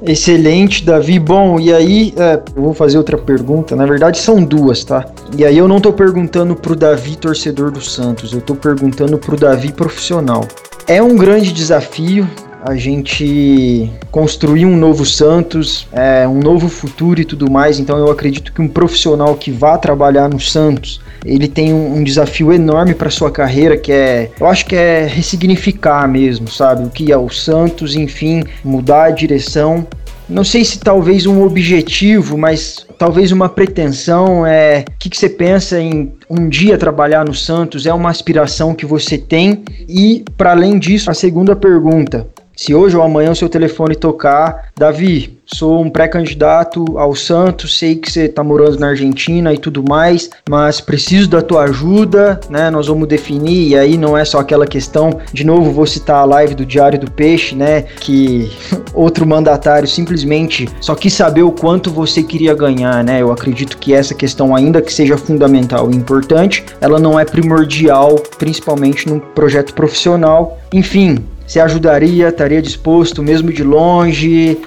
Excelente, 0.00 0.84
Davi. 0.84 1.18
Bom, 1.18 1.58
e 1.58 1.72
aí 1.72 2.14
é, 2.16 2.40
eu 2.54 2.62
vou 2.62 2.72
fazer 2.72 2.98
outra 2.98 3.18
pergunta. 3.18 3.74
Na 3.74 3.84
verdade, 3.84 4.18
são 4.18 4.44
duas, 4.44 4.84
tá? 4.84 5.04
E 5.36 5.44
aí 5.44 5.58
eu 5.58 5.66
não 5.66 5.80
tô 5.80 5.92
perguntando 5.92 6.54
pro 6.54 6.76
Davi, 6.76 7.16
torcedor 7.16 7.72
do 7.72 7.80
Santos, 7.80 8.32
eu 8.32 8.40
tô 8.40 8.54
perguntando 8.54 9.18
pro 9.18 9.36
Davi 9.36 9.72
profissional. 9.72 10.46
É 10.88 11.02
um 11.02 11.16
grande 11.16 11.52
desafio 11.52 12.28
a 12.64 12.76
gente 12.76 13.90
construir 14.12 14.66
um 14.66 14.76
novo 14.76 15.04
Santos, 15.04 15.88
é, 15.92 16.28
um 16.28 16.38
novo 16.38 16.68
futuro 16.68 17.20
e 17.20 17.24
tudo 17.24 17.50
mais. 17.50 17.80
Então 17.80 17.98
eu 17.98 18.08
acredito 18.08 18.52
que 18.52 18.62
um 18.62 18.68
profissional 18.68 19.34
que 19.34 19.50
vá 19.50 19.76
trabalhar 19.76 20.28
no 20.28 20.38
Santos, 20.38 21.00
ele 21.24 21.48
tem 21.48 21.74
um, 21.74 21.96
um 21.96 22.04
desafio 22.04 22.52
enorme 22.52 22.94
para 22.94 23.10
sua 23.10 23.32
carreira, 23.32 23.76
que 23.76 23.90
é, 23.90 24.30
eu 24.38 24.46
acho 24.46 24.64
que 24.64 24.76
é 24.76 25.06
ressignificar 25.06 26.06
mesmo, 26.06 26.48
sabe? 26.48 26.86
O 26.86 26.90
que 26.90 27.10
é 27.10 27.18
o 27.18 27.28
Santos, 27.30 27.96
enfim, 27.96 28.44
mudar 28.64 29.06
a 29.06 29.10
direção 29.10 29.84
não 30.28 30.42
sei 30.42 30.64
se 30.64 30.78
talvez 30.78 31.24
um 31.26 31.42
objetivo, 31.42 32.36
mas 32.36 32.84
talvez 32.98 33.30
uma 33.30 33.48
pretensão 33.48 34.44
é 34.44 34.84
o 34.88 34.98
que, 34.98 35.08
que, 35.10 35.16
você 35.16 35.28
pensa 35.28 35.80
em 35.80 36.12
um 36.28 36.48
dia 36.48 36.76
trabalhar 36.76 37.24
no 37.24 37.34
Santos? 37.34 37.86
É 37.86 37.94
uma 37.94 38.10
aspiração 38.10 38.74
que 38.74 38.84
você 38.84 39.16
tem? 39.16 39.62
E, 39.88 40.24
para 40.36 40.50
além 40.50 40.78
disso, 40.78 41.10
a 41.10 41.14
segunda 41.14 41.54
pergunta: 41.54 42.26
se 42.56 42.74
hoje 42.74 42.96
ou 42.96 43.02
amanhã 43.02 43.30
o 43.30 43.36
seu 43.36 43.50
telefone 43.50 43.94
tocar, 43.94 44.70
Davi, 44.74 45.38
sou 45.44 45.82
um 45.82 45.90
pré-candidato 45.90 46.98
ao 46.98 47.14
Santos, 47.14 47.78
sei 47.78 47.94
que 47.94 48.10
você 48.10 48.22
está 48.22 48.42
morando 48.42 48.80
na 48.80 48.88
Argentina 48.88 49.52
e 49.52 49.58
tudo 49.58 49.84
mais, 49.86 50.30
mas 50.48 50.80
preciso 50.80 51.28
da 51.28 51.42
tua 51.42 51.64
ajuda, 51.64 52.40
né? 52.48 52.70
Nós 52.70 52.88
vamos 52.88 53.06
definir, 53.06 53.68
e 53.68 53.78
aí 53.78 53.98
não 53.98 54.16
é 54.16 54.24
só 54.24 54.40
aquela 54.40 54.66
questão, 54.66 55.20
de 55.32 55.44
novo 55.44 55.70
vou 55.70 55.86
citar 55.86 56.16
a 56.16 56.24
live 56.24 56.54
do 56.54 56.64
Diário 56.64 56.98
do 56.98 57.10
Peixe, 57.10 57.54
né? 57.54 57.82
Que 57.82 58.50
outro 58.94 59.26
mandatário 59.26 59.86
simplesmente 59.86 60.66
só 60.80 60.94
quis 60.94 61.12
saber 61.12 61.42
o 61.42 61.52
quanto 61.52 61.90
você 61.90 62.22
queria 62.22 62.54
ganhar, 62.54 63.04
né? 63.04 63.20
Eu 63.20 63.30
acredito 63.30 63.76
que 63.76 63.92
essa 63.92 64.14
questão, 64.14 64.56
ainda 64.56 64.80
que 64.80 64.92
seja 64.92 65.18
fundamental 65.18 65.90
e 65.90 65.94
importante, 65.94 66.64
ela 66.80 66.98
não 66.98 67.20
é 67.20 67.24
primordial, 67.24 68.16
principalmente 68.38 69.06
no 69.08 69.20
projeto 69.20 69.74
profissional. 69.74 70.58
Enfim, 70.72 71.22
você 71.46 71.60
ajudaria, 71.60 72.28
estaria 72.28 72.60
disposto, 72.60 73.22
mesmo 73.22 73.52
de 73.52 73.62
longe? 73.62 74.58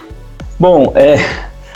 Bom, 0.58 0.92
é 0.96 1.18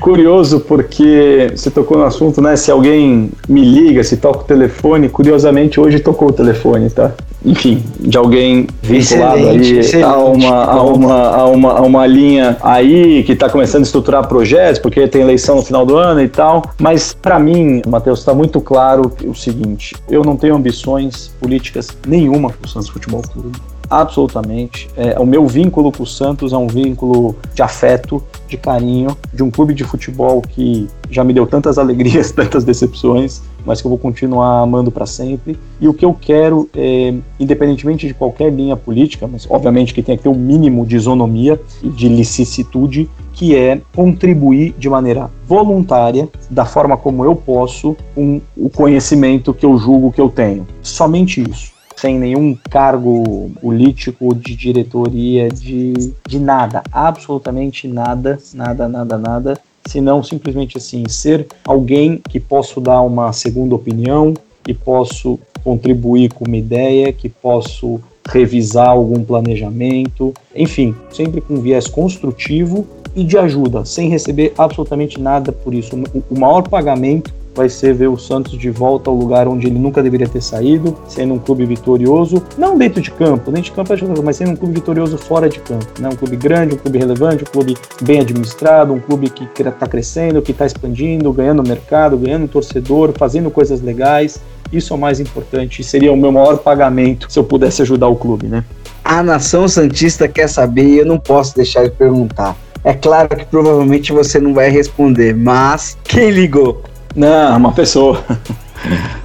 curioso 0.03 0.59
porque 0.59 1.51
você 1.55 1.71
tocou 1.71 1.97
no 1.97 2.03
assunto, 2.03 2.41
né? 2.41 2.57
Se 2.57 2.69
alguém 2.69 3.31
me 3.47 3.63
liga, 3.63 4.03
se 4.03 4.17
toca 4.17 4.39
o 4.39 4.43
telefone, 4.43 5.07
curiosamente 5.07 5.79
hoje 5.79 5.99
tocou 5.99 6.27
o 6.27 6.33
telefone, 6.33 6.89
tá? 6.89 7.13
Enfim, 7.45 7.83
de 7.99 8.17
alguém 8.17 8.67
vinculado 8.81 9.47
aí 9.47 10.03
A, 10.03 10.17
uma, 10.17 10.63
a, 10.65 10.83
uma, 10.83 11.13
a, 11.13 11.45
uma, 11.45 11.71
a 11.71 11.81
uma 11.81 12.05
linha 12.05 12.57
aí 12.61 13.23
que 13.23 13.31
está 13.31 13.49
começando 13.49 13.83
a 13.83 13.85
estruturar 13.85 14.27
projetos, 14.27 14.79
porque 14.79 15.07
tem 15.07 15.21
eleição 15.21 15.55
no 15.57 15.61
final 15.61 15.85
do 15.85 15.95
ano 15.95 16.21
e 16.21 16.27
tal. 16.27 16.63
Mas 16.79 17.13
para 17.13 17.39
mim, 17.39 17.81
Matheus, 17.87 18.19
está 18.19 18.33
muito 18.33 18.59
claro 18.59 19.11
o 19.25 19.35
seguinte: 19.35 19.95
eu 20.09 20.21
não 20.21 20.35
tenho 20.35 20.55
ambições 20.55 21.33
políticas 21.39 21.89
nenhuma 22.05 22.49
com 22.49 22.65
o 22.65 22.69
Santos 22.69 22.89
Futebol 22.89 23.21
Clube 23.21 23.72
absolutamente. 23.89 24.89
É, 24.95 25.19
o 25.19 25.25
meu 25.25 25.47
vínculo 25.47 25.91
com 25.91 26.03
o 26.03 26.07
Santos 26.07 26.53
é 26.53 26.57
um 26.57 26.67
vínculo 26.67 27.35
de 27.53 27.61
afeto, 27.61 28.23
de 28.47 28.57
carinho, 28.57 29.15
de 29.33 29.43
um 29.43 29.49
clube 29.49 29.73
de 29.73 29.83
futebol 29.83 30.41
que 30.41 30.87
já 31.09 31.23
me 31.23 31.33
deu 31.33 31.45
tantas 31.45 31.77
alegrias, 31.79 32.31
tantas 32.31 32.63
decepções, 32.63 33.41
mas 33.65 33.81
que 33.81 33.87
eu 33.87 33.89
vou 33.89 33.97
continuar 33.97 34.61
amando 34.61 34.91
para 34.91 35.05
sempre. 35.05 35.57
E 35.79 35.87
o 35.87 35.93
que 35.93 36.05
eu 36.05 36.13
quero, 36.13 36.69
é, 36.75 37.13
independentemente 37.39 38.07
de 38.07 38.13
qualquer 38.13 38.51
linha 38.51 38.75
política, 38.75 39.27
mas 39.27 39.47
obviamente 39.49 39.93
que 39.93 40.01
tem 40.01 40.17
que 40.17 40.23
ter 40.23 40.29
um 40.29 40.35
mínimo 40.35 40.85
de 40.85 40.95
isonomia 40.95 41.59
e 41.81 41.89
de 41.89 42.07
licitude, 42.07 43.09
que 43.31 43.55
é 43.55 43.81
contribuir 43.95 44.75
de 44.77 44.87
maneira 44.89 45.29
voluntária, 45.47 46.29
da 46.49 46.65
forma 46.65 46.95
como 46.95 47.25
eu 47.25 47.35
posso, 47.35 47.95
com 48.13 48.39
o 48.55 48.69
conhecimento 48.69 49.53
que 49.53 49.65
eu 49.65 49.77
julgo 49.77 50.11
que 50.11 50.21
eu 50.21 50.29
tenho. 50.29 50.67
Somente 50.81 51.41
isso 51.41 51.72
sem 51.95 52.19
nenhum 52.19 52.55
cargo 52.69 53.51
político, 53.61 54.33
de 54.35 54.55
diretoria, 54.55 55.49
de, 55.49 56.13
de 56.27 56.39
nada, 56.39 56.83
absolutamente 56.91 57.87
nada, 57.87 58.39
nada, 58.53 58.87
nada, 58.87 59.17
nada, 59.17 59.59
senão 59.87 60.23
simplesmente 60.23 60.77
assim, 60.77 61.07
ser 61.07 61.47
alguém 61.65 62.21
que 62.29 62.39
posso 62.39 62.79
dar 62.79 63.01
uma 63.01 63.31
segunda 63.33 63.75
opinião, 63.75 64.33
que 64.63 64.73
posso 64.73 65.39
contribuir 65.63 66.33
com 66.33 66.45
uma 66.45 66.57
ideia, 66.57 67.13
que 67.13 67.29
posso 67.29 67.99
revisar 68.27 68.89
algum 68.89 69.23
planejamento, 69.23 70.33
enfim, 70.55 70.95
sempre 71.11 71.41
com 71.41 71.57
viés 71.57 71.87
construtivo 71.87 72.87
e 73.15 73.23
de 73.23 73.37
ajuda, 73.37 73.85
sem 73.85 74.09
receber 74.09 74.53
absolutamente 74.57 75.19
nada 75.19 75.51
por 75.51 75.73
isso. 75.73 75.95
O 76.29 76.39
maior 76.39 76.63
pagamento 76.63 77.33
vai 77.55 77.69
ser 77.69 77.93
ver 77.93 78.07
o 78.07 78.17
Santos 78.17 78.57
de 78.57 78.69
volta 78.69 79.09
ao 79.09 79.15
lugar 79.15 79.47
onde 79.47 79.67
ele 79.67 79.77
nunca 79.77 80.01
deveria 80.01 80.27
ter 80.27 80.41
saído, 80.41 80.95
sendo 81.07 81.33
um 81.33 81.39
clube 81.39 81.65
vitorioso, 81.65 82.43
não 82.57 82.77
dentro 82.77 83.01
de 83.01 83.11
campo, 83.11 83.51
dentro 83.51 83.69
de 83.69 83.71
campo 83.71 83.93
é 83.93 83.97
mas 84.23 84.37
sendo 84.37 84.51
um 84.51 84.55
clube 84.55 84.73
vitorioso 84.75 85.17
fora 85.17 85.47
de 85.49 85.59
campo, 85.59 85.85
né? 85.99 86.09
Um 86.09 86.15
clube 86.15 86.35
grande, 86.35 86.75
um 86.75 86.77
clube 86.77 86.97
relevante, 86.97 87.43
um 87.43 87.51
clube 87.51 87.77
bem 88.01 88.19
administrado, 88.19 88.93
um 88.93 88.99
clube 88.99 89.29
que 89.29 89.47
está 89.61 89.87
crescendo, 89.87 90.41
que 90.41 90.51
está 90.51 90.65
expandindo, 90.65 91.31
ganhando 91.31 91.63
mercado, 91.63 92.17
ganhando 92.17 92.47
torcedor, 92.47 93.13
fazendo 93.17 93.51
coisas 93.51 93.81
legais. 93.81 94.39
Isso 94.71 94.93
é 94.93 94.95
o 94.95 94.99
mais 94.99 95.19
importante, 95.19 95.83
seria 95.83 96.11
o 96.11 96.17
meu 96.17 96.31
maior 96.31 96.57
pagamento 96.57 97.31
se 97.31 97.37
eu 97.37 97.43
pudesse 97.43 97.81
ajudar 97.83 98.07
o 98.07 98.15
clube, 98.15 98.47
né? 98.47 98.63
A 99.03 99.21
nação 99.21 99.67
santista 99.67 100.27
quer 100.27 100.47
saber 100.47 100.85
e 100.85 100.99
eu 100.99 101.05
não 101.05 101.19
posso 101.19 101.55
deixar 101.55 101.83
de 101.83 101.91
perguntar. 101.91 102.55
É 102.83 102.93
claro 102.93 103.29
que 103.29 103.45
provavelmente 103.45 104.11
você 104.11 104.39
não 104.39 104.53
vai 104.53 104.69
responder, 104.69 105.35
mas 105.35 105.97
quem 106.03 106.31
ligou? 106.31 106.81
Não, 107.15 107.57
uma 107.57 107.71
pessoa. 107.71 108.23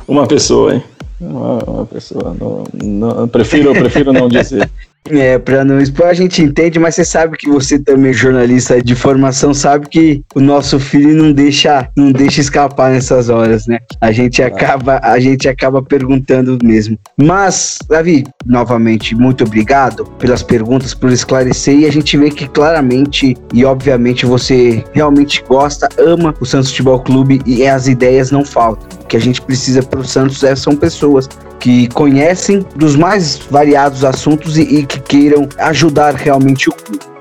uma 0.07 0.27
pessoa, 0.27 0.75
hein? 0.75 0.85
Uma, 1.21 1.59
uma 1.65 1.87
pessoa. 1.87 2.35
Não, 2.39 2.65
não, 2.73 3.29
prefiro, 3.29 3.73
prefiro 3.73 4.13
não 4.13 4.29
dizer. 4.29 4.69
É, 5.11 5.39
pra 5.39 5.65
não 5.65 5.81
expor, 5.81 6.07
a 6.07 6.15
gente 6.15 6.43
entende, 6.43 6.79
mas 6.79 6.95
você 6.95 7.05
sabe 7.05 7.37
que 7.37 7.49
você 7.49 7.79
também, 7.79 8.13
jornalista 8.13 8.83
de 8.83 8.95
formação, 8.95 9.55
sabe 9.55 9.89
que 9.89 10.23
o 10.35 10.41
nosso 10.41 10.79
filho 10.79 11.15
não 11.15 11.33
deixa, 11.33 11.89
não 11.97 12.13
deixa 12.13 12.41
escapar 12.41 12.91
nessas 12.91 13.29
horas, 13.29 13.67
né? 13.67 13.79
A 14.01 14.13
gente 14.13 14.43
acaba, 14.43 15.01
a 15.03 15.19
gente 15.19 15.49
acaba 15.49 15.83
perguntando 15.83 16.59
mesmo. 16.63 16.99
Mas, 17.17 17.79
Davi, 17.89 18.25
novamente, 18.45 19.15
muito 19.15 19.45
obrigado 19.45 20.05
pelas 20.19 20.43
perguntas, 20.43 20.95
por 20.95 21.11
esclarecer, 21.11 21.79
e 21.79 21.87
a 21.87 21.93
gente 21.93 22.17
vê 22.17 22.31
que 22.31 22.47
claramente 22.49 23.37
e 23.55 23.65
obviamente 23.65 24.27
você 24.27 24.85
realmente 24.93 25.43
gosta, 25.49 25.89
ama 25.99 26.35
o 26.41 26.45
Santos 26.45 26.71
Futebol 26.71 27.01
Clube 27.01 27.41
e 27.47 27.67
as 27.67 27.89
ideias 27.89 28.31
não 28.31 28.45
faltam. 28.45 28.98
Que 29.09 29.17
a 29.17 29.21
gente 29.21 29.41
precisa 29.41 29.83
para 29.83 30.01
o 30.01 30.05
Santos 30.05 30.45
é, 30.45 30.55
são 30.55 30.77
pessoas 30.77 31.29
que 31.59 31.89
conhecem 31.89 32.65
dos 32.77 32.95
mais 32.95 33.39
variados 33.51 34.05
assuntos 34.05 34.57
e, 34.57 34.63
e 34.63 34.87
que 34.87 35.01
queiram 35.01 35.49
ajudar 35.59 36.15
realmente 36.15 36.69
o 36.69 36.73
clube. 36.73 37.18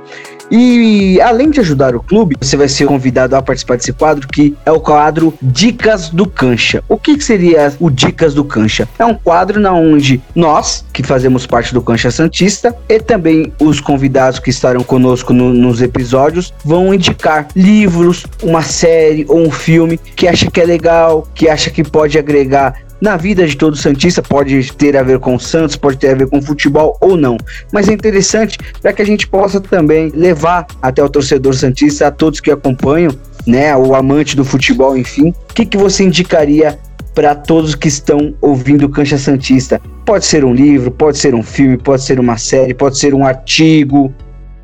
E 0.49 1.19
além 1.21 1.49
de 1.49 1.59
ajudar 1.59 1.95
o 1.95 2.01
clube, 2.01 2.35
você 2.39 2.55
vai 2.55 2.67
ser 2.67 2.85
convidado 2.85 3.35
a 3.35 3.41
participar 3.41 3.75
desse 3.75 3.91
quadro 3.91 4.27
que 4.27 4.55
é 4.65 4.71
o 4.71 4.79
quadro 4.79 5.33
Dicas 5.41 6.09
do 6.09 6.25
Cancha. 6.25 6.83
O 6.87 6.97
que 6.97 7.19
seria 7.21 7.73
o 7.79 7.89
Dicas 7.89 8.33
do 8.33 8.43
Cancha? 8.43 8.87
É 8.97 9.05
um 9.05 9.13
quadro 9.13 9.59
na 9.59 9.73
onde 9.73 10.21
nós, 10.33 10.85
que 10.93 11.03
fazemos 11.03 11.45
parte 11.45 11.73
do 11.73 11.81
Cancha 11.81 12.11
Santista, 12.11 12.75
e 12.87 12.99
também 12.99 13.51
os 13.59 13.81
convidados 13.81 14.39
que 14.39 14.49
estarão 14.49 14.83
conosco 14.83 15.33
no, 15.33 15.53
nos 15.53 15.81
episódios, 15.81 16.53
vão 16.63 16.93
indicar 16.93 17.47
livros, 17.55 18.25
uma 18.41 18.61
série 18.61 19.25
ou 19.27 19.39
um 19.39 19.51
filme 19.51 19.97
que 19.97 20.27
acha 20.27 20.49
que 20.49 20.61
é 20.61 20.65
legal, 20.65 21.27
que 21.33 21.49
acha 21.49 21.69
que 21.69 21.83
pode 21.83 22.17
agregar 22.17 22.86
na 23.01 23.17
vida 23.17 23.45
de 23.45 23.55
todo 23.55 23.75
Santista, 23.75 24.21
pode 24.21 24.73
ter 24.73 24.97
a 24.97 25.03
ver 25.03 25.19
com 25.19 25.35
o 25.35 25.39
Santos, 25.39 25.75
pode 25.75 25.97
ter 25.97 26.09
a 26.09 26.15
ver 26.15 26.27
com 26.27 26.41
futebol 26.41 26.97
ou 26.99 27.15
não, 27.15 27.37
mas 27.71 27.87
é 27.87 27.93
interessante 27.93 28.57
para 28.81 28.93
que 28.93 29.01
a 29.01 29.05
gente 29.05 29.27
possa 29.27 29.59
também 29.59 30.09
levar 30.13 30.65
até 30.81 31.03
o 31.03 31.09
torcedor 31.09 31.53
Santista, 31.53 32.07
a 32.07 32.11
todos 32.11 32.39
que 32.39 32.51
acompanham, 32.51 33.11
né, 33.45 33.75
o 33.75 33.95
amante 33.95 34.35
do 34.35 34.43
futebol, 34.43 34.97
enfim, 34.97 35.29
o 35.29 35.53
que, 35.53 35.65
que 35.65 35.77
você 35.77 36.03
indicaria 36.03 36.77
para 37.13 37.33
todos 37.33 37.73
que 37.73 37.87
estão 37.87 38.35
ouvindo 38.41 38.89
Cancha 38.89 39.17
Santista? 39.17 39.81
Pode 40.05 40.25
ser 40.25 40.45
um 40.45 40.53
livro, 40.53 40.91
pode 40.91 41.17
ser 41.17 41.33
um 41.33 41.43
filme, 41.43 41.77
pode 41.77 42.03
ser 42.03 42.19
uma 42.19 42.37
série, 42.37 42.73
pode 42.73 42.97
ser 42.97 43.13
um 43.13 43.25
artigo, 43.25 44.13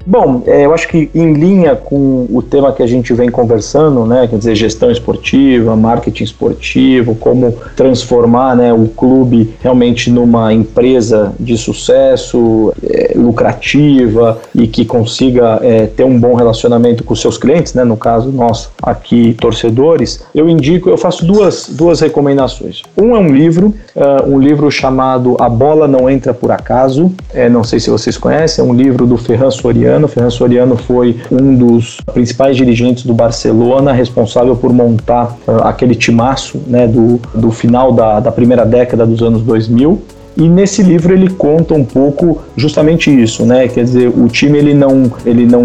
Bom, 0.06 0.44
é, 0.46 0.66
eu 0.66 0.74
acho 0.74 0.88
que 0.90 1.10
em 1.16 1.34
linha 1.34 1.76
com 1.76 2.28
o 2.30 2.42
tema 2.42 2.74
que 2.74 2.84
a 2.84 2.88
gente 2.88 3.14
vem 3.14 3.30
conversando, 3.30 4.06
né, 4.06 4.28
quer 4.28 4.38
dizer, 4.38 4.56
gestão 4.56 4.92
esportiva, 4.92 5.76
marketing 5.78 6.26
esportivo, 6.26 7.16
como 7.16 7.56
transformar 7.76 8.56
né, 8.56 8.74
o 8.74 8.88
clube 8.88 9.54
realmente 9.62 10.12
numa 10.12 10.54
empresa 10.54 11.34
de 11.40 11.58
sucesso, 11.58 12.74
é, 12.84 13.14
lucrativa 13.16 14.40
e 14.54 14.68
que 14.68 14.84
consiga 14.84 15.60
é, 15.62 15.86
ter 15.86 16.04
um 16.04 16.20
bom 16.20 16.34
relacionamento 16.34 17.04
com 17.04 17.16
seus 17.16 17.38
clientes, 17.38 17.74
né, 17.74 17.86
no 17.86 17.96
caso 17.96 18.30
nosso 18.30 18.72
aqui, 18.82 19.34
torcedores, 19.40 20.26
eu 20.36 20.50
indico, 20.50 20.90
eu 20.90 20.98
faço 20.98 21.26
duas, 21.26 21.70
duas 21.70 22.02
recomendações. 22.02 22.82
Um 22.98 23.16
é 23.16 23.20
um 23.20 23.34
livro, 23.34 23.74
uh, 23.96 24.30
um 24.30 24.40
livro 24.40 24.70
chamado 24.70 25.38
A 25.40 25.48
Bola 25.48 25.88
Não 25.88 26.10
Entra 26.10 26.34
Por 26.34 26.52
Acaso, 26.52 27.12
é, 27.34 27.48
não 27.48 27.64
sei 27.64 27.80
se 27.80 27.90
vocês 27.90 28.18
conhecem, 28.18 28.64
é 28.64 28.68
um 28.68 28.74
livro 28.74 29.06
do 29.06 29.18
Ferran 29.18 29.50
Soriano, 29.50 29.93
Soriano. 29.94 30.08
Ferran 30.08 30.30
Soriano 30.30 30.78
foi 30.78 31.16
um 31.32 31.56
dos 31.56 31.98
principais 32.14 32.56
dirigentes 32.58 33.06
do 33.06 33.14
Barcelona, 33.14 33.92
responsável 33.94 34.56
por 34.56 34.74
montar 34.74 35.36
uh, 35.48 35.64
aquele 35.64 35.96
timaço 35.96 36.60
né, 36.68 36.88
do, 36.88 37.20
do 37.34 37.52
final 37.52 37.92
da, 37.92 38.20
da 38.20 38.32
primeira 38.32 38.66
década 38.66 39.06
dos 39.06 39.22
anos 39.22 39.42
2000. 39.44 40.02
E 40.36 40.50
nesse 40.50 40.82
livro 40.82 41.14
ele 41.14 41.30
conta 41.30 41.76
um 41.76 41.86
pouco 41.86 42.42
justamente 42.58 43.12
isso, 43.12 43.46
né? 43.46 43.68
Quer 43.68 43.84
dizer, 43.84 44.08
o 44.08 44.28
time 44.28 44.58
ele 44.58 44.74
não, 44.74 45.12
ele 45.24 45.46
não, 45.46 45.62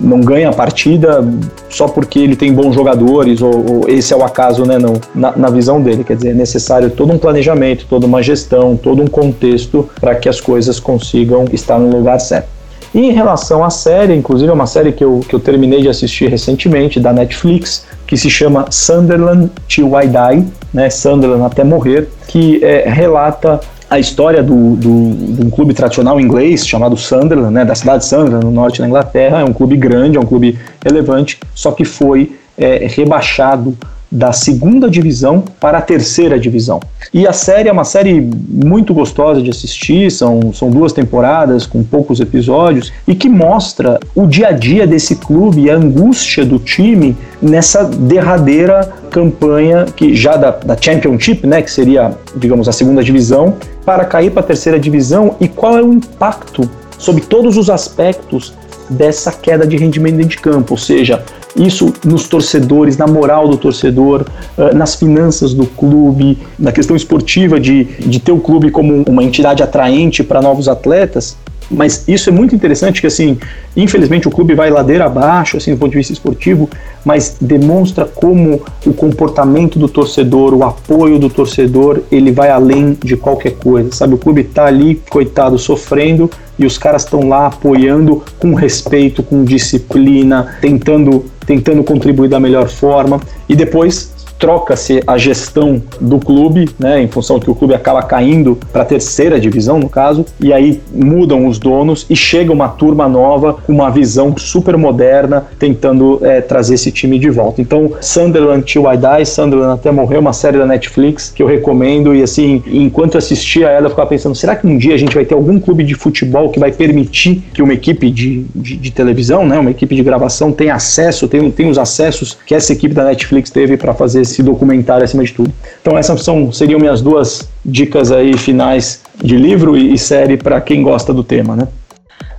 não 0.00 0.20
ganha 0.22 0.48
a 0.48 0.52
partida 0.54 1.22
só 1.68 1.86
porque 1.86 2.20
ele 2.20 2.34
tem 2.34 2.50
bons 2.50 2.74
jogadores, 2.74 3.42
ou, 3.42 3.52
ou 3.52 3.88
esse 3.90 4.14
é 4.14 4.16
o 4.16 4.24
acaso, 4.24 4.64
né? 4.64 4.78
Não, 4.78 4.94
na, 5.14 5.36
na, 5.36 5.50
visão 5.50 5.82
dele. 5.82 6.02
Quer 6.02 6.16
dizer, 6.16 6.30
é 6.30 6.34
necessário 6.34 6.88
todo 6.88 7.12
um 7.12 7.18
planejamento, 7.18 7.84
toda 7.90 8.06
uma 8.06 8.22
gestão, 8.22 8.74
todo 8.74 9.02
um 9.02 9.06
contexto 9.06 9.86
para 10.00 10.14
que 10.14 10.30
as 10.30 10.40
coisas 10.40 10.80
consigam 10.80 11.44
estar 11.52 11.78
no 11.78 11.94
lugar 11.94 12.18
certo. 12.18 12.55
E 12.94 13.00
em 13.00 13.12
relação 13.12 13.64
à 13.64 13.70
série, 13.70 14.14
inclusive 14.14 14.50
é 14.50 14.52
uma 14.52 14.66
série 14.66 14.92
que 14.92 15.04
eu, 15.04 15.20
que 15.28 15.34
eu 15.34 15.40
terminei 15.40 15.82
de 15.82 15.88
assistir 15.88 16.28
recentemente, 16.28 16.98
da 16.98 17.12
Netflix, 17.12 17.86
que 18.06 18.16
se 18.16 18.30
chama 18.30 18.66
Sunderland 18.70 19.50
Till 19.68 19.88
I 19.88 20.06
Die, 20.06 20.46
né, 20.72 20.88
Sunderland 20.88 21.44
até 21.44 21.64
morrer, 21.64 22.08
que 22.28 22.64
é, 22.64 22.88
relata 22.88 23.60
a 23.88 23.98
história 23.98 24.42
do, 24.42 24.76
do, 24.76 25.34
de 25.34 25.46
um 25.46 25.50
clube 25.50 25.72
tradicional 25.72 26.20
inglês 26.20 26.66
chamado 26.66 26.96
Sunderland, 26.96 27.52
né, 27.52 27.64
da 27.64 27.74
cidade 27.74 27.98
de 27.98 28.06
Sunderland, 28.06 28.44
no 28.44 28.50
norte 28.50 28.80
da 28.80 28.86
Inglaterra. 28.86 29.40
É 29.40 29.44
um 29.44 29.52
clube 29.52 29.76
grande, 29.76 30.16
é 30.16 30.20
um 30.20 30.26
clube 30.26 30.58
relevante, 30.84 31.38
só 31.54 31.70
que 31.72 31.84
foi 31.84 32.36
é, 32.58 32.86
rebaixado 32.88 33.76
da 34.10 34.32
segunda 34.32 34.88
divisão 34.88 35.44
para 35.60 35.78
a 35.78 35.82
terceira 35.82 36.38
divisão. 36.38 36.80
E 37.12 37.26
a 37.26 37.32
série 37.32 37.68
é 37.68 37.72
uma 37.72 37.84
série 37.84 38.20
muito 38.20 38.94
gostosa 38.94 39.42
de 39.42 39.50
assistir, 39.50 40.10
são, 40.10 40.52
são 40.52 40.70
duas 40.70 40.92
temporadas 40.92 41.66
com 41.66 41.82
poucos 41.82 42.20
episódios 42.20 42.92
e 43.06 43.14
que 43.14 43.28
mostra 43.28 43.98
o 44.14 44.26
dia 44.26 44.48
a 44.48 44.52
dia 44.52 44.86
desse 44.86 45.16
clube 45.16 45.62
e 45.62 45.70
a 45.70 45.76
angústia 45.76 46.44
do 46.44 46.58
time 46.58 47.16
nessa 47.42 47.84
derradeira 47.84 48.92
campanha 49.10 49.86
que 49.96 50.14
já 50.14 50.36
da, 50.36 50.50
da 50.50 50.76
Championship, 50.76 51.46
né, 51.46 51.62
que 51.62 51.70
seria, 51.70 52.12
digamos, 52.36 52.68
a 52.68 52.72
segunda 52.72 53.02
divisão, 53.02 53.54
para 53.84 54.04
cair 54.04 54.30
para 54.30 54.40
a 54.40 54.46
terceira 54.46 54.78
divisão 54.78 55.36
e 55.40 55.48
qual 55.48 55.78
é 55.78 55.82
o 55.82 55.92
impacto 55.92 56.68
sobre 56.98 57.22
todos 57.22 57.56
os 57.56 57.70
aspectos 57.70 58.54
dessa 58.88 59.32
queda 59.32 59.66
de 59.66 59.76
rendimento 59.76 60.16
dentro 60.16 60.30
de 60.30 60.38
campo, 60.38 60.74
ou 60.74 60.78
seja, 60.78 61.22
isso 61.58 61.92
nos 62.04 62.28
torcedores, 62.28 62.96
na 62.96 63.06
moral 63.06 63.48
do 63.48 63.56
torcedor, 63.56 64.24
eh, 64.58 64.74
nas 64.74 64.94
finanças 64.94 65.54
do 65.54 65.66
clube, 65.66 66.38
na 66.58 66.72
questão 66.72 66.96
esportiva 66.96 67.58
de, 67.58 67.84
de 67.84 68.20
ter 68.20 68.32
o 68.32 68.38
clube 68.38 68.70
como 68.70 69.04
uma 69.08 69.24
entidade 69.24 69.62
atraente 69.62 70.22
para 70.22 70.40
novos 70.42 70.68
atletas. 70.68 71.36
Mas 71.70 72.06
isso 72.06 72.30
é 72.30 72.32
muito 72.32 72.54
interessante 72.54 73.00
que, 73.00 73.06
assim, 73.06 73.38
infelizmente 73.76 74.28
o 74.28 74.30
clube 74.30 74.54
vai 74.54 74.70
ladeira 74.70 75.06
abaixo, 75.06 75.56
assim, 75.56 75.72
do 75.72 75.78
ponto 75.78 75.90
de 75.90 75.96
vista 75.96 76.12
esportivo, 76.12 76.70
mas 77.04 77.36
demonstra 77.40 78.04
como 78.04 78.62
o 78.84 78.92
comportamento 78.92 79.78
do 79.78 79.88
torcedor, 79.88 80.54
o 80.54 80.62
apoio 80.62 81.18
do 81.18 81.28
torcedor, 81.28 82.02
ele 82.10 82.30
vai 82.30 82.50
além 82.50 82.96
de 83.02 83.16
qualquer 83.16 83.56
coisa, 83.56 83.90
sabe? 83.92 84.14
O 84.14 84.18
clube 84.18 84.42
está 84.42 84.66
ali, 84.66 85.00
coitado, 85.10 85.58
sofrendo, 85.58 86.30
e 86.58 86.64
os 86.64 86.78
caras 86.78 87.02
estão 87.04 87.28
lá 87.28 87.46
apoiando 87.46 88.22
com 88.38 88.54
respeito, 88.54 89.22
com 89.22 89.44
disciplina, 89.44 90.56
tentando, 90.60 91.24
tentando 91.46 91.84
contribuir 91.84 92.28
da 92.28 92.40
melhor 92.40 92.68
forma, 92.68 93.20
e 93.48 93.54
depois 93.54 94.15
troca-se 94.38 95.02
a 95.06 95.18
gestão 95.18 95.82
do 96.00 96.18
clube, 96.18 96.68
né, 96.78 97.02
em 97.02 97.08
função 97.08 97.38
que 97.38 97.50
o 97.50 97.54
clube 97.54 97.74
acaba 97.74 98.02
caindo 98.02 98.58
para 98.72 98.82
a 98.82 98.84
terceira 98.84 99.40
divisão, 99.40 99.78
no 99.78 99.88
caso, 99.88 100.24
e 100.40 100.52
aí 100.52 100.80
mudam 100.92 101.46
os 101.46 101.58
donos 101.58 102.06
e 102.08 102.16
chega 102.16 102.52
uma 102.52 102.68
turma 102.68 103.08
nova 103.08 103.54
com 103.54 103.72
uma 103.72 103.90
visão 103.90 104.34
super 104.36 104.76
moderna, 104.76 105.46
tentando 105.58 106.18
é, 106.22 106.40
trazer 106.40 106.74
esse 106.74 106.90
time 106.90 107.18
de 107.18 107.30
volta. 107.30 107.60
Então, 107.60 107.92
Sunderland 108.00 108.64
Till 108.64 108.84
I 108.92 108.96
Die, 108.96 109.26
Sunderland 109.26 109.74
até 109.74 109.90
morreu, 109.90 110.20
uma 110.20 110.32
série 110.32 110.58
da 110.58 110.66
Netflix 110.66 111.32
que 111.34 111.42
eu 111.42 111.46
recomendo 111.46 112.14
e 112.14 112.22
assim, 112.22 112.62
enquanto 112.66 113.16
assistia 113.16 113.68
ela, 113.68 113.86
eu 113.86 113.90
ficava 113.90 114.08
pensando, 114.08 114.34
será 114.34 114.54
que 114.56 114.66
um 114.66 114.76
dia 114.76 114.94
a 114.94 114.98
gente 114.98 115.14
vai 115.14 115.24
ter 115.24 115.34
algum 115.34 115.58
clube 115.58 115.84
de 115.84 115.94
futebol 115.94 116.50
que 116.50 116.58
vai 116.58 116.72
permitir 116.72 117.42
que 117.52 117.62
uma 117.62 117.72
equipe 117.72 118.10
de, 118.10 118.44
de, 118.54 118.76
de 118.76 118.90
televisão, 118.90 119.46
né, 119.46 119.58
uma 119.58 119.70
equipe 119.70 119.94
de 119.94 120.02
gravação 120.02 120.52
tenha 120.52 120.74
acesso, 120.74 121.26
tenha, 121.26 121.50
tenha 121.50 121.70
os 121.70 121.78
acessos 121.78 122.36
que 122.46 122.54
essa 122.54 122.72
equipe 122.72 122.94
da 122.94 123.04
Netflix 123.04 123.50
teve 123.50 123.76
para 123.76 123.94
fazer 123.94 124.25
esse 124.30 124.42
documentário 124.42 125.04
acima 125.04 125.24
de 125.24 125.32
tudo. 125.32 125.52
Então 125.80 125.96
essas 125.96 126.22
são, 126.22 126.52
seriam 126.52 126.78
minhas 126.78 127.00
duas 127.00 127.48
dicas 127.64 128.12
aí 128.12 128.36
finais 128.36 129.02
de 129.22 129.36
livro 129.36 129.76
e, 129.76 129.94
e 129.94 129.98
série 129.98 130.36
para 130.36 130.60
quem 130.60 130.82
gosta 130.82 131.12
do 131.12 131.24
tema, 131.24 131.56
né? 131.56 131.68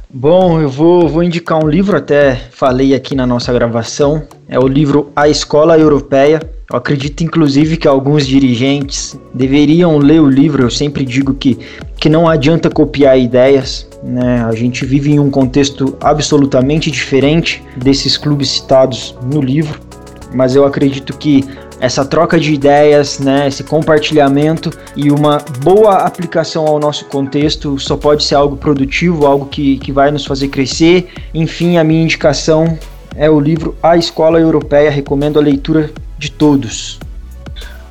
Bom, 0.09 0.61
eu 0.61 0.69
vou, 0.69 1.07
vou 1.09 1.21
indicar 1.21 1.61
um 1.61 1.67
livro, 1.67 1.97
até 1.97 2.35
falei 2.51 2.95
aqui 2.95 3.13
na 3.13 3.27
nossa 3.27 3.51
gravação, 3.51 4.23
é 4.47 4.57
o 4.57 4.65
livro 4.65 5.11
A 5.13 5.27
Escola 5.27 5.77
Europeia. 5.77 6.39
Eu 6.71 6.77
acredito, 6.77 7.23
inclusive, 7.23 7.75
que 7.75 7.87
alguns 7.87 8.25
dirigentes 8.25 9.19
deveriam 9.33 9.97
ler 9.97 10.21
o 10.21 10.29
livro. 10.29 10.63
Eu 10.63 10.71
sempre 10.71 11.03
digo 11.03 11.33
que, 11.33 11.57
que 11.97 12.09
não 12.09 12.27
adianta 12.27 12.69
copiar 12.69 13.19
ideias, 13.19 13.87
né? 14.01 14.45
A 14.47 14.53
gente 14.53 14.85
vive 14.85 15.11
em 15.11 15.19
um 15.19 15.29
contexto 15.29 15.97
absolutamente 15.99 16.89
diferente 16.89 17.61
desses 17.75 18.17
clubes 18.17 18.49
citados 18.49 19.13
no 19.31 19.41
livro, 19.41 19.79
mas 20.33 20.55
eu 20.55 20.65
acredito 20.65 21.17
que 21.17 21.43
essa 21.79 22.03
troca 22.03 22.39
de 22.39 22.53
ideias, 22.53 23.19
né, 23.19 23.47
esse 23.47 23.63
compartilhamento 23.63 24.71
e 24.95 25.11
uma 25.11 25.37
boa 25.59 25.97
aplicação 25.97 26.65
ao 26.65 26.79
nosso 26.79 27.05
contexto 27.05 27.77
só 27.79 27.95
pode 27.95 28.23
ser 28.23 28.35
algo 28.35 28.57
produtivo, 28.57 29.25
algo 29.25 29.45
que, 29.45 29.77
que 29.77 29.91
vai 29.91 30.11
nos 30.11 30.25
fazer 30.25 30.47
crescer. 30.47 31.09
Enfim, 31.33 31.77
a 31.77 31.83
minha 31.83 32.01
indicação 32.01 32.77
é 33.15 33.29
o 33.29 33.39
livro 33.39 33.75
A 33.81 33.97
Escola 33.97 34.39
Europeia, 34.39 34.89
recomendo 34.89 35.39
a 35.39 35.41
leitura 35.41 35.91
de 36.17 36.31
todos. 36.31 36.99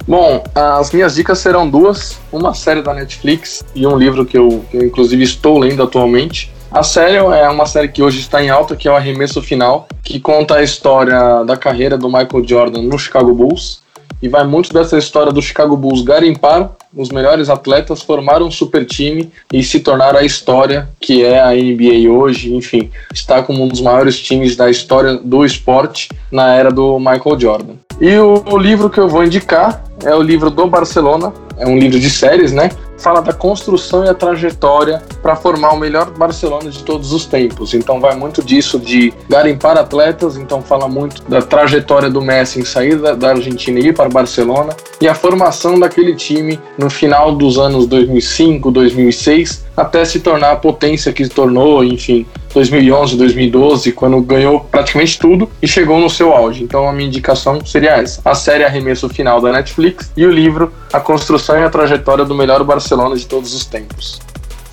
Bom, 0.07 0.43
as 0.55 0.93
minhas 0.93 1.17
dicas 1.17 1.39
serão 1.39 1.69
duas: 1.69 2.19
uma 2.31 2.55
série 2.55 2.81
da 2.81 2.95
Netflix 2.95 3.65
e 3.75 3.85
um 3.87 3.97
livro 3.97 4.25
que 4.25 4.39
eu, 4.39 4.65
que 4.71 4.77
eu 4.77 4.85
inclusive 4.85 5.25
estou 5.25 5.59
lendo 5.59 5.83
atualmente. 5.83 6.53
A 6.71 6.83
série 6.83 7.17
é 7.17 7.49
uma 7.49 7.67
série 7.67 7.89
que 7.89 8.03
hoje 8.03 8.21
está 8.21 8.43
em 8.43 8.51
alta, 8.51 8.77
que 8.77 8.89
é 8.89 8.91
o 8.91 8.97
Arremesso 8.97 9.41
Final, 9.41 9.89
que 10.03 10.19
conta 10.19 10.57
a 10.57 10.63
história 10.63 11.45
da 11.45 11.57
carreira 11.57 11.97
do 11.97 12.09
Michael 12.09 12.47
Jordan 12.47 12.83
no 12.83 12.99
Chicago 12.99 13.33
Bulls. 13.33 13.81
E 14.21 14.29
vai 14.29 14.45
muito 14.45 14.73
dessa 14.73 14.97
história 14.97 15.31
do 15.31 15.43
Chicago 15.43 15.77
Bulls 15.77 16.03
garimpar 16.03 16.71
os 16.97 17.11
melhores 17.11 17.51
atletas, 17.51 18.03
formar 18.03 18.43
um 18.43 18.51
super 18.51 18.85
time 18.87 19.31
e 19.53 19.63
se 19.63 19.81
tornar 19.81 20.17
a 20.17 20.23
história 20.23 20.89
que 20.99 21.23
é 21.23 21.41
a 21.41 21.51
NBA 21.51 22.11
hoje. 22.11 22.55
Enfim, 22.55 22.91
está 23.13 23.43
como 23.43 23.63
um 23.63 23.69
dos 23.69 23.83
maiores 23.83 24.19
times 24.19 24.57
da 24.57 24.71
história 24.71 25.15
do 25.17 25.45
esporte 25.45 26.09
na 26.33 26.55
era 26.55 26.71
do 26.71 26.99
Michael 26.99 27.39
Jordan. 27.39 27.75
E 28.01 28.17
o, 28.17 28.43
o 28.51 28.59
livro 28.59 28.89
que 28.89 28.99
eu 28.99 29.09
vou 29.09 29.25
indicar 29.25 29.83
é 30.03 30.15
o 30.15 30.23
livro 30.23 30.51
do 30.51 30.67
Barcelona, 30.67 31.33
é 31.59 31.67
um 31.67 31.79
livro 31.79 32.01
de 32.01 32.11
séries, 32.11 32.53
né? 32.53 32.71
Fala 32.99 33.21
da 33.21 33.33
construção 33.33 34.05
e 34.05 34.09
a 34.09 34.15
trajetória 34.15 35.03
para 35.23 35.37
formar 35.37 35.73
o 35.73 35.79
melhor 35.79 36.11
Barcelona 36.11 36.71
de 36.71 36.83
todos 36.83 37.13
os 37.13 37.27
tempos. 37.27 37.75
Então 37.75 38.01
vai 38.01 38.17
muito 38.17 38.43
disso 38.43 38.79
de 38.79 39.13
garimpar 39.29 39.77
atletas, 39.77 40.37
então 40.37 40.63
fala 40.63 40.89
muito 40.89 41.23
da 41.29 41.43
trajetória 41.43 42.09
do 42.09 42.23
Messi 42.23 42.61
em 42.61 42.65
sair 42.65 42.97
da, 42.97 43.15
da 43.15 43.31
Argentina 43.31 43.79
e 43.79 43.89
ir 43.89 43.95
para 43.95 44.09
Barcelona 44.09 44.75
e 45.01 45.07
a 45.07 45.15
formação 45.15 45.79
daquele 45.79 46.15
time 46.15 46.59
no 46.79 46.89
final 46.89 47.33
dos 47.33 47.59
anos 47.59 47.87
2005, 47.87 48.71
2006 48.71 49.67
até 49.77 50.05
se 50.05 50.21
tornar 50.21 50.53
a 50.53 50.57
potência 50.57 51.13
que 51.13 51.23
se 51.23 51.31
tornou, 51.31 51.85
enfim, 51.85 52.27
2011, 52.57 53.17
2012, 53.17 53.93
quando 53.93 54.19
ganhou 54.23 54.61
praticamente 54.61 55.19
tudo 55.19 55.51
e 55.61 55.69
chegou 55.69 56.01
no 56.01 56.09
seu 56.09 56.33
auge. 56.33 56.65
Então 56.65 56.89
a 56.89 56.93
minha 56.93 57.07
indicação 57.07 57.63
seria 57.65 57.91
essa: 57.91 58.23
a 58.25 58.35
série 58.35 58.65
Arremesso 58.65 59.11
Final 59.11 59.43
da 59.43 59.53
Netflix 59.53 60.11
e 60.17 60.25
o 60.25 60.31
livro 60.31 60.73
A 60.91 60.99
Construção 60.99 61.59
e 61.59 61.65
a 61.65 61.69
Trajetória 61.69 62.25
do 62.25 62.35
Melhor 62.35 62.65
Barcelona 62.65 63.15
de 63.15 63.27
Todos 63.27 63.55
os 63.55 63.67
Tempos. 63.67 64.19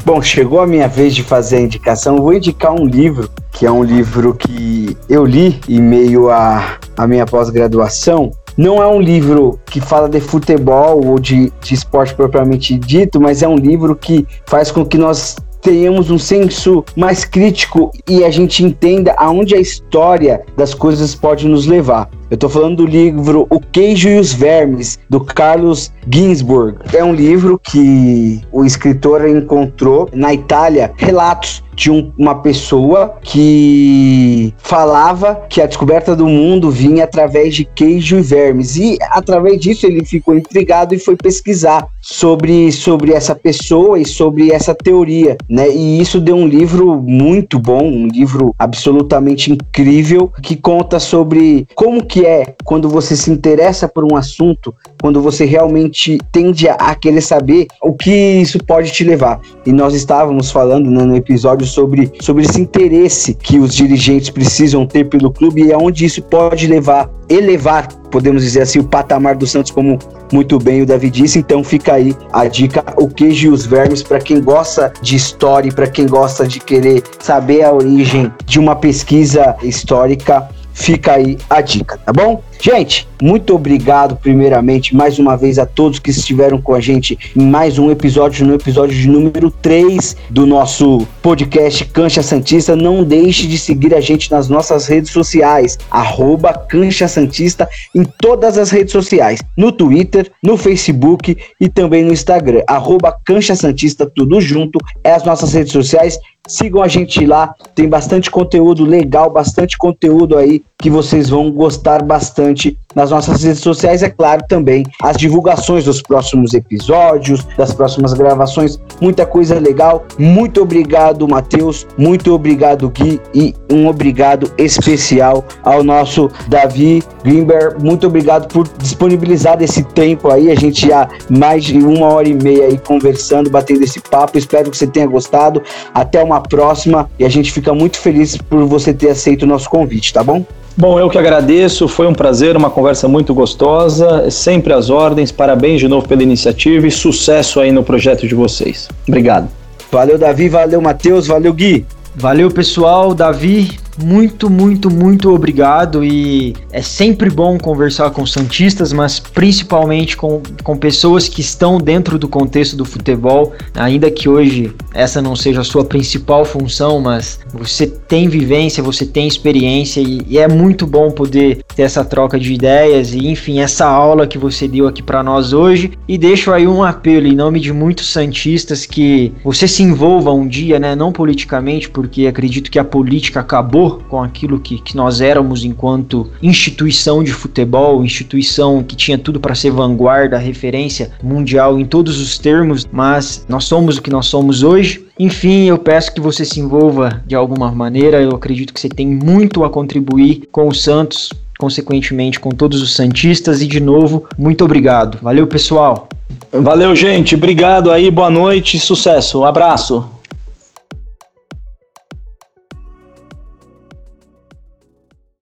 Bom, 0.06 0.22
chegou 0.22 0.62
a 0.62 0.68
minha 0.68 0.88
vez 0.88 1.14
de 1.14 1.24
fazer 1.24 1.58
a 1.58 1.62
indicação. 1.62 2.18
Vou 2.18 2.34
indicar 2.34 2.72
um 2.72 2.86
livro, 2.86 3.30
que 3.52 3.66
é 3.66 3.72
um 3.72 3.84
livro 3.84 4.34
que 4.34 4.98
eu 5.10 5.26
li 5.26 5.60
em 5.68 5.82
meio 5.82 6.30
à, 6.30 6.78
à 6.96 7.06
minha 7.06 7.26
pós-graduação. 7.26 8.32
Não 8.56 8.82
é 8.82 8.88
um 8.88 9.02
livro 9.02 9.60
que 9.66 9.82
fala 9.82 10.08
de 10.08 10.22
futebol 10.22 11.06
ou 11.06 11.20
de, 11.20 11.52
de 11.62 11.74
esporte 11.74 12.14
propriamente 12.14 12.78
dito, 12.78 13.20
mas 13.20 13.42
é 13.42 13.48
um 13.48 13.56
livro 13.56 13.96
que 13.96 14.26
faz 14.46 14.72
com 14.72 14.86
que 14.86 14.98
nós 14.98 15.36
tenhamos 15.64 16.12
um 16.12 16.20
senso 16.20 16.84
mais 16.96 17.24
crítico 17.24 17.92
e 18.08 18.24
a 18.24 18.30
gente 18.30 18.64
entenda 18.64 19.16
aonde 19.18 19.56
a 19.56 19.60
história 19.60 20.42
das 20.58 20.74
coisas 20.74 21.16
pode 21.16 21.48
nos 21.48 21.66
levar. 21.66 22.10
Eu 22.30 22.38
tô 22.38 22.50
falando 22.50 22.78
do 22.78 22.86
livro 22.86 23.48
O 23.50 23.60
Queijo 23.60 24.10
e 24.10 24.20
os 24.20 24.34
Vermes, 24.34 25.00
do 25.10 25.24
Carlos 25.24 25.92
Ginsburg. 26.10 26.78
É 26.94 27.04
um 27.04 27.14
livro 27.14 27.60
que 27.60 28.42
o 28.52 28.66
escritor 28.66 29.28
encontrou 29.28 30.10
na 30.14 30.34
Itália 30.34 30.92
relatos 30.98 31.64
de 31.76 31.92
um, 31.92 32.12
uma 32.18 32.36
pessoa 32.36 33.18
que 33.22 34.54
falava 34.58 35.36
que 35.50 35.62
a 35.62 35.66
descoberta 35.66 36.16
do 36.16 36.28
mundo 36.28 36.70
vinha 36.70 37.04
através 37.04 37.56
de 37.56 37.66
queijo 37.66 38.18
e 38.18 38.22
vermes. 38.22 38.76
E 38.76 38.98
através 39.10 39.60
disso 39.60 39.86
ele 39.86 40.06
ficou 40.06 40.36
intrigado 40.36 40.94
e 40.94 41.00
foi 41.00 41.16
pesquisar 41.16 41.88
sobre, 42.02 42.72
sobre 42.72 43.14
essa 43.14 43.34
pessoa 43.34 44.00
e 44.00 44.06
sobre 44.06 44.52
essa 44.52 44.76
teoria, 44.76 45.38
né? 45.50 45.70
E 45.70 46.02
isso 46.02 46.20
deu 46.20 46.36
um 46.36 46.48
livro 46.48 47.02
muito 47.02 47.58
bom, 47.58 47.84
um 47.84 48.08
livro 48.08 48.54
absolutamente 48.60 49.52
incrível 49.52 50.32
que 50.42 50.56
conta 50.56 51.00
sobre 51.00 51.68
como 51.76 52.04
que 52.04 52.26
é 52.26 52.56
quando 52.64 52.90
você 52.90 53.16
se 53.16 53.32
interessa 53.32 53.88
por 53.88 54.04
um 54.04 54.16
assunto, 54.16 54.74
quando 55.04 55.22
você 55.22 55.44
realmente 55.44 56.18
tende 56.32 56.70
a 56.70 56.96
querer 56.96 57.20
saber 57.20 57.68
o 57.82 57.92
que 57.92 58.10
isso 58.10 58.58
pode 58.64 58.90
te 58.90 59.04
levar. 59.04 59.42
E 59.66 59.74
nós 59.74 59.94
estávamos 59.94 60.50
falando 60.50 60.90
né, 60.90 61.04
no 61.04 61.14
episódio 61.14 61.68
sobre, 61.68 62.10
sobre 62.22 62.46
esse 62.46 62.62
interesse 62.62 63.34
que 63.34 63.60
os 63.60 63.76
dirigentes 63.76 64.30
precisam 64.30 64.88
ter 64.88 65.10
pelo 65.10 65.30
clube 65.30 65.62
e 65.62 65.74
aonde 65.74 66.06
isso 66.06 66.22
pode 66.22 66.68
levar, 66.68 67.10
elevar, 67.28 67.90
podemos 68.10 68.44
dizer 68.44 68.62
assim, 68.62 68.80
o 68.80 68.86
patamar 68.86 69.36
do 69.36 69.46
Santos, 69.46 69.72
como 69.72 70.00
muito 70.32 70.58
bem 70.58 70.84
o 70.84 70.86
Davi 70.86 71.10
disse. 71.10 71.38
Então 71.38 71.66
fica 71.66 71.96
aí 71.96 72.16
a 72.32 72.48
dica: 72.48 72.86
o 72.96 73.10
queijo 73.10 73.48
e 73.48 73.50
os 73.50 73.66
vermes 73.66 74.02
para 74.02 74.20
quem 74.20 74.40
gosta 74.40 74.94
de 75.02 75.18
história, 75.18 75.70
para 75.70 75.88
quem 75.88 76.08
gosta 76.08 76.48
de 76.48 76.62
querer 76.62 77.04
saber 77.20 77.64
a 77.64 77.74
origem 77.74 78.32
de 78.46 78.58
uma 78.58 78.74
pesquisa 78.74 79.54
histórica 79.62 80.48
fica 80.74 81.14
aí 81.14 81.38
a 81.50 81.62
dica, 81.62 81.98
tá 81.98 82.12
bom? 82.12 82.42
Gente, 82.60 83.08
muito 83.22 83.54
obrigado 83.54 84.16
primeiramente 84.16 84.96
mais 84.96 85.20
uma 85.20 85.36
vez 85.36 85.60
a 85.60 85.66
todos 85.66 86.00
que 86.00 86.12
estiveram 86.12 86.62
com 86.62 86.74
a 86.74 86.80
gente 86.80 87.18
em 87.36 87.46
mais 87.46 87.78
um 87.78 87.92
episódio, 87.92 88.46
no 88.46 88.54
episódio 88.54 88.96
de 88.96 89.08
número 89.08 89.52
3 89.52 90.16
do 90.30 90.46
nosso 90.46 91.06
podcast 91.22 91.86
Cancha 91.86 92.24
Santista. 92.24 92.76
Não 92.76 93.04
deixe 93.04 93.48
de 93.48 93.58
seguir 93.58 93.94
a 93.94 94.00
gente 94.00 94.32
nas 94.32 94.48
nossas 94.48 94.88
redes 94.88 95.12
sociais, 95.12 95.78
arroba 95.92 96.54
Cancha 96.54 97.08
Santista 97.08 97.68
em 97.94 98.04
todas 98.04 98.58
as 98.58 98.72
redes 98.72 98.94
sociais, 98.94 99.40
no 99.58 99.72
Twitter, 99.72 100.32
no 100.42 100.58
Facebook 100.58 101.38
e 101.60 101.70
também 101.70 102.04
no 102.04 102.14
Instagram, 102.14 102.62
arroba 102.68 103.16
Cancha 103.26 103.56
Santista, 103.56 104.10
tudo 104.14 104.40
junto, 104.40 104.80
é 105.04 105.12
as 105.12 105.24
nossas 105.24 105.54
redes 105.54 105.74
sociais 105.74 106.18
Sigam 106.46 106.84
a 106.84 106.90
gente 106.90 107.26
lá, 107.26 107.56
tem 107.74 107.88
bastante 107.88 108.30
conteúdo 108.30 108.84
legal, 108.84 109.30
bastante 109.30 109.78
conteúdo 109.78 110.38
aí 110.38 110.62
que 110.84 110.90
vocês 110.90 111.30
vão 111.30 111.50
gostar 111.50 112.04
bastante 112.04 112.78
nas 112.94 113.10
nossas 113.10 113.42
redes 113.42 113.62
sociais, 113.62 114.04
é 114.04 114.10
claro, 114.10 114.44
também 114.50 114.86
as 115.02 115.16
divulgações 115.16 115.86
dos 115.86 116.02
próximos 116.02 116.54
episódios, 116.54 117.48
das 117.58 117.74
próximas 117.74 118.14
gravações, 118.14 118.78
muita 119.00 119.26
coisa 119.26 119.58
legal. 119.58 120.06
Muito 120.20 120.62
obrigado, 120.62 121.26
Matheus, 121.26 121.88
muito 121.98 122.34
obrigado, 122.34 122.90
Gui, 122.90 123.22
e 123.34 123.56
um 123.72 123.88
obrigado 123.88 124.52
especial 124.58 125.46
ao 125.64 125.86
nosso 125.86 126.30
Davi 126.50 127.02
Greenberg. 127.24 127.82
Muito 127.82 128.06
obrigado 128.08 128.52
por 128.52 128.68
disponibilizar 128.78 129.64
esse 129.64 129.84
tempo 129.84 130.30
aí, 130.30 130.52
a 130.52 130.56
gente 130.56 130.86
já 130.88 131.08
mais 131.30 131.64
de 131.64 131.78
uma 131.78 132.08
hora 132.08 132.28
e 132.28 132.34
meia 132.34 132.66
aí 132.66 132.78
conversando, 132.78 133.50
batendo 133.50 133.84
esse 133.84 134.02
papo. 134.02 134.38
Espero 134.38 134.70
que 134.70 134.78
você 134.78 134.86
tenha 134.86 135.08
gostado. 135.08 135.64
Até 135.94 136.22
uma 136.22 136.42
próxima 136.42 137.10
e 137.18 137.24
a 137.24 137.30
gente 137.30 137.54
fica 137.54 137.74
muito 137.74 137.98
feliz 137.98 138.36
por 138.36 138.66
você 138.66 138.94
ter 138.94 139.10
aceito 139.10 139.44
o 139.44 139.48
nosso 139.48 139.70
convite, 139.70 140.12
tá 140.12 140.22
bom? 140.22 140.46
Bom, 140.76 141.00
eu 141.00 141.08
que 141.08 141.18
agradeço, 141.18 141.88
foi 141.88 142.08
um 142.08 142.14
prazer, 142.14 142.58
uma 142.58 142.70
conversa 142.70 143.08
muito 143.08 143.34
gostosa, 143.34 144.30
sempre 144.32 144.74
às 144.74 144.90
ordens, 144.90 145.32
parabéns 145.32 145.80
de 145.80 145.88
novo 145.88 146.08
pela 146.08 146.24
iniciativa 146.24 146.88
e 146.88 146.92
sucesso 146.92 147.60
aí 147.60 147.72
no 147.72 147.84
projeto 147.84 148.28
de 148.28 148.34
vocês. 148.34 148.90
Obrigado. 149.08 149.48
Valeu, 149.92 150.18
Davi, 150.18 150.50
valeu, 150.50 150.82
Matheus, 150.82 151.28
valeu, 151.28 151.54
Gui. 151.54 151.86
Valeu, 152.16 152.50
pessoal, 152.50 153.14
Davi, 153.14 153.78
muito, 154.02 154.50
muito, 154.50 154.90
muito 154.90 155.34
obrigado 155.34 156.04
e 156.04 156.56
é 156.72 156.82
sempre 156.82 157.30
bom 157.30 157.58
conversar 157.58 158.10
com 158.12 158.26
santistas, 158.26 158.92
mas 158.92 159.20
principalmente 159.20 160.18
com, 160.18 160.42
com 160.64 160.76
pessoas 160.76 161.28
que 161.28 161.42
estão 161.42 161.78
dentro 161.78 162.18
do 162.18 162.28
contexto 162.28 162.76
do 162.76 162.86
futebol, 162.86 163.54
ainda 163.76 164.10
que 164.10 164.28
hoje 164.28 164.74
essa 164.94 165.22
não 165.22 165.36
seja 165.36 165.62
a 165.62 165.64
sua 165.64 165.86
principal 165.86 166.44
função, 166.46 167.00
mas 167.00 167.40
você 167.54 167.86
tem 167.86 168.28
vivência, 168.28 168.82
você 168.82 169.06
tem 169.06 169.28
experiência 169.28 170.02
e, 170.02 170.22
e 170.28 170.38
é 170.38 170.48
muito 170.48 170.88
bom 170.88 171.12
poder 171.12 171.64
ter 171.76 171.84
essa 171.84 172.04
troca 172.04 172.40
de 172.40 172.54
ideias 172.54 173.14
e 173.14 173.28
enfim, 173.28 173.60
essa 173.60 173.86
aula 173.86 174.28
que 174.28 174.38
você 174.38 174.68
deu 174.68 174.88
aqui 174.88 175.04
para 175.04 175.24
nós 175.24 175.54
hoje. 175.54 175.92
E 176.08 176.18
deixo 176.18 176.52
aí 176.52 176.68
um 176.68 176.84
apelo 176.84 177.28
em 177.28 177.36
nome 177.36 177.60
de 177.60 177.72
muitos 177.72 178.12
santistas 178.12 178.86
que 178.86 179.34
você 179.44 179.68
se 179.68 179.84
envolva 179.84 180.32
um 180.32 180.48
dia, 180.48 180.80
né, 180.80 180.96
não 180.96 181.12
politicamente, 181.12 181.90
porque 181.90 182.28
acredito 182.28 182.72
que 182.72 182.80
a 182.80 182.84
política 182.84 183.40
acabou 183.40 183.83
com 183.92 184.22
aquilo 184.22 184.60
que, 184.60 184.80
que 184.80 184.96
nós 184.96 185.22
éramos 185.22 185.64
enquanto 185.64 186.30
instituição 186.42 187.24
de 187.24 187.34
futebol, 187.34 188.04
instituição 188.04 188.84
que 188.84 188.96
tinha 188.96 189.18
tudo 189.18 189.40
para 189.40 189.56
ser 189.56 189.72
vanguarda, 189.72 190.38
referência 190.38 191.12
mundial 191.22 191.80
em 191.80 191.86
todos 191.86 192.20
os 192.20 192.38
termos, 192.38 192.88
mas 192.92 193.46
nós 193.48 193.66
somos 193.66 193.98
o 193.98 194.02
que 194.02 194.10
nós 194.10 194.26
somos 194.28 194.64
hoje. 194.64 195.06
Enfim, 195.18 195.66
eu 195.66 195.78
peço 195.78 196.14
que 196.14 196.22
você 196.22 196.44
se 196.44 196.60
envolva 196.60 197.22
de 197.26 197.36
alguma 197.36 197.72
maneira. 197.72 198.22
Eu 198.22 198.32
acredito 198.32 198.74
que 198.74 198.80
você 198.80 198.90
tem 198.90 199.08
muito 199.08 199.64
a 199.64 199.70
contribuir 199.70 200.48
com 200.52 200.68
o 200.68 200.74
Santos, 200.74 201.32
consequentemente 201.58 202.40
com 202.40 202.50
todos 202.50 202.82
os 202.82 202.96
Santistas. 202.96 203.62
E 203.62 203.68
de 203.68 203.80
novo, 203.80 204.26
muito 204.38 204.66
obrigado. 204.66 205.20
Valeu, 205.22 205.46
pessoal. 205.46 206.10
Valeu, 206.52 206.96
gente. 206.96 207.36
Obrigado 207.36 207.92
aí. 207.92 208.10
Boa 208.10 208.30
noite. 208.30 208.80
Sucesso. 208.80 209.42
Um 209.42 209.46
abraço. 209.46 210.13